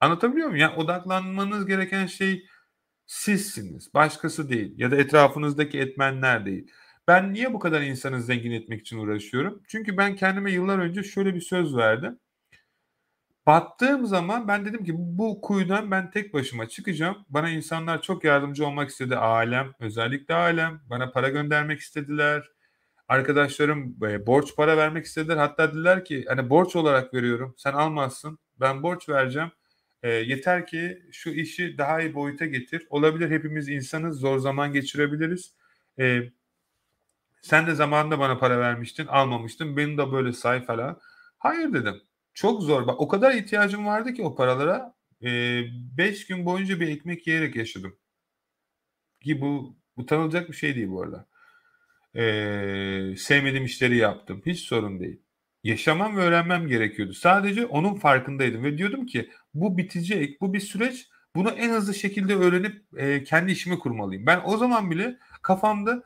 [0.00, 0.60] Anlatabiliyor muyum?
[0.60, 2.46] Yani odaklanmanız gereken şey
[3.06, 3.94] sizsiniz.
[3.94, 4.74] Başkası değil.
[4.76, 6.70] Ya da etrafınızdaki etmenler değil.
[7.08, 9.62] Ben niye bu kadar insanı zengin etmek için uğraşıyorum?
[9.68, 12.18] Çünkü ben kendime yıllar önce şöyle bir söz verdim.
[13.46, 17.16] Battığım zaman ben dedim ki bu kuyudan ben tek başıma çıkacağım.
[17.28, 19.16] Bana insanlar çok yardımcı olmak istedi.
[19.16, 20.80] Ailem, özellikle ailem.
[20.90, 22.50] Bana para göndermek istediler.
[23.08, 25.36] Arkadaşlarım e, borç para vermek istediler.
[25.36, 27.54] Hatta dediler ki hani borç olarak veriyorum.
[27.58, 28.38] Sen almazsın.
[28.60, 29.50] Ben borç vereceğim.
[30.02, 32.86] E, yeter ki şu işi daha iyi boyuta getir.
[32.90, 34.20] Olabilir hepimiz insanız.
[34.20, 35.54] Zor zaman geçirebiliriz.
[35.98, 36.20] E,
[37.42, 39.06] sen de zamanında bana para vermiştin.
[39.06, 39.76] Almamıştın.
[39.76, 41.00] Benim de böyle say falan.
[41.38, 42.02] Hayır dedim.
[42.34, 42.86] Çok zor.
[42.86, 44.94] Bak o kadar ihtiyacım vardı ki o paralara.
[45.22, 47.96] 5 gün boyunca bir ekmek yiyerek yaşadım.
[49.20, 51.26] Ki bu utanılacak bir şey değil bu arada.
[52.16, 54.42] Ee, sevmediğim işleri yaptım.
[54.46, 55.20] Hiç sorun değil.
[55.64, 57.12] Yaşamam ve öğrenmem gerekiyordu.
[57.14, 61.08] Sadece onun farkındaydım ve diyordum ki bu bitecek, bu bir süreç.
[61.36, 64.26] Bunu en hızlı şekilde öğrenip e, kendi işimi kurmalıyım.
[64.26, 66.02] Ben o zaman bile kafamda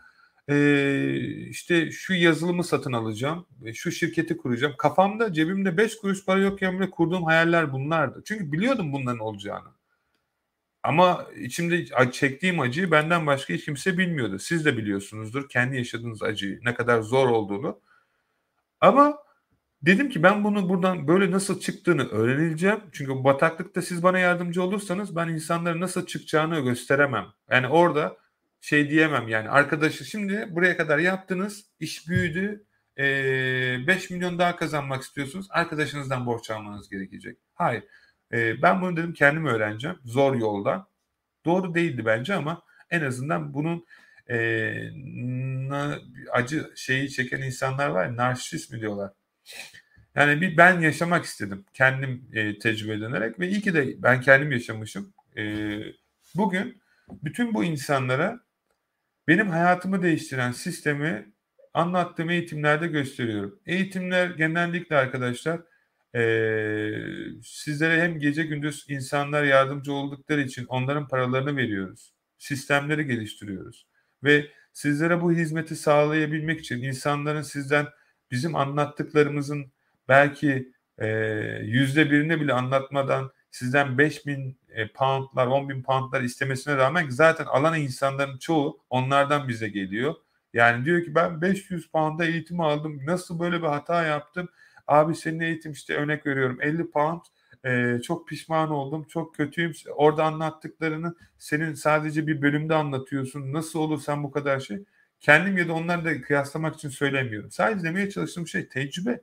[0.49, 4.75] e, işte şu yazılımı satın alacağım, şu şirketi kuracağım.
[4.79, 8.23] Kafamda cebimde 5 kuruş para yokken bile kurduğum hayaller bunlardı.
[8.27, 9.69] Çünkü biliyordum bunların olacağını.
[10.83, 14.39] Ama içimde çektiğim acıyı benden başka hiç kimse bilmiyordu.
[14.39, 17.81] Siz de biliyorsunuzdur kendi yaşadığınız acıyı, ne kadar zor olduğunu.
[18.81, 19.19] Ama
[19.83, 22.81] dedim ki ben bunu buradan böyle nasıl çıktığını öğreneceğim.
[22.93, 27.27] Çünkü bu bataklıkta siz bana yardımcı olursanız ben insanlara nasıl çıkacağını gösteremem.
[27.51, 28.17] Yani orada
[28.61, 32.65] şey diyemem yani arkadaşı şimdi buraya kadar yaptınız iş büyüdü
[32.99, 33.05] e,
[33.87, 37.39] 5 milyon daha kazanmak istiyorsunuz arkadaşınızdan borç almanız gerekecek.
[37.55, 37.85] Hayır
[38.33, 40.89] ben bunu dedim kendim öğreneceğim zor yolda
[41.45, 43.87] doğru değildi bence ama en azından bunun
[46.33, 49.13] acı şeyi çeken insanlar var ya narsist mi diyorlar.
[50.15, 52.31] Yani bir ben yaşamak istedim kendim
[52.63, 55.13] tecrübe edinerek ve iyi ki de ben kendim yaşamışım.
[56.35, 56.83] Bugün
[57.23, 58.41] bütün bu insanlara
[59.29, 61.33] benim hayatımı değiştiren sistemi
[61.75, 63.61] anlattığım eğitimlerde gösteriyorum.
[63.67, 65.61] Eğitimler genellikle arkadaşlar
[66.15, 66.23] e,
[67.43, 72.15] sizlere hem gece gündüz insanlar yardımcı oldukları için onların paralarını veriyoruz.
[72.39, 73.87] Sistemleri geliştiriyoruz.
[74.25, 77.87] Ve sizlere bu hizmeti sağlayabilmek için insanların sizden
[78.31, 79.73] bizim anlattıklarımızın
[80.09, 80.73] belki
[81.63, 87.45] yüzde birini bile anlatmadan sizden 5 bin e, poundlar, 10 bin poundlar istemesine rağmen zaten
[87.45, 90.15] alan insanların çoğu onlardan bize geliyor.
[90.53, 93.01] Yani diyor ki ben 500 pound'a eğitim aldım.
[93.07, 94.49] Nasıl böyle bir hata yaptım?
[94.87, 97.21] Abi senin eğitim işte örnek veriyorum 50 pound
[97.65, 104.01] e, çok pişman oldum çok kötüyüm orada anlattıklarını senin sadece bir bölümde anlatıyorsun nasıl olur
[104.01, 104.85] sen bu kadar şey
[105.21, 109.21] kendim ya da onları da kıyaslamak için söylemiyorum sadece demeye çalıştığım şey tecrübe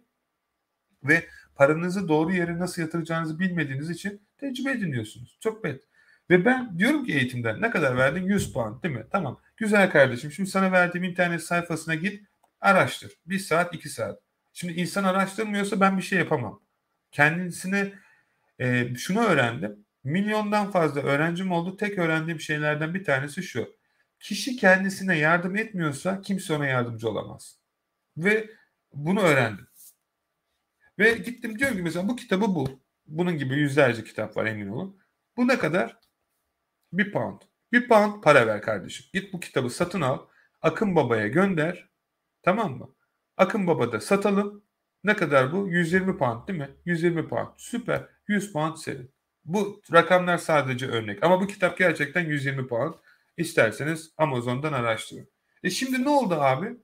[1.04, 1.26] ve
[1.56, 5.38] paranızı doğru yere nasıl yatıracağınızı bilmediğiniz için tecrübe ediniyorsunuz.
[5.40, 5.82] Çok bet.
[6.30, 8.24] Ve ben diyorum ki eğitimden ne kadar verdin?
[8.24, 9.06] 100 puan değil mi?
[9.12, 9.40] Tamam.
[9.58, 10.32] Güzel kardeşim.
[10.32, 12.24] Şimdi sana verdiğim internet sayfasına git
[12.62, 13.12] araştır.
[13.26, 14.20] Bir saat iki saat.
[14.54, 16.62] Şimdi insan araştırmıyorsa ben bir şey yapamam.
[17.12, 17.94] Kendisine
[18.60, 19.86] e, şunu öğrendim.
[20.04, 21.78] Milyondan fazla öğrencim oldu.
[21.78, 23.76] Tek öğrendiğim şeylerden bir tanesi şu.
[24.20, 27.60] Kişi kendisine yardım etmiyorsa kimse ona yardımcı olamaz.
[28.18, 28.50] Ve
[28.94, 29.68] bunu öğrendim.
[31.00, 32.68] Ve gittim diyorum ki mesela bu kitabı bul.
[33.08, 35.00] Bunun gibi yüzlerce kitap var emin olun.
[35.38, 36.00] Bu ne kadar?
[36.94, 37.42] Bir pound.
[37.72, 39.06] Bir pound para ver kardeşim.
[39.14, 40.20] Git bu kitabı satın al.
[40.62, 41.90] Akın Baba'ya gönder.
[42.44, 42.96] Tamam mı?
[43.38, 44.64] Akın Baba'da satalım.
[45.04, 45.68] Ne kadar bu?
[45.70, 46.70] 120 pound değil mi?
[46.86, 47.48] 120 pound.
[47.58, 48.06] Süper.
[48.28, 49.12] 100 pound senin.
[49.46, 51.24] Bu rakamlar sadece örnek.
[51.24, 52.94] Ama bu kitap gerçekten 120 pound.
[53.38, 55.30] İsterseniz Amazon'dan araştırın.
[55.64, 56.78] E şimdi ne oldu abi?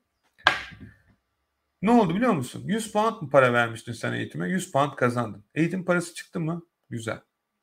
[1.81, 2.63] Ne oldu biliyor musun?
[2.65, 4.49] 100 pound mu para vermiştin sen eğitime?
[4.49, 5.45] 100 pound kazandın.
[5.55, 6.65] Eğitim parası çıktı mı?
[6.89, 7.19] Güzel.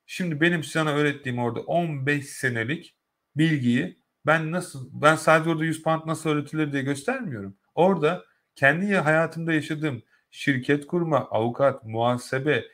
[0.06, 2.96] Şimdi benim sana öğrettiğim orada 15 senelik
[3.36, 7.56] bilgiyi ben nasıl ben sadece orada 100 pound nasıl öğretilir diye göstermiyorum.
[7.74, 8.24] Orada
[8.54, 12.64] kendi hayatımda yaşadığım şirket kurma, avukat, muhasebe,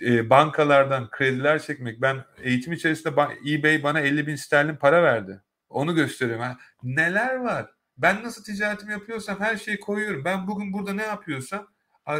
[0.00, 2.02] e, bankalardan krediler çekmek.
[2.02, 3.10] Ben eğitim içerisinde
[3.50, 5.42] eBay bana 50 bin sterlin para verdi.
[5.68, 6.44] Onu gösteriyorum.
[6.44, 7.70] Ha, neler var?
[8.02, 10.24] Ben nasıl ticaretimi yapıyorsam her şeyi koyuyorum.
[10.24, 11.66] Ben bugün burada ne yapıyorsam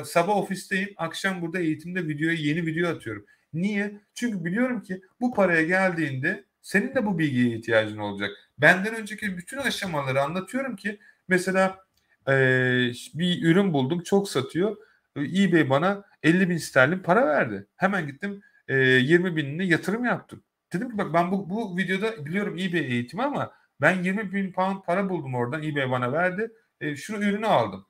[0.04, 3.26] sabah ofisteyim, akşam burada eğitimde videoya yeni video atıyorum.
[3.52, 4.00] Niye?
[4.14, 8.30] Çünkü biliyorum ki bu paraya geldiğinde senin de bu bilgiye ihtiyacın olacak.
[8.58, 10.98] Benden önceki bütün aşamaları anlatıyorum ki
[11.28, 11.78] mesela
[12.28, 12.32] e,
[13.14, 14.76] bir ürün buldum çok satıyor.
[15.16, 17.66] eBay bana 50 bin sterlin para verdi.
[17.76, 20.42] Hemen gittim e, 20 binini yatırım yaptım.
[20.72, 24.82] Dedim ki bak ben bu, bu videoda biliyorum eBay eğitimi ama ben 20 bin pound
[24.82, 26.50] para buldum oradan eBay bana verdi.
[26.80, 27.86] E, şu ürünü aldım.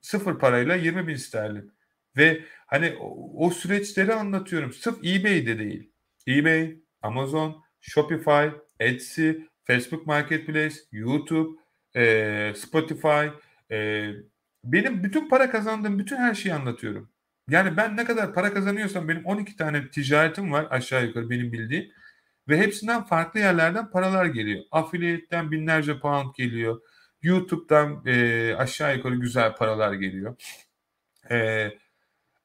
[0.00, 1.72] Sıfır parayla 20 bin sterlin.
[2.16, 4.72] Ve hani o, o süreçleri anlatıyorum.
[4.72, 5.92] Sırf eBay'de değil.
[6.28, 8.48] eBay, Amazon, Shopify,
[8.80, 9.30] Etsy,
[9.64, 11.60] Facebook Marketplace, YouTube,
[11.96, 13.26] e, Spotify,
[13.70, 14.10] e,
[14.64, 17.10] benim bütün para kazandığım bütün her şeyi anlatıyorum.
[17.50, 21.92] Yani ben ne kadar para kazanıyorsam benim 12 tane ticaretim var aşağı yukarı benim bildiğim.
[22.48, 24.64] Ve hepsinden farklı yerlerden paralar geliyor.
[24.70, 26.80] Affiliate'den binlerce pound geliyor.
[27.22, 30.36] YouTube'dan e, aşağı yukarı güzel paralar geliyor.
[31.30, 31.36] E,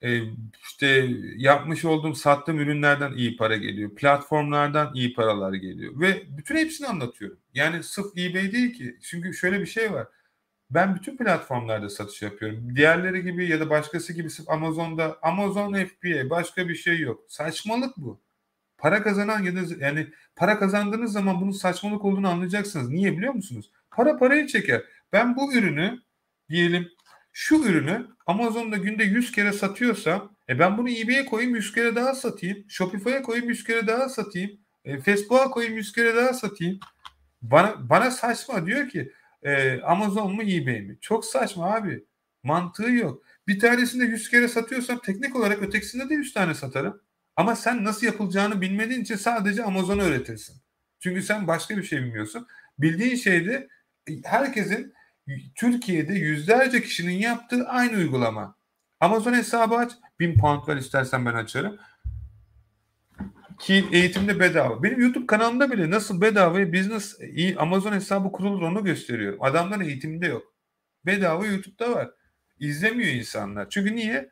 [0.03, 0.21] e,
[0.63, 3.95] işte yapmış olduğum sattığım ürünlerden iyi para geliyor.
[3.95, 5.99] Platformlardan iyi paralar geliyor.
[6.01, 7.39] Ve bütün hepsini anlatıyorum.
[7.53, 8.97] Yani sırf eBay değil ki.
[9.03, 10.07] Çünkü şöyle bir şey var.
[10.69, 12.75] Ben bütün platformlarda satış yapıyorum.
[12.75, 17.25] Diğerleri gibi ya da başkası gibi sırf Amazon'da Amazon FBA başka bir şey yok.
[17.27, 18.21] Saçmalık bu.
[18.81, 22.89] Para kazanan ya da yani para kazandığınız zaman bunun saçmalık olduğunu anlayacaksınız.
[22.89, 23.71] Niye biliyor musunuz?
[23.91, 24.81] Para parayı çeker.
[25.13, 25.99] Ben bu ürünü
[26.49, 26.89] diyelim
[27.33, 32.15] şu ürünü Amazon'da günde 100 kere satıyorsam e ben bunu eBay'e koyayım 100 kere daha
[32.15, 32.65] satayım.
[32.69, 34.51] Shopify'a koyayım 100 kere daha satayım.
[34.85, 36.79] E, Facebook'a koyayım 100 kere daha satayım.
[37.41, 39.11] Bana, bana saçma diyor ki
[39.43, 40.97] e, Amazon mu eBay mi?
[41.01, 42.05] Çok saçma abi.
[42.43, 43.23] Mantığı yok.
[43.47, 47.01] Bir tanesinde 100 kere satıyorsam teknik olarak ötekisinde de 100 tane satarım.
[47.41, 50.55] Ama sen nasıl yapılacağını bilmediğin için sadece Amazon'u öğretirsin.
[50.99, 52.47] Çünkü sen başka bir şey bilmiyorsun.
[52.79, 53.67] Bildiğin şeyde
[54.23, 54.93] herkesin
[55.55, 58.55] Türkiye'de yüzlerce kişinin yaptığı aynı uygulama.
[58.99, 59.91] Amazon hesabı aç.
[60.19, 61.79] Bin pound ver istersen ben açarım.
[63.59, 64.83] Ki eğitimde bedava.
[64.83, 67.19] Benim YouTube kanalımda bile nasıl bedava business
[67.57, 69.43] Amazon hesabı kurulur onu gösteriyorum.
[69.43, 70.53] Adamların eğitiminde yok.
[71.05, 72.09] Bedava YouTube'da var.
[72.59, 73.69] İzlemiyor insanlar.
[73.69, 74.29] Çünkü niye?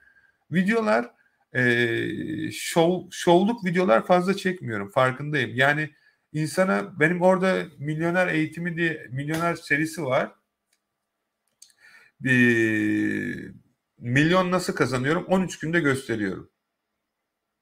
[0.52, 1.19] Videolar
[1.54, 4.90] e, şov, şovluk videolar fazla çekmiyorum.
[4.92, 5.56] Farkındayım.
[5.56, 5.90] Yani
[6.34, 10.32] insana benim orada milyoner eğitimi diye milyoner serisi var.
[12.22, 13.54] Bir,
[13.98, 15.26] milyon nasıl kazanıyorum?
[15.26, 16.52] 13 günde gösteriyorum.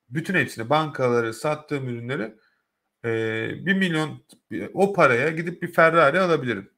[0.10, 2.36] Bütün hepsini bankaları sattığım ürünleri
[3.06, 4.26] e, 1 milyon
[4.74, 6.70] o paraya gidip bir Ferrari alabilirim.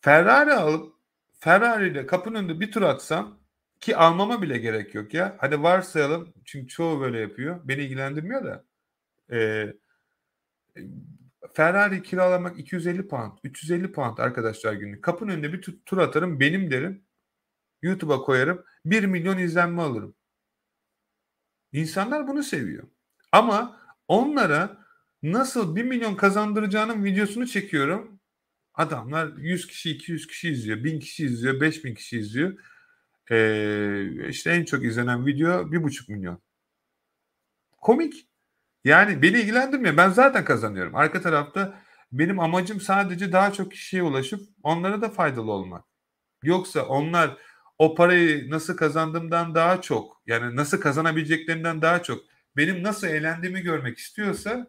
[0.00, 0.94] Ferrari alıp
[1.40, 3.43] Ferrari ile kapının önünde bir tur atsam
[3.84, 5.36] ki almama bile gerek yok ya.
[5.40, 7.60] Hadi varsayalım çünkü çoğu böyle yapıyor.
[7.64, 8.64] Beni ilgilendirmiyor da.
[9.32, 9.66] E,
[11.52, 15.04] Ferrari kiralamak 250 pound, 350 pound arkadaşlar günlük.
[15.04, 17.04] Kapının önünde bir tur atarım benim derim.
[17.82, 18.64] YouTube'a koyarım.
[18.84, 20.14] 1 milyon izlenme alırım.
[21.72, 22.84] İnsanlar bunu seviyor.
[23.32, 24.84] Ama onlara
[25.22, 28.20] nasıl 1 milyon kazandıracağının videosunu çekiyorum.
[28.74, 32.58] Adamlar 100 kişi, 200 kişi izliyor, 1000 kişi izliyor, 5000 kişi izliyor.
[33.30, 36.42] Ee, işte en çok izlenen video 1,5 milyon.
[37.80, 38.28] Komik.
[38.84, 39.96] Yani beni ilgilendirmiyor.
[39.96, 40.96] Ben zaten kazanıyorum.
[40.96, 41.80] Arka tarafta
[42.12, 45.84] benim amacım sadece daha çok kişiye ulaşıp onlara da faydalı olmak.
[46.42, 47.38] Yoksa onlar
[47.78, 52.24] o parayı nasıl kazandığımdan daha çok yani nasıl kazanabileceklerinden daha çok
[52.56, 54.66] benim nasıl eğlendiğimi görmek istiyorsa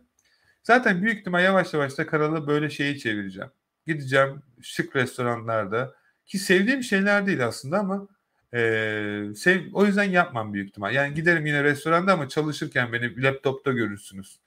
[0.64, 3.52] zaten büyük ihtimal yavaş yavaş da kanalı böyle şeyi çevireceğim.
[3.88, 5.96] Gideceğim şık restoranlarda
[6.26, 8.08] Ki sevdiğim şeyler değil aslında ama
[8.56, 10.94] e, sev, o yüzden yapmam büyük ihtimal.
[10.94, 14.40] Yani giderim yine restoranda ama çalışırken beni laptopta görürsünüz.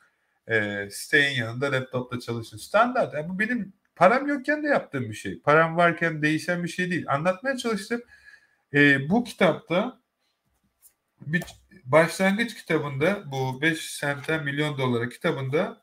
[0.48, 2.56] E, siteyin yanında laptopta çalışın.
[2.56, 3.14] Standart.
[3.14, 5.40] Yani bu benim param yokken de yaptığım bir şey.
[5.40, 7.04] Param varken değişen bir şey değil.
[7.08, 8.02] Anlatmaya çalıştım.
[8.74, 10.00] E, bu kitapta
[11.20, 11.42] bir
[11.84, 15.82] başlangıç kitabında bu 5 sentten milyon dolara kitabında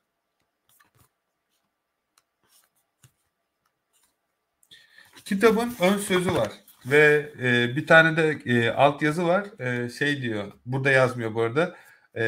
[5.26, 9.60] kitabın ön sözü var ve e, bir tane de e, alt yazı var.
[9.60, 11.76] E, şey diyor burada yazmıyor bu arada.
[12.16, 12.24] E,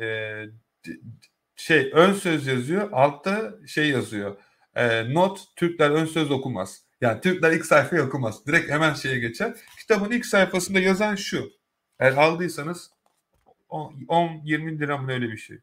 [0.00, 0.44] e,
[1.56, 4.36] şey ön söz yazıyor altta şey yazıyor.
[4.74, 6.82] E, not Türkler ön söz okumaz.
[7.00, 8.46] Yani Türkler ilk sayfayı okumaz.
[8.46, 9.54] Direkt hemen şeye geçer.
[9.78, 11.50] Kitabın ilk sayfasında yazan şu.
[11.98, 12.90] Eğer aldıysanız
[13.70, 15.58] 10-20 lira mı öyle bir şey.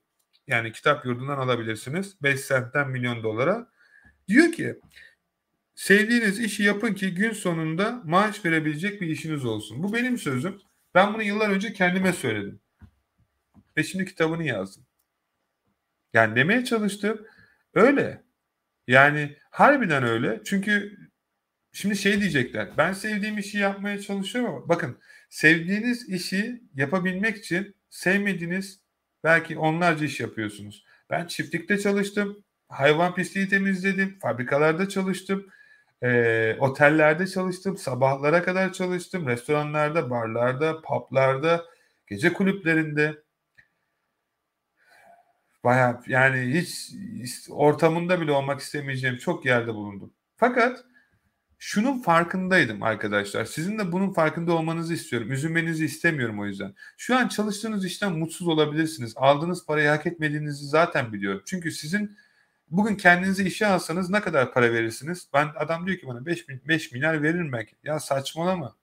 [0.48, 2.16] Yani kitap yurdundan alabilirsiniz.
[2.24, 3.68] 5 sentten milyon dolara.
[4.28, 4.80] Diyor ki
[5.78, 9.84] sevdiğiniz işi yapın ki gün sonunda maaş verebilecek bir işiniz olsun.
[9.84, 10.62] Bu benim sözüm.
[10.96, 12.60] Ben bunu yıllar önce kendime söyledim.
[13.78, 14.86] Ve şimdi kitabını yazdım.
[16.14, 17.28] Yani demeye çalıştım.
[17.74, 18.24] Öyle.
[18.88, 20.42] Yani harbiden öyle.
[20.46, 20.98] Çünkü
[21.72, 22.70] şimdi şey diyecekler.
[22.78, 24.98] Ben sevdiğim işi yapmaya çalışıyorum ama bakın
[25.30, 28.80] Sevdiğiniz işi yapabilmek için sevmediğiniz
[29.24, 30.86] belki onlarca iş yapıyorsunuz.
[31.10, 35.48] Ben çiftlikte çalıştım, hayvan pisliği temizledim, fabrikalarda çalıştım,
[36.04, 41.66] e, otellerde çalıştım, sabahlara kadar çalıştım, restoranlarda, barlarda, publarda,
[42.08, 43.24] gece kulüplerinde.
[45.64, 46.92] Baya yani hiç
[47.50, 50.14] ortamında bile olmak istemeyeceğim çok yerde bulundum.
[50.38, 50.86] Fakat
[51.60, 53.46] şunun farkındaydım arkadaşlar.
[53.46, 55.32] Sizin de bunun farkında olmanızı istiyorum.
[55.32, 56.76] Üzülmenizi istemiyorum o yüzden.
[56.98, 59.14] Şu an çalıştığınız işten mutsuz olabilirsiniz.
[59.16, 61.42] Aldığınız parayı hak etmediğinizi zaten biliyorum.
[61.46, 62.18] Çünkü sizin
[62.70, 65.28] bugün kendinizi işe alsanız ne kadar para verirsiniz?
[65.34, 67.76] Ben adam diyor ki bana 5, 5 milyar veririm belki.
[67.84, 68.76] Ya saçmalama.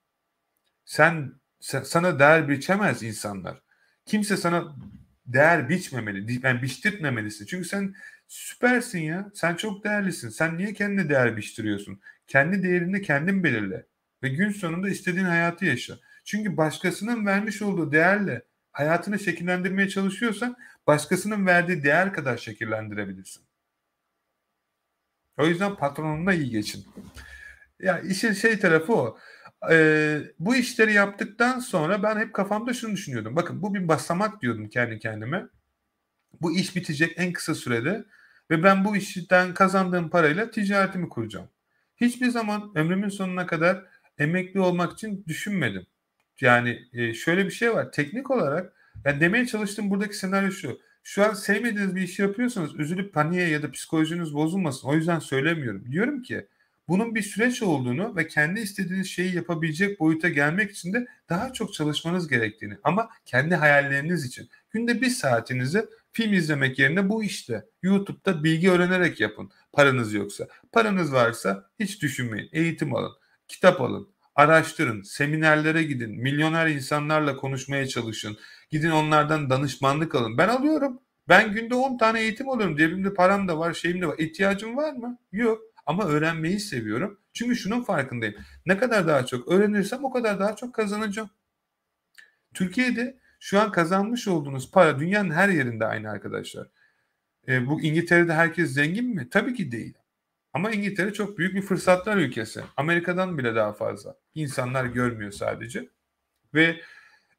[0.84, 3.62] Sen, sen sana değer biçemez insanlar.
[4.06, 4.76] Kimse sana
[5.26, 6.40] değer biçmemeli.
[6.42, 7.46] Yani biçtirtmemelisin.
[7.46, 7.94] Çünkü sen
[8.28, 9.30] süpersin ya.
[9.34, 10.28] Sen çok değerlisin.
[10.28, 12.00] Sen niye kendine değer biçtiriyorsun?
[12.26, 13.86] Kendi değerini kendin belirle.
[14.22, 15.98] Ve gün sonunda istediğin hayatı yaşa.
[16.24, 18.42] Çünkü başkasının vermiş olduğu değerle
[18.72, 20.56] hayatını şekillendirmeye çalışıyorsan
[20.86, 23.43] başkasının verdiği değer kadar şekillendirebilirsin.
[25.38, 26.84] O yüzden patronunla iyi geçin.
[27.80, 29.18] Ya işin şey tarafı o.
[29.70, 33.36] Ee, bu işleri yaptıktan sonra ben hep kafamda şunu düşünüyordum.
[33.36, 35.46] Bakın bu bir basamak diyordum kendi kendime.
[36.40, 38.04] Bu iş bitecek en kısa sürede
[38.50, 41.48] ve ben bu işten kazandığım parayla ticaretimi kuracağım.
[41.96, 43.84] Hiçbir zaman ömrümün sonuna kadar
[44.18, 45.86] emekli olmak için düşünmedim.
[46.40, 47.92] Yani e, şöyle bir şey var.
[47.92, 48.72] Teknik olarak
[49.04, 50.80] yani demeye çalıştığım buradaki senaryo şu.
[51.06, 54.88] Şu an sevmediğiniz bir işi yapıyorsanız üzülüp paniğe ya da psikolojiniz bozulmasın.
[54.88, 55.92] O yüzden söylemiyorum.
[55.92, 56.46] Diyorum ki
[56.88, 61.74] bunun bir süreç olduğunu ve kendi istediğiniz şeyi yapabilecek boyuta gelmek için de daha çok
[61.74, 68.44] çalışmanız gerektiğini ama kendi hayalleriniz için günde bir saatinizi film izlemek yerine bu işte YouTube'da
[68.44, 70.48] bilgi öğrenerek yapın paranız yoksa.
[70.72, 72.48] Paranız varsa hiç düşünmeyin.
[72.52, 73.12] Eğitim alın,
[73.48, 78.36] kitap alın, araştırın, seminerlere gidin, milyoner insanlarla konuşmaya çalışın.
[78.70, 80.38] Gidin onlardan danışmanlık alın.
[80.38, 81.00] Ben alıyorum.
[81.28, 82.76] Ben günde 10 tane eğitim alıyorum.
[82.76, 84.18] Cebimde param da var, şeyim de var.
[84.18, 85.18] İhtiyacım var mı?
[85.32, 85.62] Yok.
[85.86, 87.20] Ama öğrenmeyi seviyorum.
[87.32, 88.34] Çünkü şunun farkındayım.
[88.66, 91.30] Ne kadar daha çok öğrenirsem o kadar daha çok kazanacağım.
[92.54, 96.68] Türkiye'de şu an kazanmış olduğunuz para dünyanın her yerinde aynı arkadaşlar.
[97.48, 99.28] E, bu İngiltere'de herkes zengin mi?
[99.30, 99.94] Tabii ki değil.
[100.54, 102.64] Ama İngiltere çok büyük bir fırsatlar ülkesi.
[102.76, 104.16] Amerika'dan bile daha fazla.
[104.34, 105.88] İnsanlar görmüyor sadece.
[106.54, 106.80] Ve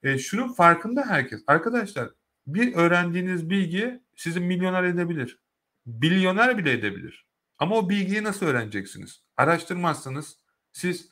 [0.03, 1.43] e, şunun farkında herkes.
[1.47, 2.09] Arkadaşlar
[2.47, 5.39] bir öğrendiğiniz bilgi sizi milyoner edebilir.
[5.85, 7.25] Milyoner bile edebilir.
[7.59, 9.23] Ama o bilgiyi nasıl öğreneceksiniz?
[9.37, 10.37] Araştırmazsanız
[10.71, 11.09] siz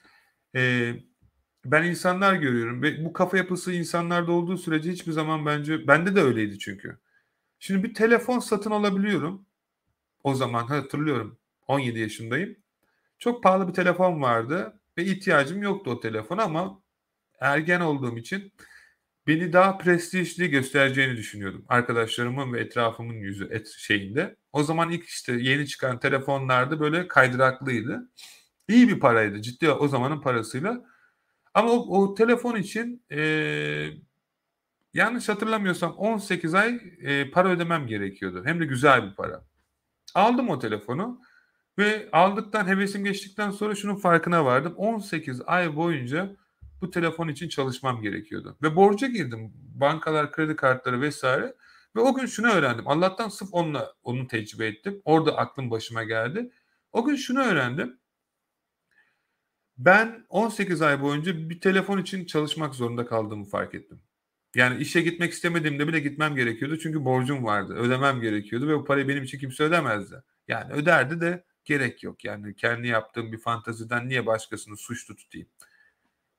[0.55, 0.93] e,
[1.65, 6.21] ben insanlar görüyorum ve bu kafa yapısı insanlarda olduğu sürece hiçbir zaman bence bende de
[6.21, 6.99] öyleydi çünkü.
[7.59, 9.45] Şimdi bir telefon satın alabiliyorum.
[10.23, 12.55] O zaman hatırlıyorum 17 yaşındayım.
[13.19, 16.81] Çok pahalı bir telefon vardı ve ihtiyacım yoktu o telefona ama
[17.39, 18.53] ergen olduğum için
[19.27, 21.65] beni daha prestijli göstereceğini düşünüyordum.
[21.67, 24.35] Arkadaşlarımın ve etrafımın yüzü et şeyinde.
[24.51, 28.11] O zaman ilk işte yeni çıkan telefonlarda böyle kaydıraklıydı.
[28.67, 30.81] İyi bir paraydı ciddi o zamanın parasıyla.
[31.53, 33.21] Ama o, o telefon için e,
[34.93, 38.41] yanlış hatırlamıyorsam 18 ay e, para ödemem gerekiyordu.
[38.45, 39.45] Hem de güzel bir para.
[40.15, 41.21] Aldım o telefonu
[41.77, 44.73] ve aldıktan hevesim geçtikten sonra şunun farkına vardım.
[44.77, 46.35] 18 ay boyunca
[46.81, 48.57] bu telefon için çalışmam gerekiyordu.
[48.63, 49.53] Ve borca girdim.
[49.55, 51.55] Bankalar, kredi kartları vesaire.
[51.95, 52.87] Ve o gün şunu öğrendim.
[52.87, 55.01] Allah'tan sırf onunla onu tecrübe ettim.
[55.05, 56.51] Orada aklım başıma geldi.
[56.91, 57.99] O gün şunu öğrendim.
[59.77, 64.01] ben 18 ay boyunca bir telefon için çalışmak zorunda kaldığımı fark ettim.
[64.55, 66.79] Yani işe gitmek istemediğimde bile gitmem gerekiyordu.
[66.79, 67.73] Çünkü borcum vardı.
[67.75, 70.15] Ödemem gerekiyordu ve o parayı benim için kimse ödemezdi.
[70.47, 72.25] Yani öderdi de gerek yok.
[72.25, 75.47] Yani kendi yaptığım bir fantaziden niye başkasını suçlu tutayım?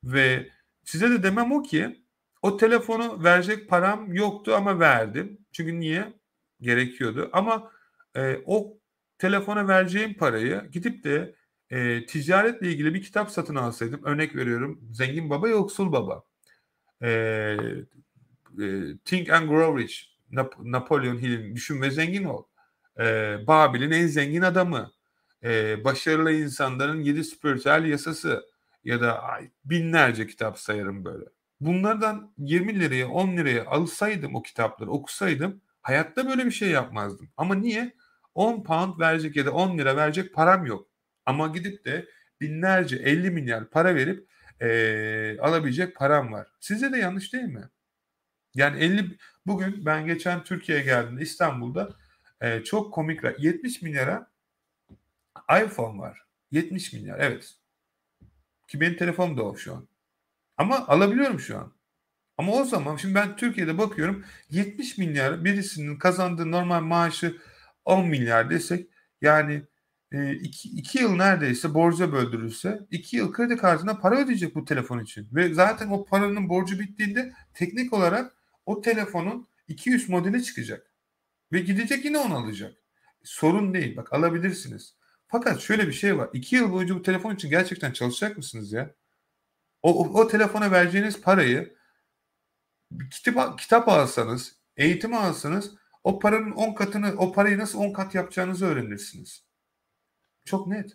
[0.05, 0.51] Ve
[0.85, 2.05] size de demem o ki
[2.43, 5.39] o telefonu verecek param yoktu ama verdim.
[5.53, 6.13] Çünkü niye?
[6.61, 7.31] Gerekiyordu.
[7.33, 7.71] Ama
[8.17, 8.79] e, o
[9.19, 11.35] telefona vereceğim parayı gidip de
[11.71, 14.05] e, ticaretle ilgili bir kitap satın alsaydım.
[14.05, 14.81] Örnek veriyorum.
[14.93, 16.25] Zengin Baba Yoksul Baba.
[17.03, 17.09] E,
[18.63, 19.95] e, Think and Grow Rich.
[20.33, 22.45] Nap- Napolyon Hill'in Düşün ve Zengin Ol.
[22.99, 23.05] E,
[23.47, 24.93] Babil'in en zengin adamı.
[25.45, 28.45] E, başarılı insanların yedi spiritüel yasası
[28.85, 31.25] ya da ay, binlerce kitap sayarım böyle.
[31.61, 37.31] Bunlardan 20 liraya 10 liraya alsaydım o kitapları okusaydım hayatta böyle bir şey yapmazdım.
[37.37, 37.95] Ama niye?
[38.35, 40.89] 10 pound verecek ya da 10 lira verecek param yok.
[41.27, 42.09] Ama gidip de
[42.41, 44.29] binlerce 50 milyar para verip
[44.61, 46.47] e, alabilecek param var.
[46.61, 47.69] Size de yanlış değil mi?
[48.55, 51.91] Yani 50 bugün ben geçen Türkiye'ye geldiğimde İstanbul'da
[52.41, 54.34] e, çok komik 70 milyara
[55.51, 56.19] iPhone var.
[56.51, 57.55] 70 milyar evet.
[58.69, 59.89] Ki benim telefonum da o şu an.
[60.57, 61.73] Ama alabiliyorum şu an.
[62.39, 67.37] Ama o zaman şimdi ben Türkiye'de bakıyorum 70 milyar birisinin kazandığı normal maaşı
[67.85, 68.89] 10 milyar desek
[69.21, 69.63] yani
[70.13, 75.29] 2 e, yıl neredeyse borca böldürülse 2 yıl kredi kartına para ödeyecek bu telefon için.
[75.33, 80.91] Ve zaten o paranın borcu bittiğinde teknik olarak o telefonun 200 modeli çıkacak.
[81.53, 82.75] Ve gidecek yine onu alacak.
[83.25, 83.97] Sorun değil.
[83.97, 84.95] Bak alabilirsiniz.
[85.35, 86.29] Fakat şöyle bir şey var.
[86.33, 88.95] 2 yıl boyunca bu telefon için gerçekten çalışacak mısınız ya?
[89.83, 91.77] O, o, o telefona vereceğiniz parayı
[93.11, 95.75] kitap, kitap alsanız, eğitim alsanız
[96.05, 99.45] o paranın 10 katını, o parayı nasıl 10 kat yapacağınızı öğrenirsiniz.
[100.45, 100.93] Çok net.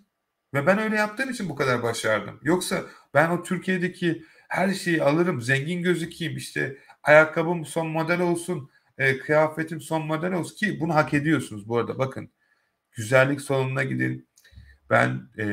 [0.53, 2.39] Ve ben öyle yaptığım için bu kadar başardım.
[2.43, 2.83] Yoksa
[3.13, 9.81] ben o Türkiye'deki her şeyi alırım, zengin gözükeyim, işte ayakkabım son model olsun, e, kıyafetim
[9.81, 11.99] son model olsun ki bunu hak ediyorsunuz bu arada.
[11.99, 12.31] Bakın
[12.91, 14.28] güzellik salonuna gidin.
[14.89, 15.45] Ben e,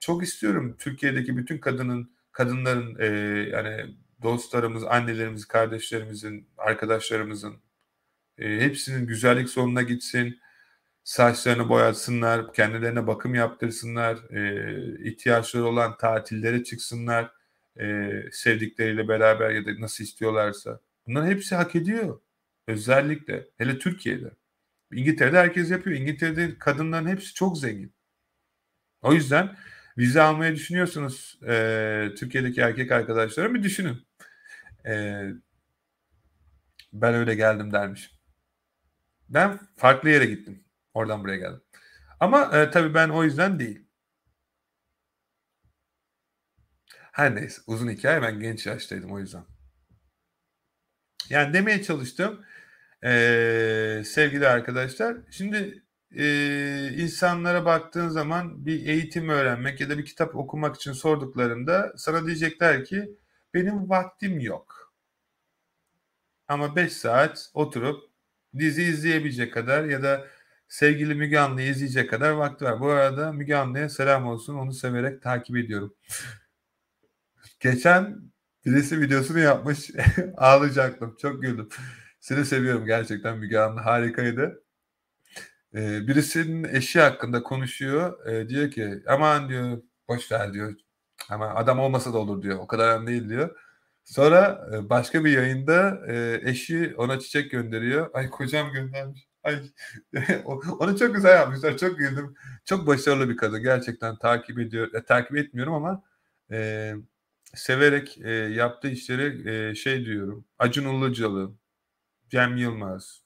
[0.00, 3.06] çok istiyorum Türkiye'deki bütün kadının, kadınların e,
[3.50, 7.56] yani dostlarımız, annelerimiz, kardeşlerimizin, arkadaşlarımızın
[8.38, 10.40] e, hepsinin güzellik salonuna gitsin
[11.04, 17.32] saçlarını boyatsınlar, kendilerine bakım yaptırsınlar, e, ihtiyaçları olan tatillere çıksınlar,
[17.80, 20.80] e, sevdikleriyle beraber ya da nasıl istiyorlarsa.
[21.06, 22.20] Bunların hepsi hak ediyor.
[22.66, 24.30] Özellikle hele Türkiye'de.
[24.92, 25.96] İngiltere'de herkes yapıyor.
[25.96, 27.92] İngiltere'de kadınların hepsi çok zengin.
[29.02, 29.56] O yüzden
[29.98, 34.06] vize almayı düşünüyorsunuz e, Türkiye'deki erkek arkadaşlara bir düşünün.
[34.86, 35.22] E,
[36.92, 38.14] ben öyle geldim dermiş.
[39.28, 40.64] Ben farklı yere gittim.
[40.94, 41.62] Oradan buraya geldim.
[42.20, 43.86] Ama e, tabii ben o yüzden değil.
[47.12, 49.44] Her neyse uzun hikaye ben genç yaştaydım o yüzden.
[51.30, 52.44] Yani demeye çalıştım
[53.04, 53.12] e,
[54.06, 55.16] sevgili arkadaşlar.
[55.30, 55.82] Şimdi
[56.16, 62.26] e, insanlara baktığın zaman bir eğitim öğrenmek ya da bir kitap okumak için sorduklarında sana
[62.26, 63.16] diyecekler ki
[63.54, 64.92] benim vaktim yok.
[66.48, 68.10] Ama 5 saat oturup
[68.58, 70.26] dizi izleyebilecek kadar ya da
[70.68, 72.80] sevgili Müge Anlı'yı izleyecek kadar vakti var.
[72.80, 74.54] Bu arada Müge Anlı'ya selam olsun.
[74.54, 75.94] Onu severek takip ediyorum.
[77.60, 78.32] Geçen
[78.66, 79.90] birisi videosunu yapmış.
[80.36, 81.16] Ağlayacaktım.
[81.22, 81.68] Çok güldüm.
[82.20, 83.80] Seni seviyorum gerçekten Müge Anlı.
[83.80, 84.62] Harikaydı.
[85.74, 88.26] Ee, birisinin eşi hakkında konuşuyor.
[88.26, 90.74] Ee, diyor ki aman diyor boş ver diyor.
[91.30, 92.58] Ama adam olmasa da olur diyor.
[92.58, 93.56] O kadar önemli değil diyor.
[94.04, 98.10] Sonra e, başka bir yayında e, eşi ona çiçek gönderiyor.
[98.14, 99.28] Ay kocam göndermiş.
[99.42, 99.62] Ay,
[100.80, 101.76] onu çok güzel yapmışlar.
[101.78, 102.34] Çok güldüm.
[102.64, 103.62] Çok başarılı bir kadın.
[103.62, 104.94] Gerçekten takip ediyor.
[104.94, 106.02] E, takip etmiyorum ama
[106.50, 106.94] e,
[107.54, 110.44] severek e, yaptığı işleri e, şey diyorum.
[110.58, 111.52] Acun Ilıcalı,
[112.30, 113.22] Cem Yılmaz,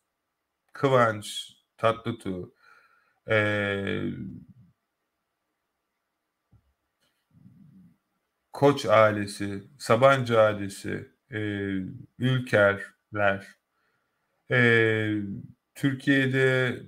[0.73, 1.54] Kıvanç,
[1.85, 2.53] Tatlıtuğ,
[3.31, 3.37] e,
[8.53, 11.39] Koç ailesi, Sabancı ailesi, e,
[12.19, 13.47] Ülkerler,
[14.51, 15.11] e,
[15.75, 16.79] Türkiye'de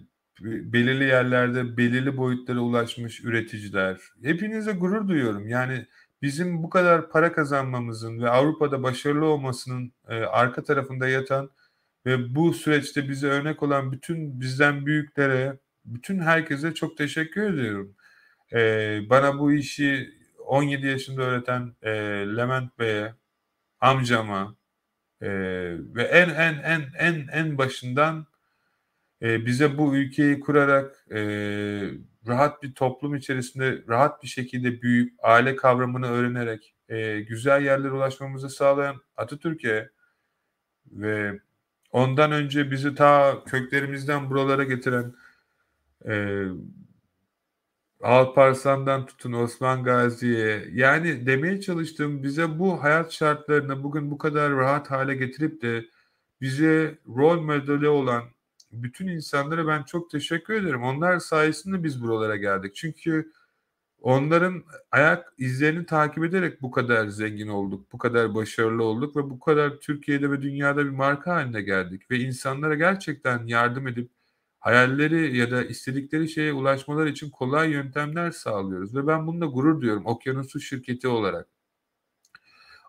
[0.43, 4.01] belirli yerlerde belirli boyutlara ulaşmış üreticiler.
[4.23, 5.49] Hepinize gurur duyuyorum.
[5.49, 5.87] Yani
[6.23, 11.51] bizim bu kadar para kazanmamızın ve Avrupa'da başarılı olmasının e, arka tarafında yatan
[12.07, 17.97] ve bu süreçte bize örnek olan bütün bizden büyüklere, bütün herkese çok teşekkür ediyorum.
[18.53, 21.91] E, bana bu işi 17 yaşında öğreten e,
[22.37, 23.15] Levent Bey'e,
[23.81, 24.57] amcama
[25.23, 25.29] e,
[25.95, 28.27] ve en en en en en başından
[29.23, 31.21] e, bize bu ülkeyi kurarak e,
[32.27, 38.51] rahat bir toplum içerisinde rahat bir şekilde büyüyüp aile kavramını öğrenerek e, güzel yerlere ulaşmamızı
[38.51, 39.91] sağlayan Atatürk'e
[40.87, 41.41] ve
[41.93, 45.15] ondan önce bizi ta köklerimizden buralara getiren
[46.09, 46.45] e,
[48.03, 54.91] Alparslan'dan tutun Osman Gazi'ye yani demeye çalıştığım bize bu hayat şartlarını bugün bu kadar rahat
[54.91, 55.85] hale getirip de
[56.41, 58.25] bize rol modeli olan
[58.73, 60.83] bütün insanlara ben çok teşekkür ederim.
[60.83, 62.75] Onlar sayesinde biz buralara geldik.
[62.75, 63.33] Çünkü
[64.07, 69.41] onların ayak izlerini takip ederek bu kadar zengin olduk, bu kadar başarılı olduk ve bu
[69.41, 74.11] kadar Türkiye'de ve dünyada bir marka haline geldik ve insanlara gerçekten yardım edip
[74.61, 80.07] hayalleri ya da istedikleri şeye ulaşmaları için kolay yöntemler sağlıyoruz ve ben bununla gurur duyuyorum
[80.07, 81.49] Okyanusu şirketi olarak.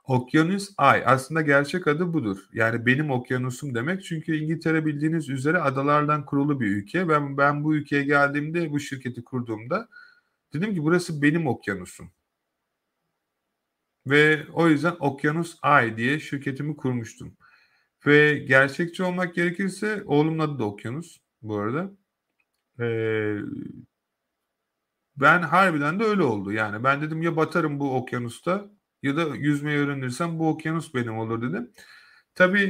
[0.04, 2.38] Okyanus Ay aslında gerçek adı budur.
[2.54, 7.10] Yani benim okyanusum demek çünkü İngiltere bildiğiniz üzere adalardan kurulu bir ülke.
[7.10, 9.88] Ben ben bu ülkeye geldiğimde bu şirketi kurduğumda
[10.54, 12.12] dedim ki burası benim okyanusum.
[14.08, 17.38] Ve o yüzden Okyanus Ay diye şirketimi kurmuştum.
[18.06, 21.92] Ve gerçekçi olmak gerekirse oğlumun adı da Okyanus bu arada.
[22.82, 23.38] Ee,
[25.18, 26.52] ben harbiden de öyle oldu.
[26.52, 28.72] Yani ben dedim ya batarım bu okyanusta
[29.04, 31.72] ya da yüzmeyi öğrenirsem bu okyanus benim olur dedim.
[32.36, 32.64] Tabii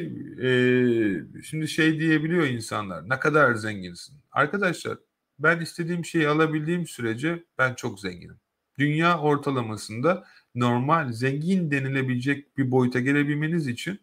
[0.44, 4.18] e, şimdi şey diyebiliyor insanlar ne kadar zenginsin.
[4.32, 4.98] Arkadaşlar
[5.40, 8.40] ben istediğim şeyi alabildiğim sürece ben çok zenginim.
[8.80, 14.00] Dünya ortalamasında normal zengin denilebilecek bir boyuta gelebilmeniz için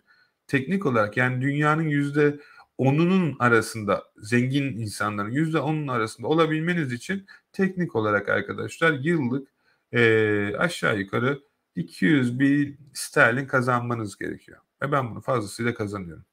[0.46, 2.40] teknik olarak yani dünyanın yüzde
[2.78, 9.48] onunun arasında zengin insanların yüzde onun arasında olabilmeniz için teknik olarak arkadaşlar yıllık
[9.92, 11.42] e, aşağı yukarı
[11.76, 14.58] 200 bir sterlin kazanmanız gerekiyor.
[14.82, 16.24] Ve ben bunu fazlasıyla kazanıyorum.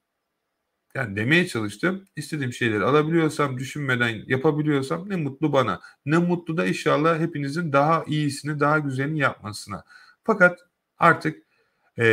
[0.94, 2.04] Yani demeye çalıştım.
[2.16, 5.80] İstediğim şeyleri alabiliyorsam, düşünmeden yapabiliyorsam ne mutlu bana.
[6.06, 9.84] Ne mutlu da inşallah hepinizin daha iyisini, daha güzelini yapmasına.
[10.24, 10.60] Fakat
[10.98, 11.42] artık
[11.96, 12.04] e,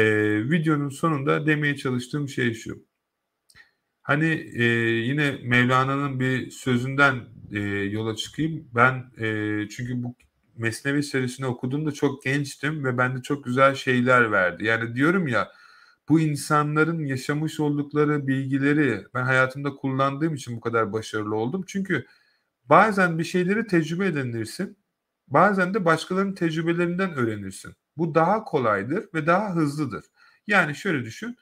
[0.49, 2.83] videonun sonunda demeye çalıştığım şey şu.
[4.01, 4.63] Hani e,
[5.07, 7.15] yine Mevlana'nın bir sözünden
[7.51, 8.69] e, yola çıkayım.
[8.75, 10.15] Ben e, çünkü bu
[10.55, 14.65] Mesnevi serisini okuduğumda çok gençtim ve bende çok güzel şeyler verdi.
[14.65, 15.51] Yani diyorum ya
[16.09, 21.63] bu insanların yaşamış oldukları bilgileri ben hayatımda kullandığım için bu kadar başarılı oldum.
[21.67, 22.05] Çünkü
[22.65, 24.77] bazen bir şeyleri tecrübe edinirsin.
[25.27, 27.73] Bazen de başkalarının tecrübelerinden öğrenirsin.
[27.97, 30.05] Bu daha kolaydır ve daha hızlıdır.
[30.47, 31.37] Yani şöyle düşün.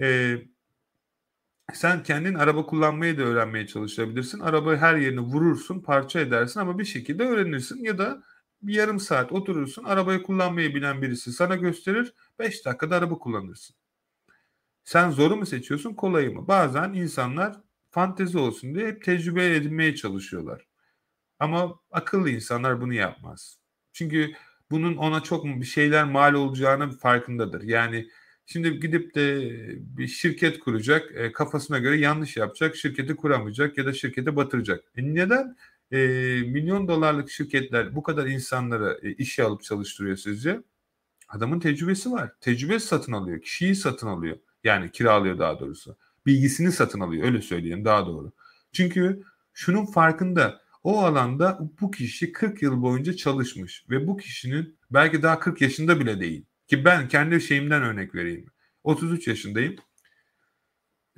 [0.00, 0.36] E,
[1.72, 4.40] sen kendin araba kullanmayı da öğrenmeye çalışabilirsin.
[4.40, 8.22] Arabayı her yerine vurursun, parça edersin ama bir şekilde öğrenirsin ya da
[8.62, 13.77] bir yarım saat oturursun, arabayı kullanmayı bilen birisi sana gösterir, 5 dakikada araba kullanırsın.
[14.88, 16.48] Sen zoru mu seçiyorsun, kolayı mı?
[16.48, 17.56] Bazen insanlar
[17.90, 20.66] fantezi olsun diye hep tecrübe edinmeye çalışıyorlar.
[21.38, 23.58] Ama akıllı insanlar bunu yapmaz.
[23.92, 24.32] Çünkü
[24.70, 27.62] bunun ona çok bir şeyler mal olacağını farkındadır.
[27.62, 28.08] Yani
[28.46, 29.50] Şimdi gidip de
[29.80, 34.84] bir şirket kuracak, e, kafasına göre yanlış yapacak, şirketi kuramayacak ya da şirketi batıracak.
[34.96, 35.56] E neden
[35.92, 35.98] e,
[36.46, 40.62] milyon dolarlık şirketler bu kadar insanları e, işe alıp çalıştırıyor sizce?
[41.28, 42.32] Adamın tecrübesi var.
[42.40, 44.38] Tecrübe satın alıyor, kişiyi satın alıyor.
[44.68, 45.96] Yani kiralıyor daha doğrusu.
[46.26, 48.32] Bilgisini satın alıyor, öyle söyleyeyim daha doğru.
[48.72, 49.22] Çünkü
[49.52, 55.38] şunun farkında o alanda bu kişi 40 yıl boyunca çalışmış ve bu kişinin belki daha
[55.38, 58.46] 40 yaşında bile değil ki ben kendi şeyimden örnek vereyim.
[58.84, 59.76] 33 yaşındayım.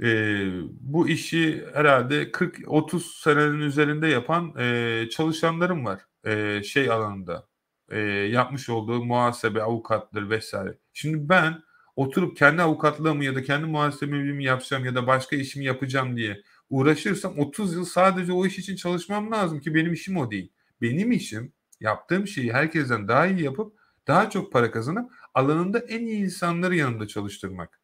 [0.02, 0.50] Ee,
[0.80, 6.00] bu işi herhalde 40-30 senenin üzerinde yapan e, çalışanlarım var.
[6.24, 7.48] E, şey alanında.
[7.88, 10.78] E, yapmış olduğu muhasebe, avukattır vesaire.
[10.92, 11.62] Şimdi ben
[12.00, 17.38] oturup kendi avukatlığımı ya da kendi muhasebemi yapacağım ya da başka işimi yapacağım diye uğraşırsam
[17.38, 20.52] 30 yıl sadece o iş için çalışmam lazım ki benim işim o değil.
[20.80, 23.72] Benim işim yaptığım şeyi herkesten daha iyi yapıp
[24.06, 27.80] daha çok para kazanıp alanında en iyi insanları yanında çalıştırmak.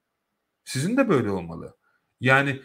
[0.64, 1.76] Sizin de böyle olmalı.
[2.20, 2.62] Yani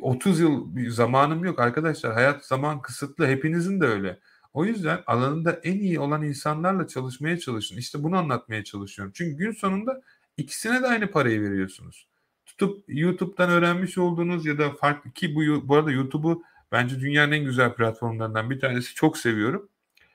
[0.00, 2.12] 30 yıl bir zamanım yok arkadaşlar.
[2.12, 3.26] Hayat zaman kısıtlı.
[3.26, 4.20] Hepinizin de öyle.
[4.52, 7.76] O yüzden alanında en iyi olan insanlarla çalışmaya çalışın.
[7.76, 9.12] İşte bunu anlatmaya çalışıyorum.
[9.16, 10.02] Çünkü gün sonunda
[10.36, 12.08] ikisine de aynı parayı veriyorsunuz.
[12.46, 16.42] Tutup YouTube'dan öğrenmiş olduğunuz ya da farklı ki bu, bu arada YouTube'u
[16.72, 18.94] bence dünyanın en güzel platformlarından bir tanesi.
[18.94, 19.68] Çok seviyorum.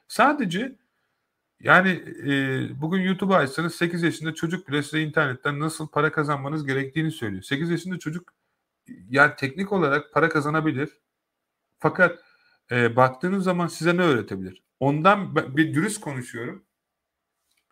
[0.08, 0.76] Sadece
[1.60, 1.90] yani
[2.28, 7.44] e, bugün YouTube'u açsanız 8 yaşında çocuk bile size internetten nasıl para kazanmanız gerektiğini söylüyor.
[7.44, 8.34] 8 yaşında çocuk
[9.10, 10.90] yani teknik olarak para kazanabilir.
[11.80, 12.20] Fakat
[12.72, 14.64] e, baktığınız zaman size ne öğretebilir?
[14.80, 16.64] Ondan bir dürüst konuşuyorum.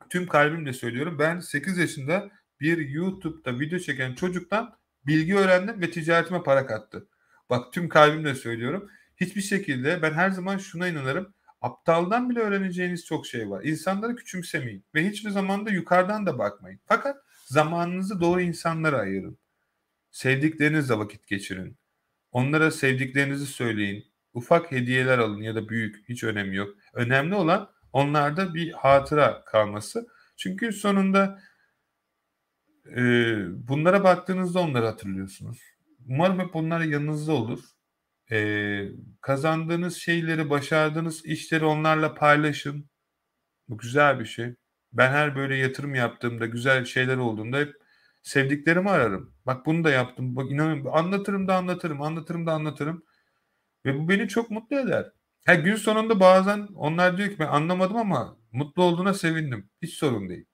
[0.10, 1.20] Tüm kalbimle söylüyorum.
[1.20, 4.78] Ben 8 yaşında bir YouTube'da video çeken çocuktan
[5.08, 7.08] bilgi öğrendim ve ticaretime para kattı.
[7.50, 8.90] Bak tüm kalbimle söylüyorum.
[9.18, 11.34] Hiçbir şekilde ben her zaman şuna inanırım
[11.66, 13.64] Aptaldan bile öğreneceğiniz çok şey var.
[13.64, 16.80] İnsanları küçümsemeyin ve hiçbir zaman da yukarıdan da bakmayın.
[16.86, 19.38] Fakat zamanınızı doğru insanlara ayırın.
[20.12, 21.78] Sevdiklerinizle vakit geçirin.
[22.32, 24.06] Onlara sevdiklerinizi söyleyin.
[24.34, 26.76] Ufak hediyeler alın ya da büyük hiç önemi yok.
[26.94, 30.08] Önemli olan onlarda bir hatıra kalması.
[30.38, 31.40] Çünkü sonunda
[32.96, 33.02] e,
[33.68, 35.60] bunlara baktığınızda onları hatırlıyorsunuz.
[36.10, 37.60] Umarım hep bunlar yanınızda olur.
[38.32, 38.90] E,
[39.22, 42.90] kazandığınız şeyleri, başardığınız işleri onlarla paylaşın.
[43.70, 44.56] Bu güzel bir şey.
[44.94, 47.74] Ben her böyle yatırım yaptığımda, güzel şeyler olduğunda hep
[48.24, 49.34] sevdiklerimi ararım.
[49.46, 50.36] Bak bunu da yaptım.
[50.36, 53.04] Bak inanın anlatırım da anlatırım, anlatırım da anlatırım.
[53.86, 55.15] Ve bu beni çok mutlu eder.
[55.46, 59.70] Her gün sonunda bazen onlar diyor ki ben anlamadım ama mutlu olduğuna sevindim.
[59.82, 60.46] Hiç sorun değil.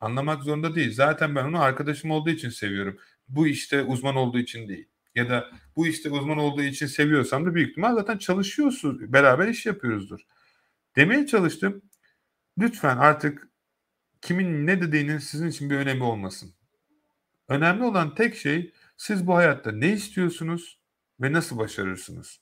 [0.00, 0.94] Anlamak zorunda değil.
[0.94, 2.98] Zaten ben onu arkadaşım olduğu için seviyorum.
[3.28, 4.88] Bu işte uzman olduğu için değil.
[5.14, 9.12] Ya da bu işte uzman olduğu için seviyorsam da büyük ihtimal zaten çalışıyorsun.
[9.12, 10.20] Beraber iş yapıyoruzdur.
[10.96, 11.82] Demeye çalıştım.
[12.58, 13.48] Lütfen artık
[14.20, 16.54] kimin ne dediğinin sizin için bir önemi olmasın.
[17.48, 20.80] Önemli olan tek şey siz bu hayatta ne istiyorsunuz
[21.20, 22.39] ve nasıl başarırsınız?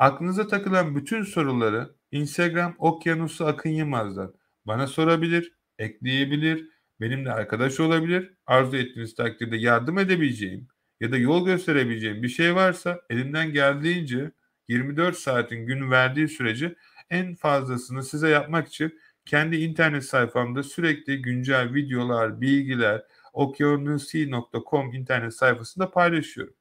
[0.00, 4.34] Aklınıza takılan bütün soruları Instagram Okyanusu Akın Yılmaz'dan
[4.66, 6.68] bana sorabilir, ekleyebilir,
[7.00, 8.34] benimle arkadaş olabilir.
[8.46, 10.68] Arzu ettiğiniz takdirde yardım edebileceğim
[11.00, 14.30] ya da yol gösterebileceğim bir şey varsa elimden geldiğince
[14.68, 16.74] 24 saatin gün verdiği sürece
[17.10, 23.02] en fazlasını size yapmak için kendi internet sayfamda sürekli güncel videolar, bilgiler,
[23.32, 26.54] okyanusi.com internet sayfasında paylaşıyorum.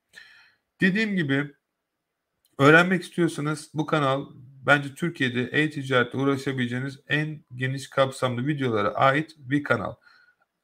[0.82, 1.59] Dediğim gibi
[2.60, 4.26] öğrenmek istiyorsanız bu kanal
[4.66, 9.96] bence Türkiye'de e-ticarette uğraşabileceğiniz en geniş kapsamlı videolara ait bir kanal.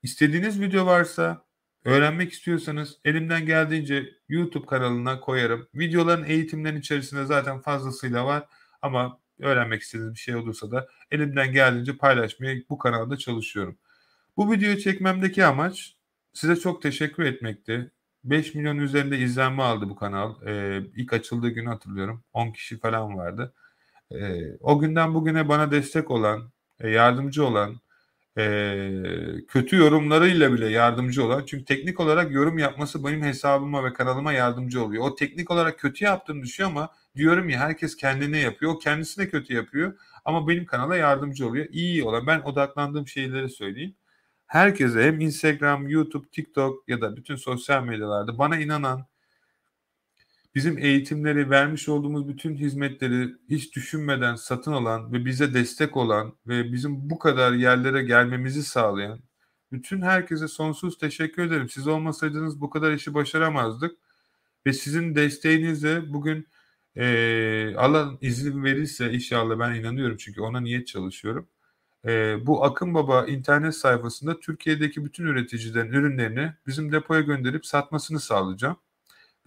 [0.03, 1.45] İstediğiniz video varsa
[1.85, 5.67] öğrenmek istiyorsanız elimden geldiğince YouTube kanalına koyarım.
[5.75, 8.47] Videoların eğitimlerin içerisinde zaten fazlasıyla var
[8.81, 13.77] ama öğrenmek istediğiniz bir şey olursa da elimden geldiğince paylaşmaya bu kanalda çalışıyorum.
[14.37, 15.97] Bu videoyu çekmemdeki amaç
[16.33, 17.91] size çok teşekkür etmekti.
[18.25, 20.35] 5 milyon üzerinde izlenme aldı bu kanal.
[20.47, 22.23] Ee, ilk açıldığı günü hatırlıyorum.
[22.33, 23.53] 10 kişi falan vardı.
[24.11, 27.81] Ee, o günden bugüne bana destek olan, e, yardımcı olan,
[28.37, 28.91] e,
[29.47, 31.43] kötü yorumlarıyla bile yardımcı olan.
[31.45, 35.03] Çünkü teknik olarak yorum yapması benim hesabıma ve kanalıma yardımcı oluyor.
[35.03, 38.71] O teknik olarak kötü yaptığını düşüyor ama diyorum ya herkes kendine yapıyor.
[38.73, 39.93] O kendisine kötü yapıyor
[40.25, 41.65] ama benim kanala yardımcı oluyor.
[41.71, 43.95] İyi olan ben odaklandığım şeyleri söyleyeyim.
[44.47, 49.05] Herkese hem Instagram, YouTube, TikTok ya da bütün sosyal medyalarda bana inanan,
[50.55, 56.73] bizim eğitimleri, vermiş olduğumuz bütün hizmetleri hiç düşünmeden satın alan ve bize destek olan ve
[56.73, 59.19] bizim bu kadar yerlere gelmemizi sağlayan
[59.71, 61.69] bütün herkese sonsuz teşekkür ederim.
[61.69, 63.97] Siz olmasaydınız bu kadar işi başaramazdık.
[64.65, 66.47] Ve sizin desteğinizle bugün
[66.95, 71.49] e, Allah izin verirse inşallah ben inanıyorum çünkü ona niyet çalışıyorum.
[72.05, 78.77] E, bu Akın Baba internet sayfasında Türkiye'deki bütün üreticilerin ürünlerini bizim depoya gönderip satmasını sağlayacağım.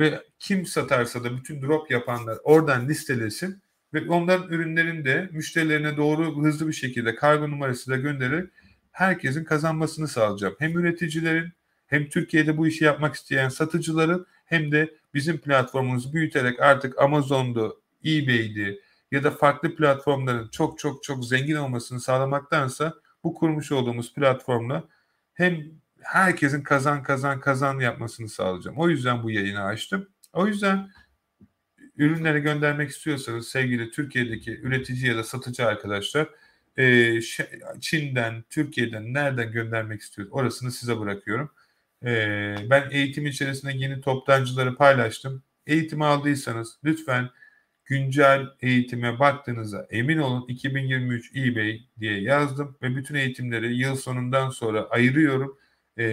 [0.00, 3.62] Ve kim satarsa da bütün drop yapanlar oradan listelesin
[3.94, 8.50] ve onların ürünlerini de müşterilerine doğru hızlı bir şekilde kargo numarasıyla göndererek
[8.92, 10.54] herkesin kazanmasını sağlayacağım.
[10.58, 11.52] Hem üreticilerin
[11.86, 18.80] hem Türkiye'de bu işi yapmak isteyen satıcıların hem de bizim platformumuzu büyüterek artık Amazon'du, eBay'di
[19.10, 22.94] ya da farklı platformların çok çok çok zengin olmasını sağlamaktansa
[23.24, 24.84] bu kurmuş olduğumuz platformla
[25.34, 25.64] hem
[26.00, 28.78] herkesin kazan kazan kazan yapmasını sağlayacağım.
[28.78, 30.08] O yüzden bu yayını açtım.
[30.32, 30.90] O yüzden
[31.96, 36.28] ürünleri göndermek istiyorsanız sevgili Türkiye'deki üretici ya da satıcı arkadaşlar
[36.76, 37.20] e,
[37.80, 41.50] Çin'den, Türkiye'den nereden göndermek istiyoruz orasını size bırakıyorum.
[42.04, 42.10] E,
[42.70, 45.42] ben eğitim içerisinde yeni toptancıları paylaştım.
[45.66, 47.30] Eğitimi aldıysanız lütfen
[47.88, 54.82] güncel eğitime baktığınızda emin olun 2023 eBay diye yazdım ve bütün eğitimleri yıl sonundan sonra
[54.90, 55.58] ayırıyorum
[55.96, 56.06] e,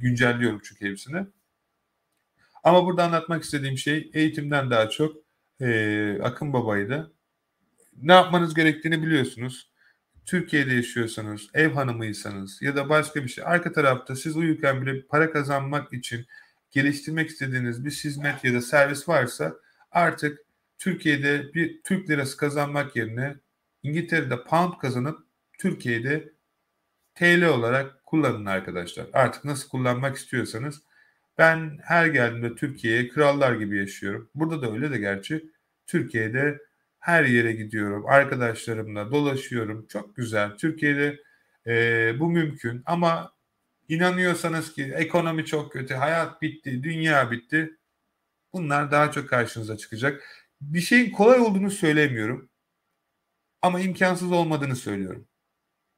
[0.00, 1.26] güncelliyorum çünkü hepsini.
[2.64, 5.16] Ama burada anlatmak istediğim şey eğitimden daha çok
[5.60, 7.12] e, Akın Baba'ydı.
[8.02, 9.70] Ne yapmanız gerektiğini biliyorsunuz.
[10.26, 13.44] Türkiye'de yaşıyorsanız, ev hanımıysanız ya da başka bir şey.
[13.46, 16.26] Arka tarafta siz uyurken bile para kazanmak için
[16.70, 19.54] geliştirmek istediğiniz bir hizmet ya da servis varsa
[19.90, 20.38] artık
[20.80, 23.36] Türkiye'de bir Türk lirası kazanmak yerine
[23.82, 25.18] İngiltere'de pound kazanıp
[25.58, 26.32] Türkiye'de
[27.14, 29.06] TL olarak kullanın arkadaşlar.
[29.12, 30.82] Artık nasıl kullanmak istiyorsanız.
[31.38, 34.30] Ben her geldiğimde Türkiye'ye krallar gibi yaşıyorum.
[34.34, 35.44] Burada da öyle de gerçi.
[35.86, 36.58] Türkiye'de
[36.98, 38.06] her yere gidiyorum.
[38.06, 39.86] Arkadaşlarımla dolaşıyorum.
[39.86, 40.56] Çok güzel.
[40.56, 41.20] Türkiye'de
[41.66, 42.82] e, bu mümkün.
[42.86, 43.32] Ama
[43.88, 47.76] inanıyorsanız ki ekonomi çok kötü, hayat bitti, dünya bitti.
[48.52, 50.39] Bunlar daha çok karşınıza çıkacak.
[50.60, 52.50] Bir şeyin kolay olduğunu söylemiyorum.
[53.62, 55.28] Ama imkansız olmadığını söylüyorum.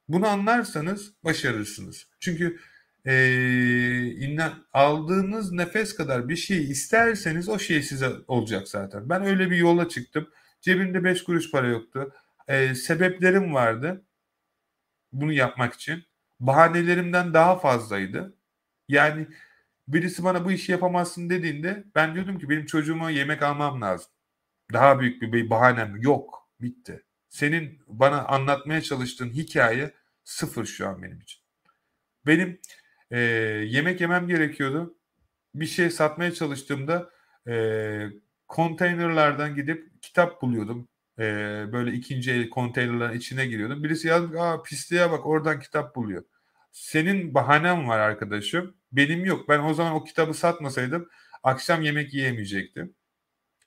[0.07, 2.07] Bunu anlarsanız başarırsınız.
[2.19, 2.59] Çünkü
[3.07, 4.37] e,
[4.73, 9.09] aldığınız nefes kadar bir şey isterseniz o şey size olacak zaten.
[9.09, 10.29] Ben öyle bir yola çıktım.
[10.61, 12.13] Cebimde 5 kuruş para yoktu.
[12.47, 14.05] E, sebeplerim vardı
[15.13, 16.03] bunu yapmak için.
[16.39, 18.35] Bahanelerimden daha fazlaydı.
[18.87, 19.27] Yani
[19.87, 24.11] birisi bana bu işi yapamazsın dediğinde ben diyordum ki benim çocuğuma yemek almam lazım.
[24.73, 26.49] Daha büyük bir bahanem yok.
[26.61, 27.03] Bitti.
[27.29, 31.41] Senin bana anlatmaya çalıştığın hikaye sıfır şu an benim için.
[32.27, 32.59] Benim
[33.11, 33.19] e,
[33.67, 34.97] yemek yemem gerekiyordu.
[35.55, 37.09] Bir şey satmaya çalıştığımda
[37.47, 37.55] e,
[38.47, 40.87] konteynerlardan gidip kitap buluyordum.
[41.19, 41.23] E,
[41.73, 43.83] böyle ikinci el konteynerların içine giriyordum.
[43.83, 46.23] Birisi yazmış, aa pisliğe bak oradan kitap buluyor.
[46.71, 48.75] Senin bahanem var arkadaşım.
[48.91, 49.49] Benim yok.
[49.49, 51.09] Ben o zaman o kitabı satmasaydım
[51.43, 52.95] akşam yemek yiyemeyecektim.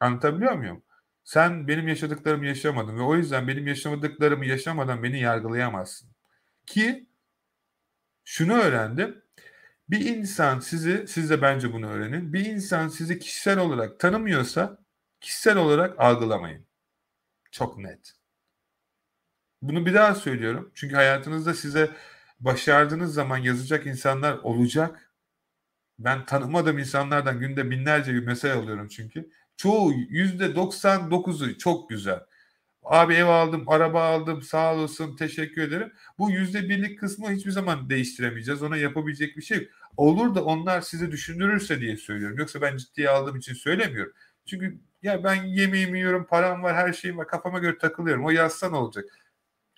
[0.01, 0.82] Anlatabiliyor muyum?
[1.26, 6.10] Sen benim yaşadıklarımı yaşamadın ve o yüzden benim yaşamadıklarımı yaşamadan beni yargılayamazsın.
[6.66, 7.06] Ki
[8.24, 9.22] şunu öğrendim.
[9.90, 12.32] Bir insan sizi, siz de bence bunu öğrenin.
[12.32, 14.78] Bir insan sizi kişisel olarak tanımıyorsa
[15.20, 16.66] kişisel olarak algılamayın.
[17.52, 18.14] Çok net.
[19.62, 20.72] Bunu bir daha söylüyorum.
[20.74, 21.90] Çünkü hayatınızda size
[22.40, 25.12] başardığınız zaman yazacak insanlar olacak.
[25.98, 29.30] Ben tanımadığım insanlardan günde binlerce bir mesaj alıyorum çünkü.
[29.56, 32.20] Çoğu yüzde 99'u çok güzel.
[32.82, 35.92] Abi ev aldım, araba aldım, sağ olasın, teşekkür ederim.
[36.18, 38.62] Bu yüzde birlik kısmı hiçbir zaman değiştiremeyeceğiz.
[38.62, 42.38] Ona yapabilecek bir şey Olur da onlar sizi düşündürürse diye söylüyorum.
[42.38, 44.12] Yoksa ben ciddiye aldığım için söylemiyorum.
[44.46, 48.24] Çünkü ya ben yemeğimi yiyorum, param var, her şeyim var, kafama göre takılıyorum.
[48.24, 49.04] O yazsan olacak.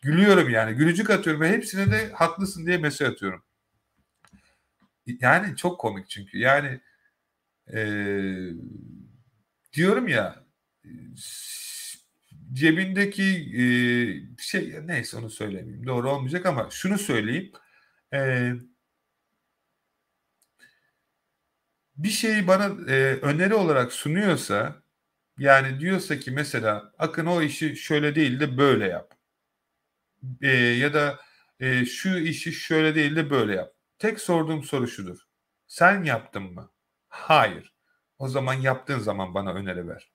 [0.02, 3.42] Gülüyorum yani, gülücük atıyorum ve hepsine de haklısın diye mesaj atıyorum.
[5.06, 6.38] Yani çok komik çünkü.
[6.38, 6.80] Yani
[7.74, 8.50] ee,
[9.78, 10.44] diyorum ya
[12.52, 13.24] cebindeki
[13.62, 13.62] e,
[14.42, 17.52] şey neyse onu söylemeyeyim doğru olmayacak ama şunu söyleyeyim
[18.14, 18.52] e,
[21.96, 24.82] bir şeyi bana e, öneri olarak sunuyorsa
[25.38, 29.14] yani diyorsa ki mesela Akın o işi şöyle değil de böyle yap
[30.42, 31.18] e, ya da
[31.60, 35.18] e, şu işi şöyle değil de böyle yap tek sorduğum soru şudur
[35.66, 36.70] sen yaptın mı?
[37.09, 37.77] Hayır.
[38.19, 40.11] O zaman yaptığın zaman bana öneri ver.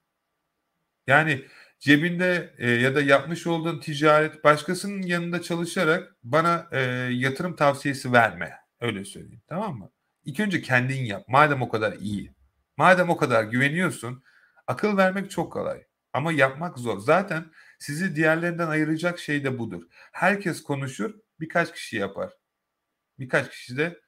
[1.07, 1.45] Yani
[1.79, 6.79] cebinde e, ya da yapmış olduğun ticaret başkasının yanında çalışarak bana e,
[7.11, 8.53] yatırım tavsiyesi verme.
[8.81, 9.91] Öyle söyleyeyim tamam mı?
[10.25, 11.23] İlk önce kendin yap.
[11.27, 12.33] Madem o kadar iyi.
[12.77, 14.23] Madem o kadar güveniyorsun
[14.67, 15.83] akıl vermek çok kolay.
[16.13, 16.99] Ama yapmak zor.
[16.99, 17.45] Zaten
[17.79, 19.83] sizi diğerlerinden ayıracak şey de budur.
[20.11, 22.33] Herkes konuşur, birkaç kişi yapar.
[23.19, 24.01] Birkaç kişi de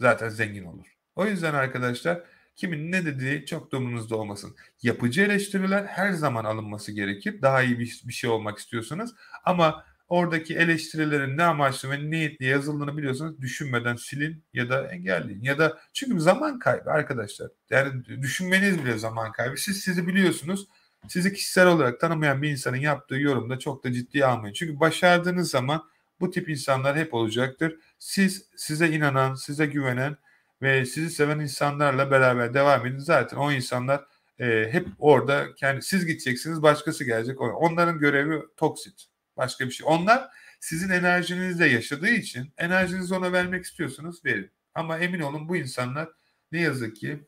[0.00, 0.86] zaten zengin olur.
[1.16, 2.22] O yüzden arkadaşlar
[2.56, 4.56] Kimin ne dediği çok da umurunuzda olmasın.
[4.82, 7.42] Yapıcı eleştiriler her zaman alınması gerekir.
[7.42, 9.14] Daha iyi bir, bir şey olmak istiyorsanız.
[9.44, 15.42] Ama oradaki eleştirilerin ne amaçlı ve niyetli yazıldığını biliyorsanız düşünmeden silin ya da engelleyin.
[15.42, 17.48] Ya da çünkü zaman kaybı arkadaşlar.
[17.70, 19.56] Yani düşünmeniz bile zaman kaybı.
[19.56, 20.66] Siz sizi biliyorsunuz.
[21.08, 24.54] Sizi kişisel olarak tanımayan bir insanın yaptığı yorumda çok da ciddiye almayın.
[24.54, 25.82] Çünkü başardığınız zaman
[26.20, 27.76] bu tip insanlar hep olacaktır.
[27.98, 30.16] Siz size inanan, size güvenen
[30.62, 32.98] ve sizi seven insanlarla beraber devam edin.
[32.98, 34.04] Zaten o insanlar
[34.38, 37.40] e, hep orada kendi siz gideceksiniz başkası gelecek.
[37.40, 39.04] Onların görevi toksit.
[39.36, 39.86] Başka bir şey.
[39.90, 40.30] Onlar
[40.60, 44.50] sizin enerjinizle yaşadığı için enerjinizi ona vermek istiyorsunuz verin.
[44.74, 46.08] Ama emin olun bu insanlar
[46.52, 47.26] ne yazık ki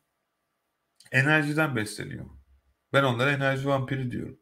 [1.12, 2.26] enerjiden besleniyor.
[2.92, 4.38] Ben onlara enerji vampiri diyorum.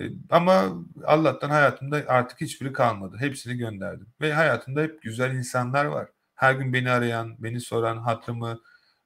[0.00, 3.16] E, ama Allah'tan hayatımda artık hiçbiri kalmadı.
[3.20, 4.06] Hepsini gönderdim.
[4.20, 6.08] Ve hayatımda hep güzel insanlar var.
[6.34, 8.60] Her gün beni arayan, beni soran, hatırımı,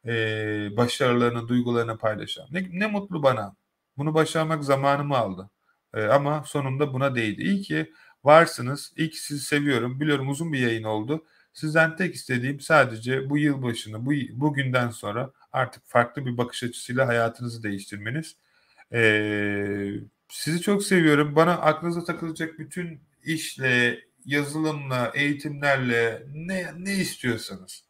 [0.07, 0.13] e,
[0.77, 2.47] başarılarını, duygularını paylaşan.
[2.51, 3.57] Ne, ne mutlu bana.
[3.97, 5.51] Bunu başarmak zamanımı aldı.
[5.95, 7.43] E, ama sonunda buna değdi.
[7.43, 7.93] İyi ki
[8.25, 8.93] varsınız.
[8.97, 10.01] İyi ki sizi seviyorum.
[10.01, 11.25] Biliyorum uzun bir yayın oldu.
[11.53, 17.63] Sizden tek istediğim sadece bu yılbaşını, bu bugünden sonra artık farklı bir bakış açısıyla hayatınızı
[17.63, 18.37] değiştirmeniz.
[18.93, 19.91] Ee,
[20.29, 21.37] sizi çok seviyorum.
[21.37, 27.85] Bana aklınıza takılacak bütün işle, yazılımla, eğitimlerle ne, ne istiyorsanız.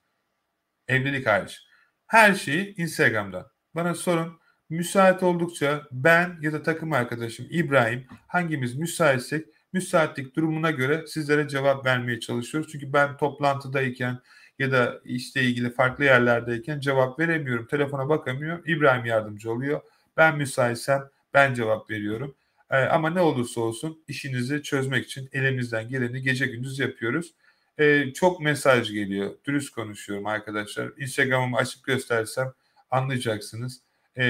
[0.89, 1.61] Evlilik hariç.
[2.07, 3.47] Her şeyi Instagram'dan.
[3.75, 4.39] Bana sorun.
[4.71, 11.87] Müsait oldukça ben ya da takım arkadaşım İbrahim hangimiz müsaitsek müsaitlik durumuna göre sizlere cevap
[11.87, 12.73] vermeye çalışıyoruz.
[12.73, 14.19] Çünkü ben toplantıdayken
[14.59, 17.67] ya da işte ilgili farklı yerlerdeyken cevap veremiyorum.
[17.67, 18.63] Telefona bakamıyorum.
[18.67, 19.81] İbrahim yardımcı oluyor.
[20.17, 22.35] Ben müsaitsem ben cevap veriyorum.
[22.71, 27.35] E, ama ne olursa olsun işinizi çözmek için elimizden geleni gece gündüz yapıyoruz.
[27.79, 29.35] E, çok mesaj geliyor.
[29.45, 30.93] Dürüst konuşuyorum arkadaşlar.
[30.99, 32.53] Instagram'ımı açıp göstersem
[32.91, 33.81] anlayacaksınız.
[34.17, 34.27] E,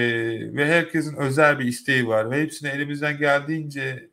[0.56, 4.08] ve herkesin özel bir isteği var ve hepsini elimizden geldiğince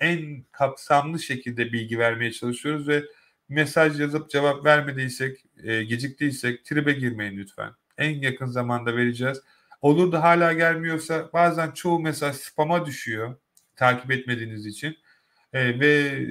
[0.00, 3.04] en kapsamlı şekilde bilgi vermeye çalışıyoruz ve
[3.48, 7.72] mesaj yazıp cevap vermediysek, e, geciktiysek tribe girmeyin lütfen.
[7.98, 9.42] En yakın zamanda vereceğiz.
[9.82, 13.36] Olur da hala gelmiyorsa bazen çoğu mesaj spama düşüyor
[13.76, 14.96] takip etmediğiniz için.
[15.52, 16.26] E, ve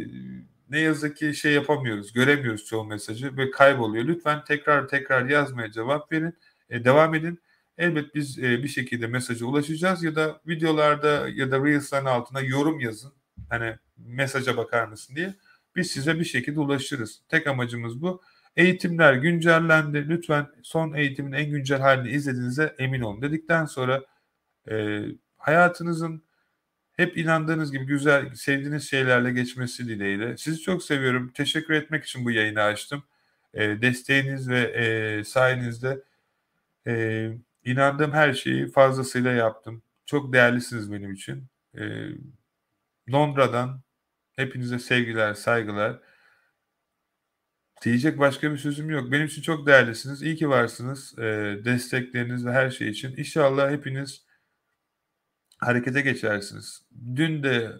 [0.69, 4.05] ne yazık ki şey yapamıyoruz, göremiyoruz çoğu mesajı ve kayboluyor.
[4.05, 6.37] Lütfen tekrar tekrar yazmaya cevap verin,
[6.69, 7.39] e, devam edin.
[7.77, 12.79] Elbet biz e, bir şekilde mesaja ulaşacağız ya da videolarda ya da Reels'ların altına yorum
[12.79, 13.13] yazın.
[13.49, 15.35] Hani mesaja bakar mısın diye.
[15.75, 17.21] Biz size bir şekilde ulaşırız.
[17.29, 18.21] Tek amacımız bu.
[18.55, 20.09] Eğitimler güncellendi.
[20.09, 24.03] Lütfen son eğitimin en güncel halini izlediğinize emin olun dedikten sonra
[24.71, 25.01] e,
[25.37, 26.23] hayatınızın
[26.97, 30.37] hep inandığınız gibi güzel, sevdiğiniz şeylerle geçmesi dileğiyle.
[30.37, 31.31] Sizi çok seviyorum.
[31.33, 33.03] Teşekkür etmek için bu yayını açtım.
[33.53, 36.01] E, desteğiniz ve e, sayenizde
[36.87, 37.29] e,
[37.65, 39.83] inandığım her şeyi fazlasıyla yaptım.
[40.05, 41.43] Çok değerlisiniz benim için.
[41.77, 41.83] E,
[43.11, 43.81] Londra'dan
[44.35, 45.99] hepinize sevgiler, saygılar.
[47.83, 49.11] Diyecek başka bir sözüm yok.
[49.11, 50.21] Benim için çok değerlisiniz.
[50.21, 51.19] İyi ki varsınız.
[51.19, 51.23] E,
[51.65, 53.17] destekleriniz ve her şey için.
[53.17, 54.24] İnşallah hepiniz
[55.65, 56.81] harekete geçersiniz.
[57.15, 57.71] Dün de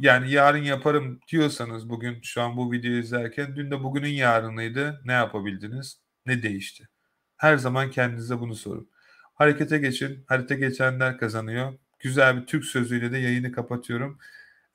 [0.00, 5.00] yani yarın yaparım diyorsanız bugün şu an bu videoyu izlerken dün de bugünün yarınıydı.
[5.04, 6.00] Ne yapabildiniz?
[6.26, 6.88] Ne değişti?
[7.36, 8.90] Her zaman kendinize bunu sorun.
[9.34, 10.24] Harekete geçin.
[10.28, 11.78] Harekete geçenler kazanıyor.
[11.98, 14.18] Güzel bir Türk sözüyle de yayını kapatıyorum.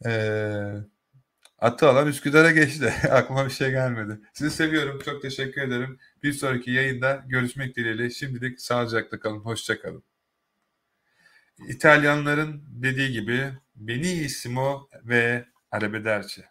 [0.05, 0.73] Ee,
[1.59, 2.93] atı alan Üsküdar'a geçti.
[3.11, 4.19] Aklıma bir şey gelmedi.
[4.33, 4.99] Sizi seviyorum.
[5.05, 5.99] Çok teşekkür ederim.
[6.23, 8.09] Bir sonraki yayında görüşmek dileğiyle.
[8.09, 9.39] Şimdilik sağlıcakla kalın.
[9.39, 10.03] Hoşçakalın.
[11.67, 16.45] İtalyanların dediği gibi Benissimo ve Arrivederci.